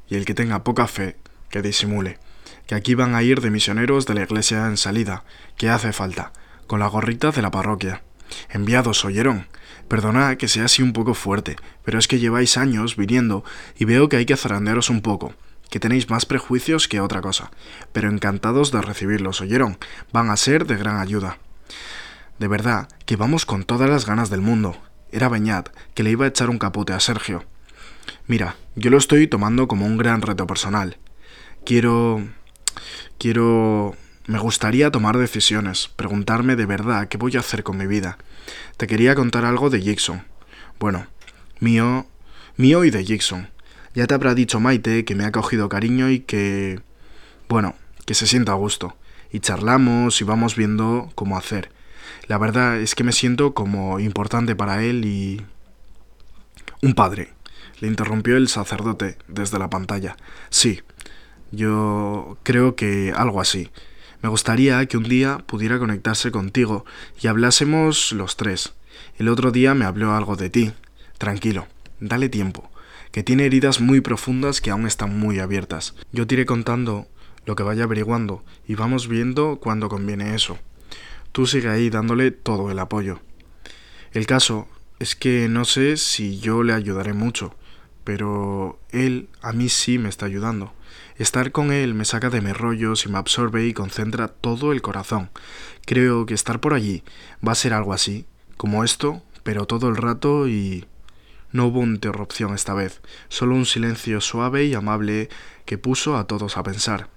Y 0.08 0.16
el 0.16 0.24
que 0.24 0.34
tenga 0.34 0.64
poca 0.64 0.86
fe, 0.86 1.16
que 1.50 1.62
disimule. 1.62 2.18
Que 2.66 2.74
aquí 2.74 2.94
van 2.94 3.14
a 3.14 3.22
ir 3.22 3.40
de 3.40 3.50
misioneros 3.50 4.06
de 4.06 4.14
la 4.14 4.22
iglesia 4.22 4.66
en 4.66 4.76
salida, 4.76 5.24
que 5.56 5.70
hace 5.70 5.92
falta, 5.92 6.32
con 6.66 6.80
la 6.80 6.86
gorrita 6.88 7.30
de 7.30 7.42
la 7.42 7.50
parroquia. 7.50 8.02
Enviados, 8.48 9.04
oyeron. 9.04 9.46
Perdonad 9.88 10.36
que 10.36 10.48
sea 10.48 10.64
así 10.64 10.82
un 10.82 10.92
poco 10.92 11.14
fuerte, 11.14 11.56
pero 11.84 11.98
es 11.98 12.08
que 12.08 12.18
lleváis 12.18 12.56
años 12.56 12.96
viniendo 12.96 13.44
y 13.78 13.84
veo 13.84 14.08
que 14.08 14.16
hay 14.16 14.26
que 14.26 14.36
zarandearos 14.36 14.90
un 14.90 15.00
poco 15.00 15.34
que 15.70 15.80
tenéis 15.80 16.10
más 16.10 16.26
prejuicios 16.26 16.88
que 16.88 17.00
otra 17.00 17.20
cosa, 17.20 17.50
pero 17.92 18.08
encantados 18.08 18.72
de 18.72 18.82
recibirlos, 18.82 19.40
¿oyeron? 19.40 19.78
Van 20.12 20.30
a 20.30 20.36
ser 20.36 20.66
de 20.66 20.76
gran 20.76 20.98
ayuda. 20.98 21.38
De 22.38 22.48
verdad, 22.48 22.88
que 23.04 23.16
vamos 23.16 23.46
con 23.46 23.64
todas 23.64 23.88
las 23.88 24.06
ganas 24.06 24.30
del 24.30 24.40
mundo. 24.40 24.76
Era 25.10 25.28
Beñat, 25.28 25.70
que 25.94 26.02
le 26.02 26.10
iba 26.10 26.24
a 26.24 26.28
echar 26.28 26.50
un 26.50 26.58
capote 26.58 26.92
a 26.92 27.00
Sergio. 27.00 27.44
Mira, 28.26 28.56
yo 28.74 28.90
lo 28.90 28.98
estoy 28.98 29.26
tomando 29.26 29.68
como 29.68 29.86
un 29.86 29.96
gran 29.96 30.22
reto 30.22 30.46
personal. 30.46 30.98
Quiero... 31.64 32.26
Quiero... 33.18 33.96
Me 34.26 34.38
gustaría 34.40 34.90
tomar 34.90 35.18
decisiones, 35.18 35.88
preguntarme 35.94 36.56
de 36.56 36.66
verdad 36.66 37.06
qué 37.06 37.16
voy 37.16 37.36
a 37.36 37.40
hacer 37.40 37.62
con 37.62 37.76
mi 37.76 37.86
vida. 37.86 38.18
Te 38.76 38.88
quería 38.88 39.14
contar 39.14 39.44
algo 39.44 39.70
de 39.70 39.82
Jackson. 39.82 40.24
Bueno, 40.80 41.06
mío... 41.60 42.06
mío 42.56 42.84
y 42.84 42.90
de 42.90 43.04
Jackson. 43.04 43.48
Ya 43.94 44.06
te 44.06 44.14
habrá 44.14 44.34
dicho 44.34 44.60
Maite 44.60 45.04
que 45.04 45.14
me 45.14 45.24
ha 45.24 45.32
cogido 45.32 45.68
cariño 45.68 46.10
y 46.10 46.20
que... 46.20 46.80
bueno, 47.48 47.76
que 48.04 48.14
se 48.14 48.26
sienta 48.26 48.52
a 48.52 48.56
gusto. 48.56 48.96
Y 49.30 49.40
charlamos 49.40 50.20
y 50.20 50.24
vamos 50.24 50.56
viendo 50.56 51.10
cómo 51.14 51.38
hacer. 51.38 51.70
La 52.26 52.38
verdad 52.38 52.80
es 52.80 52.94
que 52.94 53.04
me 53.04 53.12
siento 53.12 53.54
como 53.54 54.00
importante 54.00 54.56
para 54.56 54.82
él 54.82 55.04
y... 55.04 55.46
Un 56.82 56.94
padre. 56.94 57.35
Le 57.80 57.88
interrumpió 57.88 58.36
el 58.36 58.48
sacerdote 58.48 59.18
desde 59.28 59.58
la 59.58 59.70
pantalla. 59.70 60.16
Sí, 60.50 60.82
yo 61.50 62.38
creo 62.42 62.74
que 62.76 63.12
algo 63.14 63.40
así. 63.40 63.70
Me 64.22 64.28
gustaría 64.28 64.84
que 64.86 64.96
un 64.96 65.04
día 65.04 65.38
pudiera 65.46 65.78
conectarse 65.78 66.30
contigo 66.30 66.84
y 67.20 67.26
hablásemos 67.26 68.12
los 68.12 68.36
tres. 68.36 68.72
El 69.18 69.28
otro 69.28 69.50
día 69.50 69.74
me 69.74 69.84
habló 69.84 70.14
algo 70.14 70.36
de 70.36 70.50
ti. 70.50 70.72
Tranquilo, 71.18 71.66
dale 72.00 72.28
tiempo 72.28 72.70
que 73.16 73.22
tiene 73.22 73.46
heridas 73.46 73.80
muy 73.80 74.02
profundas 74.02 74.60
que 74.60 74.70
aún 74.70 74.86
están 74.86 75.18
muy 75.18 75.38
abiertas. 75.38 75.94
Yo 76.12 76.26
te 76.26 76.34
iré 76.34 76.44
contando 76.44 77.06
lo 77.46 77.56
que 77.56 77.62
vaya 77.62 77.84
averiguando 77.84 78.44
y 78.68 78.74
vamos 78.74 79.08
viendo 79.08 79.58
cuándo 79.58 79.88
conviene 79.88 80.34
eso. 80.34 80.58
Tú 81.32 81.46
sigue 81.46 81.70
ahí 81.70 81.88
dándole 81.88 82.30
todo 82.30 82.70
el 82.70 82.78
apoyo. 82.78 83.20
El 84.12 84.26
caso 84.26 84.68
es 84.98 85.16
que 85.16 85.48
no 85.48 85.64
sé 85.64 85.96
si 85.96 86.40
yo 86.40 86.62
le 86.62 86.74
ayudaré 86.74 87.14
mucho, 87.14 87.54
pero 88.06 88.78
él 88.90 89.28
a 89.42 89.52
mí 89.52 89.68
sí 89.68 89.98
me 89.98 90.08
está 90.08 90.26
ayudando. 90.26 90.72
Estar 91.16 91.50
con 91.50 91.72
él 91.72 91.92
me 91.92 92.04
saca 92.04 92.30
de 92.30 92.40
mis 92.40 92.56
rollos 92.56 93.04
y 93.04 93.08
me 93.08 93.18
absorbe 93.18 93.66
y 93.66 93.74
concentra 93.74 94.28
todo 94.28 94.70
el 94.70 94.80
corazón. 94.80 95.30
Creo 95.84 96.24
que 96.24 96.34
estar 96.34 96.60
por 96.60 96.72
allí 96.72 97.02
va 97.46 97.50
a 97.50 97.56
ser 97.56 97.74
algo 97.74 97.92
así, 97.92 98.24
como 98.56 98.84
esto, 98.84 99.24
pero 99.42 99.66
todo 99.66 99.88
el 99.88 99.96
rato 99.96 100.46
y 100.46 100.84
no 101.50 101.66
hubo 101.66 101.82
interrupción 101.82 102.54
esta 102.54 102.74
vez, 102.74 103.02
solo 103.28 103.56
un 103.56 103.66
silencio 103.66 104.20
suave 104.20 104.66
y 104.66 104.74
amable 104.74 105.28
que 105.64 105.76
puso 105.76 106.16
a 106.16 106.28
todos 106.28 106.56
a 106.56 106.62
pensar. 106.62 107.08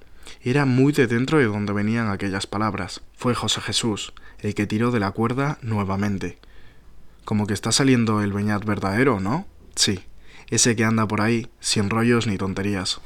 Era 0.41 0.65
muy 0.65 0.91
de 0.91 1.05
dentro 1.05 1.37
de 1.37 1.45
donde 1.45 1.71
venían 1.71 2.09
aquellas 2.09 2.47
palabras. 2.47 3.01
Fue 3.15 3.35
José 3.35 3.61
Jesús, 3.61 4.13
el 4.39 4.55
que 4.55 4.65
tiró 4.65 4.89
de 4.89 4.99
la 4.99 5.11
cuerda 5.11 5.59
nuevamente. 5.61 6.39
Como 7.25 7.45
que 7.45 7.53
está 7.53 7.71
saliendo 7.71 8.23
el 8.23 8.33
Beñat 8.33 8.65
verdadero, 8.65 9.19
¿no? 9.19 9.45
Sí, 9.75 9.99
ese 10.49 10.75
que 10.75 10.83
anda 10.83 11.07
por 11.07 11.21
ahí, 11.21 11.49
sin 11.59 11.89
rollos 11.89 12.27
ni 12.27 12.37
tonterías. 12.37 13.01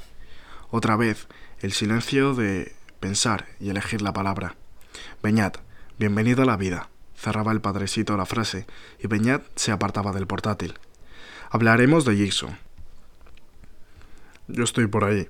Otra 0.70 0.96
vez, 0.96 1.28
el 1.60 1.74
silencio 1.74 2.34
de 2.34 2.74
pensar 3.00 3.48
y 3.60 3.70
elegir 3.70 4.02
la 4.02 4.14
palabra. 4.14 4.56
Beñat, 5.22 5.58
bienvenido 6.00 6.44
a 6.44 6.46
la 6.46 6.58
vida. 6.58 6.90
Cerraba 7.16 7.52
el 7.52 7.62
padrecito 7.62 8.18
la 8.18 8.26
frase, 8.26 8.66
y 9.00 9.08
Beñat 9.08 9.44
se 9.56 9.72
apartaba 9.72 10.14
del 10.14 10.28
portátil. 10.28 10.74
Hablaremos 11.50 12.06
de 12.06 12.26
Jason. 12.26 12.58
Yo 14.48 14.64
estoy 14.64 14.88
por 14.88 15.04
ahí, 15.04 15.28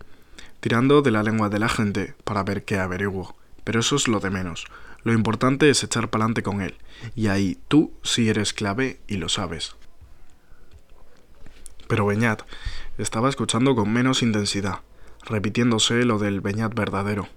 tirando 0.60 1.02
de 1.02 1.12
la 1.12 1.24
lengua 1.24 1.50
de 1.50 1.60
la 1.60 1.70
gente 1.70 2.16
para 2.24 2.44
ver 2.44 2.64
qué 2.64 2.80
averiguo, 2.80 3.36
pero 3.64 3.80
eso 3.80 3.96
es 3.96 4.08
lo 4.08 4.20
de 4.20 4.30
menos. 4.30 4.66
Lo 5.04 5.14
importante 5.14 5.70
es 5.70 5.84
echar 5.84 6.10
pa'lante 6.10 6.44
con 6.44 6.62
él, 6.62 6.78
y 7.16 7.28
ahí 7.28 7.60
tú 7.68 7.94
sí 8.04 8.30
eres 8.30 8.54
clave 8.54 9.00
y 9.08 9.18
lo 9.18 9.30
sabes. 9.30 9.76
Pero 11.88 12.06
Beñat 12.06 12.44
estaba 12.98 13.30
escuchando 13.30 13.76
con 13.76 13.92
menos 13.92 14.22
intensidad, 14.22 14.80
repitiéndose 15.26 16.06
lo 16.06 16.20
del 16.20 16.42
Beñat 16.42 16.74
verdadero. 16.74 17.28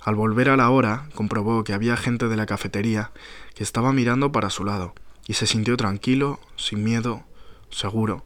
Al 0.00 0.14
volver 0.14 0.50
a 0.50 0.56
la 0.56 0.70
hora, 0.70 1.08
comprobó 1.14 1.64
que 1.64 1.72
había 1.72 1.96
gente 1.96 2.28
de 2.28 2.36
la 2.36 2.46
cafetería 2.46 3.10
que 3.54 3.62
estaba 3.62 3.92
mirando 3.92 4.32
para 4.32 4.50
su 4.50 4.64
lado, 4.64 4.94
y 5.26 5.34
se 5.34 5.46
sintió 5.46 5.76
tranquilo, 5.76 6.40
sin 6.56 6.84
miedo, 6.84 7.24
seguro. 7.70 8.24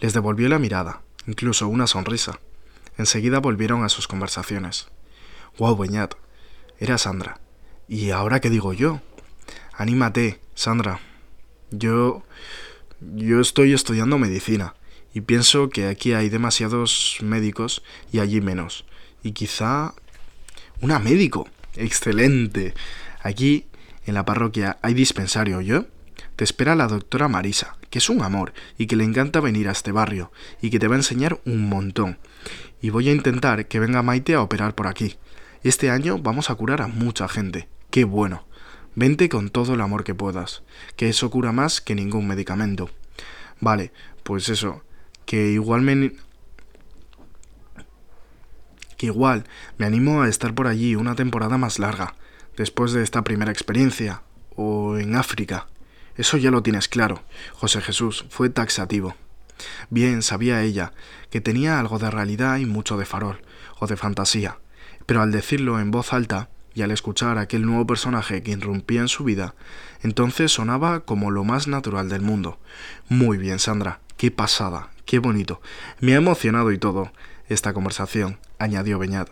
Les 0.00 0.12
devolvió 0.12 0.48
la 0.48 0.58
mirada, 0.58 1.02
incluso 1.26 1.68
una 1.68 1.86
sonrisa. 1.86 2.40
Enseguida 2.96 3.40
volvieron 3.40 3.84
a 3.84 3.88
sus 3.88 4.06
conversaciones. 4.06 4.88
¡Wow, 5.58 5.76
Beñat! 5.76 6.14
Era 6.78 6.98
Sandra. 6.98 7.40
¿Y 7.88 8.10
ahora 8.10 8.40
qué 8.40 8.50
digo 8.50 8.72
yo? 8.72 9.00
Anímate, 9.72 10.40
Sandra. 10.54 11.00
Yo... 11.70 12.22
Yo 13.00 13.40
estoy 13.40 13.74
estudiando 13.74 14.16
medicina 14.18 14.74
y 15.14 15.22
pienso 15.22 15.70
que 15.70 15.86
aquí 15.86 16.12
hay 16.12 16.28
demasiados 16.28 17.18
médicos 17.22 17.82
y 18.12 18.18
allí 18.18 18.40
menos. 18.40 18.84
Y 19.22 19.32
quizá... 19.32 19.94
Una 20.80 20.98
médico. 20.98 21.48
Excelente. 21.76 22.74
Aquí, 23.22 23.66
en 24.06 24.14
la 24.14 24.24
parroquia, 24.24 24.76
hay 24.82 24.92
dispensario, 24.92 25.60
¿yo? 25.60 25.86
Te 26.36 26.42
espera 26.42 26.74
la 26.74 26.88
doctora 26.88 27.28
Marisa, 27.28 27.76
que 27.90 27.98
es 27.98 28.10
un 28.10 28.22
amor 28.22 28.52
y 28.76 28.86
que 28.86 28.96
le 28.96 29.04
encanta 29.04 29.40
venir 29.40 29.68
a 29.68 29.72
este 29.72 29.92
barrio 29.92 30.32
y 30.60 30.70
que 30.70 30.80
te 30.80 30.88
va 30.88 30.96
a 30.96 30.98
enseñar 30.98 31.40
un 31.46 31.68
montón. 31.68 32.18
Y 32.82 32.90
voy 32.90 33.08
a 33.08 33.12
intentar 33.12 33.66
que 33.66 33.78
venga 33.78 34.02
Maite 34.02 34.34
a 34.34 34.42
operar 34.42 34.74
por 34.74 34.88
aquí. 34.88 35.16
Este 35.62 35.90
año 35.90 36.18
vamos 36.18 36.50
a 36.50 36.54
curar 36.56 36.82
a 36.82 36.88
mucha 36.88 37.28
gente. 37.28 37.68
Qué 37.90 38.04
bueno. 38.04 38.46
Vente 38.96 39.28
con 39.28 39.48
todo 39.50 39.74
el 39.74 39.80
amor 39.80 40.04
que 40.04 40.14
puedas, 40.14 40.62
que 40.96 41.08
eso 41.08 41.30
cura 41.30 41.52
más 41.52 41.80
que 41.80 41.94
ningún 41.94 42.26
medicamento. 42.26 42.90
Vale, 43.60 43.92
pues 44.22 44.48
eso, 44.48 44.82
que 45.34 45.50
igual 45.50 45.82
me... 45.82 46.12
que 48.96 49.06
igual 49.06 49.42
me 49.78 49.84
animo 49.84 50.22
a 50.22 50.28
estar 50.28 50.54
por 50.54 50.68
allí 50.68 50.94
una 50.94 51.16
temporada 51.16 51.58
más 51.58 51.80
larga, 51.80 52.14
después 52.56 52.92
de 52.92 53.02
esta 53.02 53.24
primera 53.24 53.50
experiencia, 53.50 54.22
o 54.54 54.96
en 54.96 55.16
África. 55.16 55.66
Eso 56.14 56.36
ya 56.36 56.52
lo 56.52 56.62
tienes 56.62 56.86
claro. 56.86 57.24
José 57.52 57.80
Jesús 57.80 58.26
fue 58.30 58.48
taxativo. 58.48 59.16
Bien 59.90 60.22
sabía 60.22 60.62
ella 60.62 60.92
que 61.30 61.40
tenía 61.40 61.80
algo 61.80 61.98
de 61.98 62.12
realidad 62.12 62.58
y 62.58 62.64
mucho 62.64 62.96
de 62.96 63.04
farol, 63.04 63.42
o 63.80 63.88
de 63.88 63.96
fantasía, 63.96 64.60
pero 65.04 65.20
al 65.20 65.32
decirlo 65.32 65.80
en 65.80 65.90
voz 65.90 66.12
alta, 66.12 66.48
y 66.74 66.82
al 66.82 66.92
escuchar 66.92 67.38
aquel 67.38 67.66
nuevo 67.66 67.88
personaje 67.88 68.44
que 68.44 68.52
irrumpía 68.52 69.00
en 69.00 69.08
su 69.08 69.24
vida, 69.24 69.56
entonces 70.04 70.52
sonaba 70.52 71.00
como 71.00 71.32
lo 71.32 71.42
más 71.42 71.66
natural 71.66 72.08
del 72.08 72.22
mundo. 72.22 72.60
Muy 73.08 73.36
bien, 73.36 73.58
Sandra, 73.58 73.98
qué 74.16 74.30
pasada, 74.30 74.93
qué 75.04 75.18
bonito. 75.18 75.60
Me 76.00 76.14
ha 76.14 76.16
emocionado 76.16 76.72
y 76.72 76.78
todo 76.78 77.12
esta 77.48 77.72
conversación, 77.72 78.38
añadió 78.58 78.98
Beñat. 78.98 79.28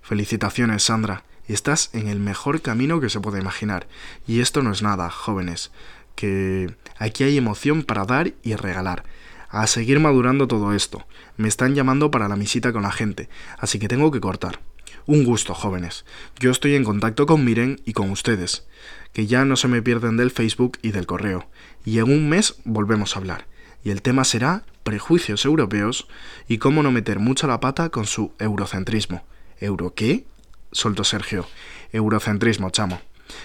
Felicitaciones, 0.00 0.84
Sandra. 0.84 1.24
Estás 1.48 1.90
en 1.92 2.08
el 2.08 2.18
mejor 2.18 2.62
camino 2.62 3.00
que 3.00 3.10
se 3.10 3.20
puede 3.20 3.40
imaginar. 3.40 3.86
Y 4.26 4.40
esto 4.40 4.62
no 4.62 4.72
es 4.72 4.82
nada, 4.82 5.10
jóvenes, 5.10 5.70
que 6.14 6.74
aquí 6.98 7.24
hay 7.24 7.36
emoción 7.36 7.82
para 7.82 8.04
dar 8.04 8.32
y 8.42 8.54
regalar. 8.54 9.04
A 9.48 9.66
seguir 9.66 10.00
madurando 10.00 10.48
todo 10.48 10.72
esto. 10.72 11.06
Me 11.36 11.48
están 11.48 11.74
llamando 11.74 12.10
para 12.10 12.28
la 12.28 12.36
visita 12.36 12.72
con 12.72 12.82
la 12.82 12.92
gente, 12.92 13.28
así 13.58 13.78
que 13.78 13.88
tengo 13.88 14.10
que 14.10 14.20
cortar. 14.20 14.60
Un 15.04 15.24
gusto, 15.24 15.52
jóvenes. 15.52 16.04
Yo 16.38 16.50
estoy 16.50 16.74
en 16.74 16.84
contacto 16.84 17.26
con 17.26 17.44
Miren 17.44 17.80
y 17.84 17.92
con 17.92 18.10
ustedes, 18.10 18.66
que 19.12 19.26
ya 19.26 19.44
no 19.44 19.56
se 19.56 19.68
me 19.68 19.82
pierden 19.82 20.16
del 20.16 20.30
Facebook 20.30 20.78
y 20.80 20.92
del 20.92 21.06
correo, 21.06 21.48
y 21.84 21.98
en 21.98 22.04
un 22.04 22.28
mes 22.28 22.54
volvemos 22.64 23.14
a 23.14 23.18
hablar. 23.18 23.46
Y 23.84 23.90
el 23.90 24.02
tema 24.02 24.24
será 24.24 24.64
prejuicios 24.82 25.44
europeos 25.44 26.08
y 26.48 26.58
cómo 26.58 26.82
no 26.82 26.90
meter 26.90 27.18
mucho 27.18 27.46
la 27.46 27.60
pata 27.60 27.88
con 27.90 28.06
su 28.06 28.32
eurocentrismo. 28.38 29.24
¿Euro 29.58 29.94
qué? 29.94 30.24
soltó 30.72 31.04
Sergio. 31.04 31.46
Eurocentrismo, 31.92 32.70
chamo. 32.70 33.00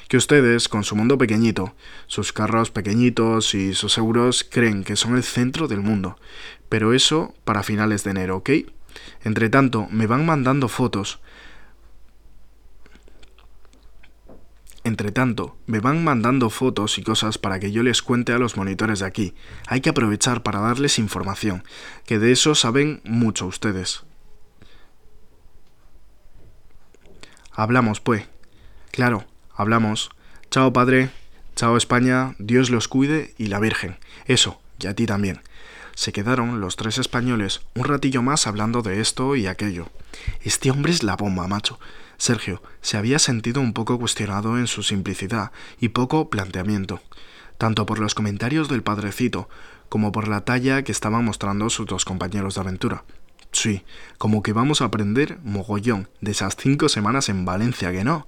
Que 0.07 0.17
ustedes, 0.17 0.67
con 0.67 0.83
su 0.83 0.95
mundo 0.95 1.17
pequeñito, 1.17 1.75
sus 2.07 2.33
carros 2.33 2.71
pequeñitos 2.71 3.53
y 3.53 3.73
sus 3.73 3.97
euros, 3.97 4.43
creen 4.49 4.83
que 4.83 4.95
son 4.95 5.15
el 5.15 5.23
centro 5.23 5.67
del 5.67 5.81
mundo. 5.81 6.17
Pero 6.69 6.93
eso 6.93 7.33
para 7.43 7.63
finales 7.63 8.03
de 8.03 8.11
enero, 8.11 8.37
¿ok? 8.37 8.49
Entre 9.23 9.49
tanto, 9.49 9.87
me 9.91 10.07
van 10.07 10.25
mandando 10.25 10.67
fotos 10.67 11.19
Entre 14.87 15.11
tanto, 15.11 15.57
me 15.65 15.81
van 15.81 16.01
mandando 16.01 16.49
fotos 16.49 16.97
y 16.97 17.03
cosas 17.03 17.37
para 17.37 17.59
que 17.59 17.73
yo 17.73 17.83
les 17.83 18.01
cuente 18.01 18.31
a 18.31 18.37
los 18.37 18.55
monitores 18.55 18.99
de 18.99 19.05
aquí. 19.05 19.33
Hay 19.67 19.81
que 19.81 19.89
aprovechar 19.89 20.43
para 20.43 20.61
darles 20.61 20.97
información, 20.97 21.65
que 22.05 22.19
de 22.19 22.31
eso 22.31 22.55
saben 22.55 23.01
mucho 23.03 23.47
ustedes. 23.47 24.05
Hablamos, 27.51 27.99
pues. 27.99 28.29
Claro, 28.91 29.25
hablamos. 29.53 30.09
Chao, 30.51 30.71
padre. 30.71 31.09
Chao, 31.57 31.75
España. 31.75 32.35
Dios 32.39 32.69
los 32.69 32.87
cuide 32.87 33.33
y 33.37 33.47
la 33.47 33.59
Virgen. 33.59 33.97
Eso, 34.25 34.61
y 34.79 34.87
a 34.87 34.95
ti 34.95 35.05
también. 35.05 35.41
Se 35.97 36.11
quedaron 36.11 36.61
los 36.61 36.75
tres 36.75 36.99
españoles 36.99 37.61
un 37.73 37.83
ratillo 37.83 38.21
más 38.21 38.45
hablando 38.45 38.83
de 38.83 39.01
esto 39.01 39.35
y 39.35 39.47
aquello. 39.47 39.89
Este 40.43 40.69
hombre 40.69 40.91
es 40.91 41.01
la 41.01 41.15
bomba, 41.15 41.47
macho. 41.47 41.79
Sergio 42.17 42.61
se 42.81 42.97
había 42.97 43.17
sentido 43.17 43.61
un 43.61 43.73
poco 43.73 43.97
cuestionado 43.97 44.59
en 44.59 44.67
su 44.67 44.83
simplicidad 44.83 45.51
y 45.79 45.89
poco 45.89 46.29
planteamiento, 46.29 47.01
tanto 47.57 47.87
por 47.87 47.97
los 47.97 48.13
comentarios 48.13 48.69
del 48.69 48.83
padrecito 48.83 49.49
como 49.89 50.11
por 50.11 50.27
la 50.27 50.41
talla 50.41 50.83
que 50.83 50.91
estaban 50.91 51.25
mostrando 51.25 51.67
sus 51.71 51.87
dos 51.87 52.05
compañeros 52.05 52.53
de 52.53 52.61
aventura. 52.61 53.03
Sí, 53.51 53.83
como 54.19 54.43
que 54.43 54.53
vamos 54.53 54.83
a 54.83 54.85
aprender 54.85 55.39
mogollón 55.43 56.09
de 56.21 56.29
esas 56.29 56.55
cinco 56.57 56.89
semanas 56.89 57.27
en 57.27 57.43
Valencia, 57.43 57.91
que 57.91 58.03
no. 58.03 58.27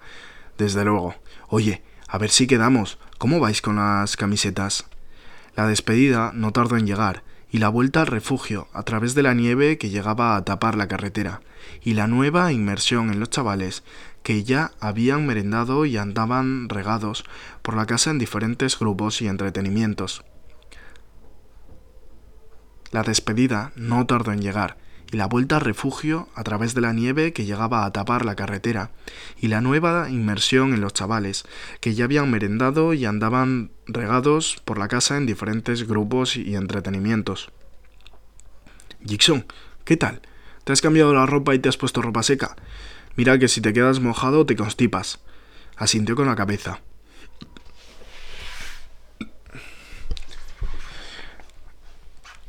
Desde 0.58 0.84
luego. 0.84 1.14
Oye, 1.50 1.84
a 2.08 2.18
ver 2.18 2.32
si 2.32 2.48
quedamos. 2.48 2.98
¿Cómo 3.20 3.40
vais 3.40 3.62
con 3.62 3.76
las 3.76 4.18
camisetas? 4.18 4.88
La 5.56 5.68
despedida 5.68 6.32
no 6.34 6.52
tardó 6.52 6.76
en 6.76 6.88
llegar, 6.88 7.22
y 7.52 7.58
la 7.58 7.70
vuelta 7.70 8.02
al 8.02 8.08
refugio 8.08 8.68
a 8.74 8.84
través 8.84 9.16
de 9.16 9.24
la 9.24 9.34
nieve 9.34 9.78
que 9.78 9.90
llegaba 9.90 10.36
a 10.36 10.46
tapar 10.46 10.76
la 10.76 10.88
carretera, 10.88 11.42
y 11.84 11.94
la 11.94 12.08
nueva 12.08 12.52
inmersión 12.52 13.12
en 13.12 13.20
los 13.20 13.30
chavales 13.30 13.84
que 14.24 14.44
ya 14.44 14.72
habían 14.80 15.26
merendado 15.26 15.86
y 15.86 15.98
andaban 15.98 16.70
regados 16.70 17.24
por 17.62 17.76
la 17.76 17.86
casa 17.86 18.12
en 18.12 18.20
diferentes 18.20 18.78
grupos 18.78 19.22
y 19.22 19.28
entretenimientos. 19.28 20.24
La 22.92 23.04
despedida 23.04 23.72
no 23.76 24.06
tardó 24.06 24.32
en 24.32 24.42
llegar, 24.42 24.78
y 25.12 25.18
la 25.18 25.26
vuelta 25.26 25.56
al 25.56 25.62
refugio 25.62 26.30
a 26.36 26.44
través 26.44 26.76
de 26.76 26.82
la 26.82 26.94
nieve 26.94 27.34
que 27.34 27.46
llegaba 27.46 27.86
a 27.86 27.92
tapar 27.92 28.26
la 28.26 28.36
carretera, 28.36 28.92
y 29.40 29.48
la 29.48 29.62
nueva 29.62 30.10
inmersión 30.10 30.74
en 30.74 30.82
los 30.82 30.94
chavales, 30.94 31.46
que 31.82 31.96
ya 31.96 32.06
habían 32.06 32.30
merendado 32.30 32.94
y 32.94 33.06
andaban 33.06 33.72
regados 33.88 34.62
por 34.66 34.78
la 34.78 34.88
casa 34.88 35.18
en 35.18 35.26
diferentes 35.26 35.88
grupos 35.88 36.38
y 36.38 36.56
entretenimientos. 36.56 37.52
Jackson, 39.02 39.46
¿qué 39.84 39.98
tal? 39.98 40.22
¿Te 40.64 40.74
has 40.74 40.82
cambiado 40.82 41.14
la 41.14 41.26
ropa 41.26 41.56
y 41.56 41.60
te 41.60 41.70
has 41.70 41.78
puesto 41.78 42.02
ropa 42.02 42.22
seca? 42.22 42.56
Mira 43.16 43.40
que 43.40 43.48
si 43.48 43.62
te 43.62 43.74
quedas 43.74 44.00
mojado 44.00 44.46
te 44.46 44.56
constipas. 44.56 45.20
Asintió 45.76 46.16
con 46.16 46.28
la 46.28 46.36
cabeza. 46.36 46.82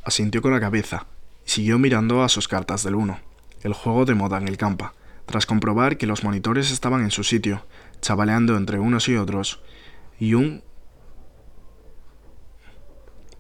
Asintió 0.05 0.43
con 0.43 0.53
la 0.53 0.61
cabeza 0.61 1.07
Siguió 1.51 1.81
mirando 1.81 2.23
a 2.23 2.29
sus 2.29 2.47
cartas 2.47 2.85
del 2.85 2.95
1, 2.95 3.19
el 3.63 3.73
juego 3.73 4.05
de 4.05 4.15
moda 4.15 4.39
en 4.39 4.47
el 4.47 4.57
campa, 4.57 4.95
tras 5.27 5.47
comprobar 5.47 5.99
que 5.99 6.07
los 6.07 6.23
monitores 6.23 6.71
estaban 6.71 7.03
en 7.03 7.11
su 7.11 7.25
sitio, 7.25 7.67
chavaleando 8.01 8.57
entre 8.57 8.79
unos 8.79 9.09
y 9.09 9.17
otros, 9.17 9.61
y 10.21 10.35
un 10.35 10.63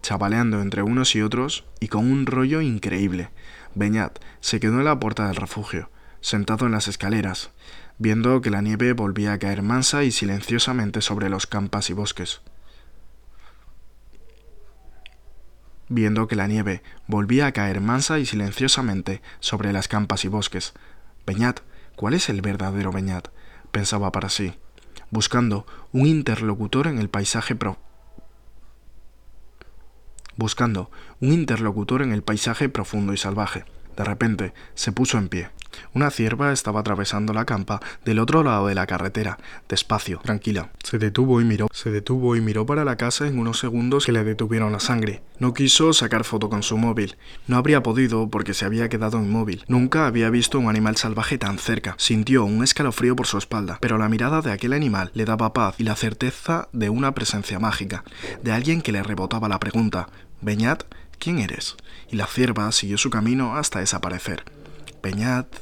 chavaleando 0.02 0.60
entre 0.60 0.82
unos 0.82 1.14
y 1.14 1.22
otros 1.22 1.66
y 1.78 1.86
con 1.86 2.10
un 2.10 2.26
rollo 2.26 2.60
increíble. 2.60 3.30
Beñat 3.76 4.18
se 4.40 4.58
quedó 4.58 4.80
en 4.80 4.86
la 4.86 4.98
puerta 4.98 5.28
del 5.28 5.36
refugio, 5.36 5.88
sentado 6.20 6.66
en 6.66 6.72
las 6.72 6.88
escaleras, 6.88 7.52
viendo 7.98 8.40
que 8.40 8.50
la 8.50 8.60
nieve 8.60 8.92
volvía 8.92 9.34
a 9.34 9.38
caer 9.38 9.62
mansa 9.62 10.02
y 10.02 10.10
silenciosamente 10.10 11.00
sobre 11.00 11.28
los 11.28 11.46
campas 11.46 11.90
y 11.90 11.92
bosques. 11.92 12.42
Viendo 15.90 16.26
que 16.26 16.36
la 16.36 16.46
nieve 16.46 16.82
volvía 17.06 17.46
a 17.46 17.52
caer 17.52 17.82
mansa 17.82 18.18
y 18.18 18.24
silenciosamente 18.24 19.20
sobre 19.40 19.74
las 19.74 19.88
campas 19.88 20.24
y 20.24 20.28
bosques. 20.28 20.72
Beñat, 21.26 21.60
¿cuál 21.96 22.14
es 22.14 22.30
el 22.30 22.40
verdadero 22.40 22.92
Beñat? 22.92 23.28
pensaba 23.70 24.10
para 24.10 24.30
sí, 24.30 24.54
buscando 25.10 25.66
un 25.92 26.06
interlocutor 26.06 26.86
en 26.86 26.98
el 26.98 27.10
paisaje 27.10 27.54
pro 27.54 27.78
buscando 30.40 30.90
un 31.20 31.34
interlocutor 31.34 32.00
en 32.00 32.12
el 32.12 32.22
paisaje 32.22 32.70
profundo 32.70 33.12
y 33.12 33.18
salvaje. 33.18 33.66
De 33.94 34.04
repente 34.04 34.54
se 34.74 34.90
puso 34.90 35.18
en 35.18 35.28
pie. 35.28 35.50
Una 35.94 36.10
cierva 36.10 36.52
estaba 36.52 36.80
atravesando 36.80 37.32
la 37.32 37.44
campa 37.44 37.80
del 38.04 38.18
otro 38.18 38.42
lado 38.42 38.66
de 38.66 38.74
la 38.74 38.86
carretera, 38.86 39.38
despacio, 39.68 40.20
tranquila. 40.22 40.70
Se 40.82 40.98
detuvo 40.98 41.40
y 41.40 41.44
miró, 41.44 41.68
se 41.72 41.90
detuvo 41.90 42.36
y 42.36 42.40
miró 42.40 42.66
para 42.66 42.84
la 42.84 42.96
casa 42.96 43.26
en 43.26 43.38
unos 43.38 43.58
segundos 43.58 44.06
que 44.06 44.12
le 44.12 44.24
detuvieron 44.24 44.72
la 44.72 44.80
sangre. 44.80 45.22
No 45.38 45.54
quiso 45.54 45.92
sacar 45.92 46.24
foto 46.24 46.50
con 46.50 46.62
su 46.62 46.76
móvil. 46.76 47.16
No 47.46 47.56
habría 47.56 47.82
podido 47.82 48.28
porque 48.28 48.54
se 48.54 48.64
había 48.64 48.88
quedado 48.88 49.18
inmóvil. 49.18 49.64
Nunca 49.68 50.06
había 50.06 50.30
visto 50.30 50.58
un 50.58 50.68
animal 50.68 50.96
salvaje 50.96 51.38
tan 51.38 51.58
cerca. 51.58 51.94
Sintió 51.98 52.44
un 52.44 52.62
escalofrío 52.62 53.16
por 53.16 53.26
su 53.26 53.38
espalda, 53.38 53.78
pero 53.80 53.98
la 53.98 54.08
mirada 54.08 54.42
de 54.42 54.52
aquel 54.52 54.72
animal 54.72 55.10
le 55.14 55.24
daba 55.24 55.52
paz 55.52 55.74
y 55.78 55.84
la 55.84 55.96
certeza 55.96 56.68
de 56.72 56.90
una 56.90 57.14
presencia 57.14 57.58
mágica, 57.58 58.04
de 58.42 58.52
alguien 58.52 58.82
que 58.82 58.92
le 58.92 59.02
rebotaba 59.02 59.48
la 59.48 59.60
pregunta, 59.60 60.08
Beñat, 60.40 60.84
¿quién 61.18 61.38
eres? 61.38 61.76
Y 62.10 62.16
la 62.16 62.26
cierva 62.26 62.70
siguió 62.72 62.98
su 62.98 63.10
camino 63.10 63.56
hasta 63.56 63.80
desaparecer. 63.80 64.44
Penyat, 65.00 65.56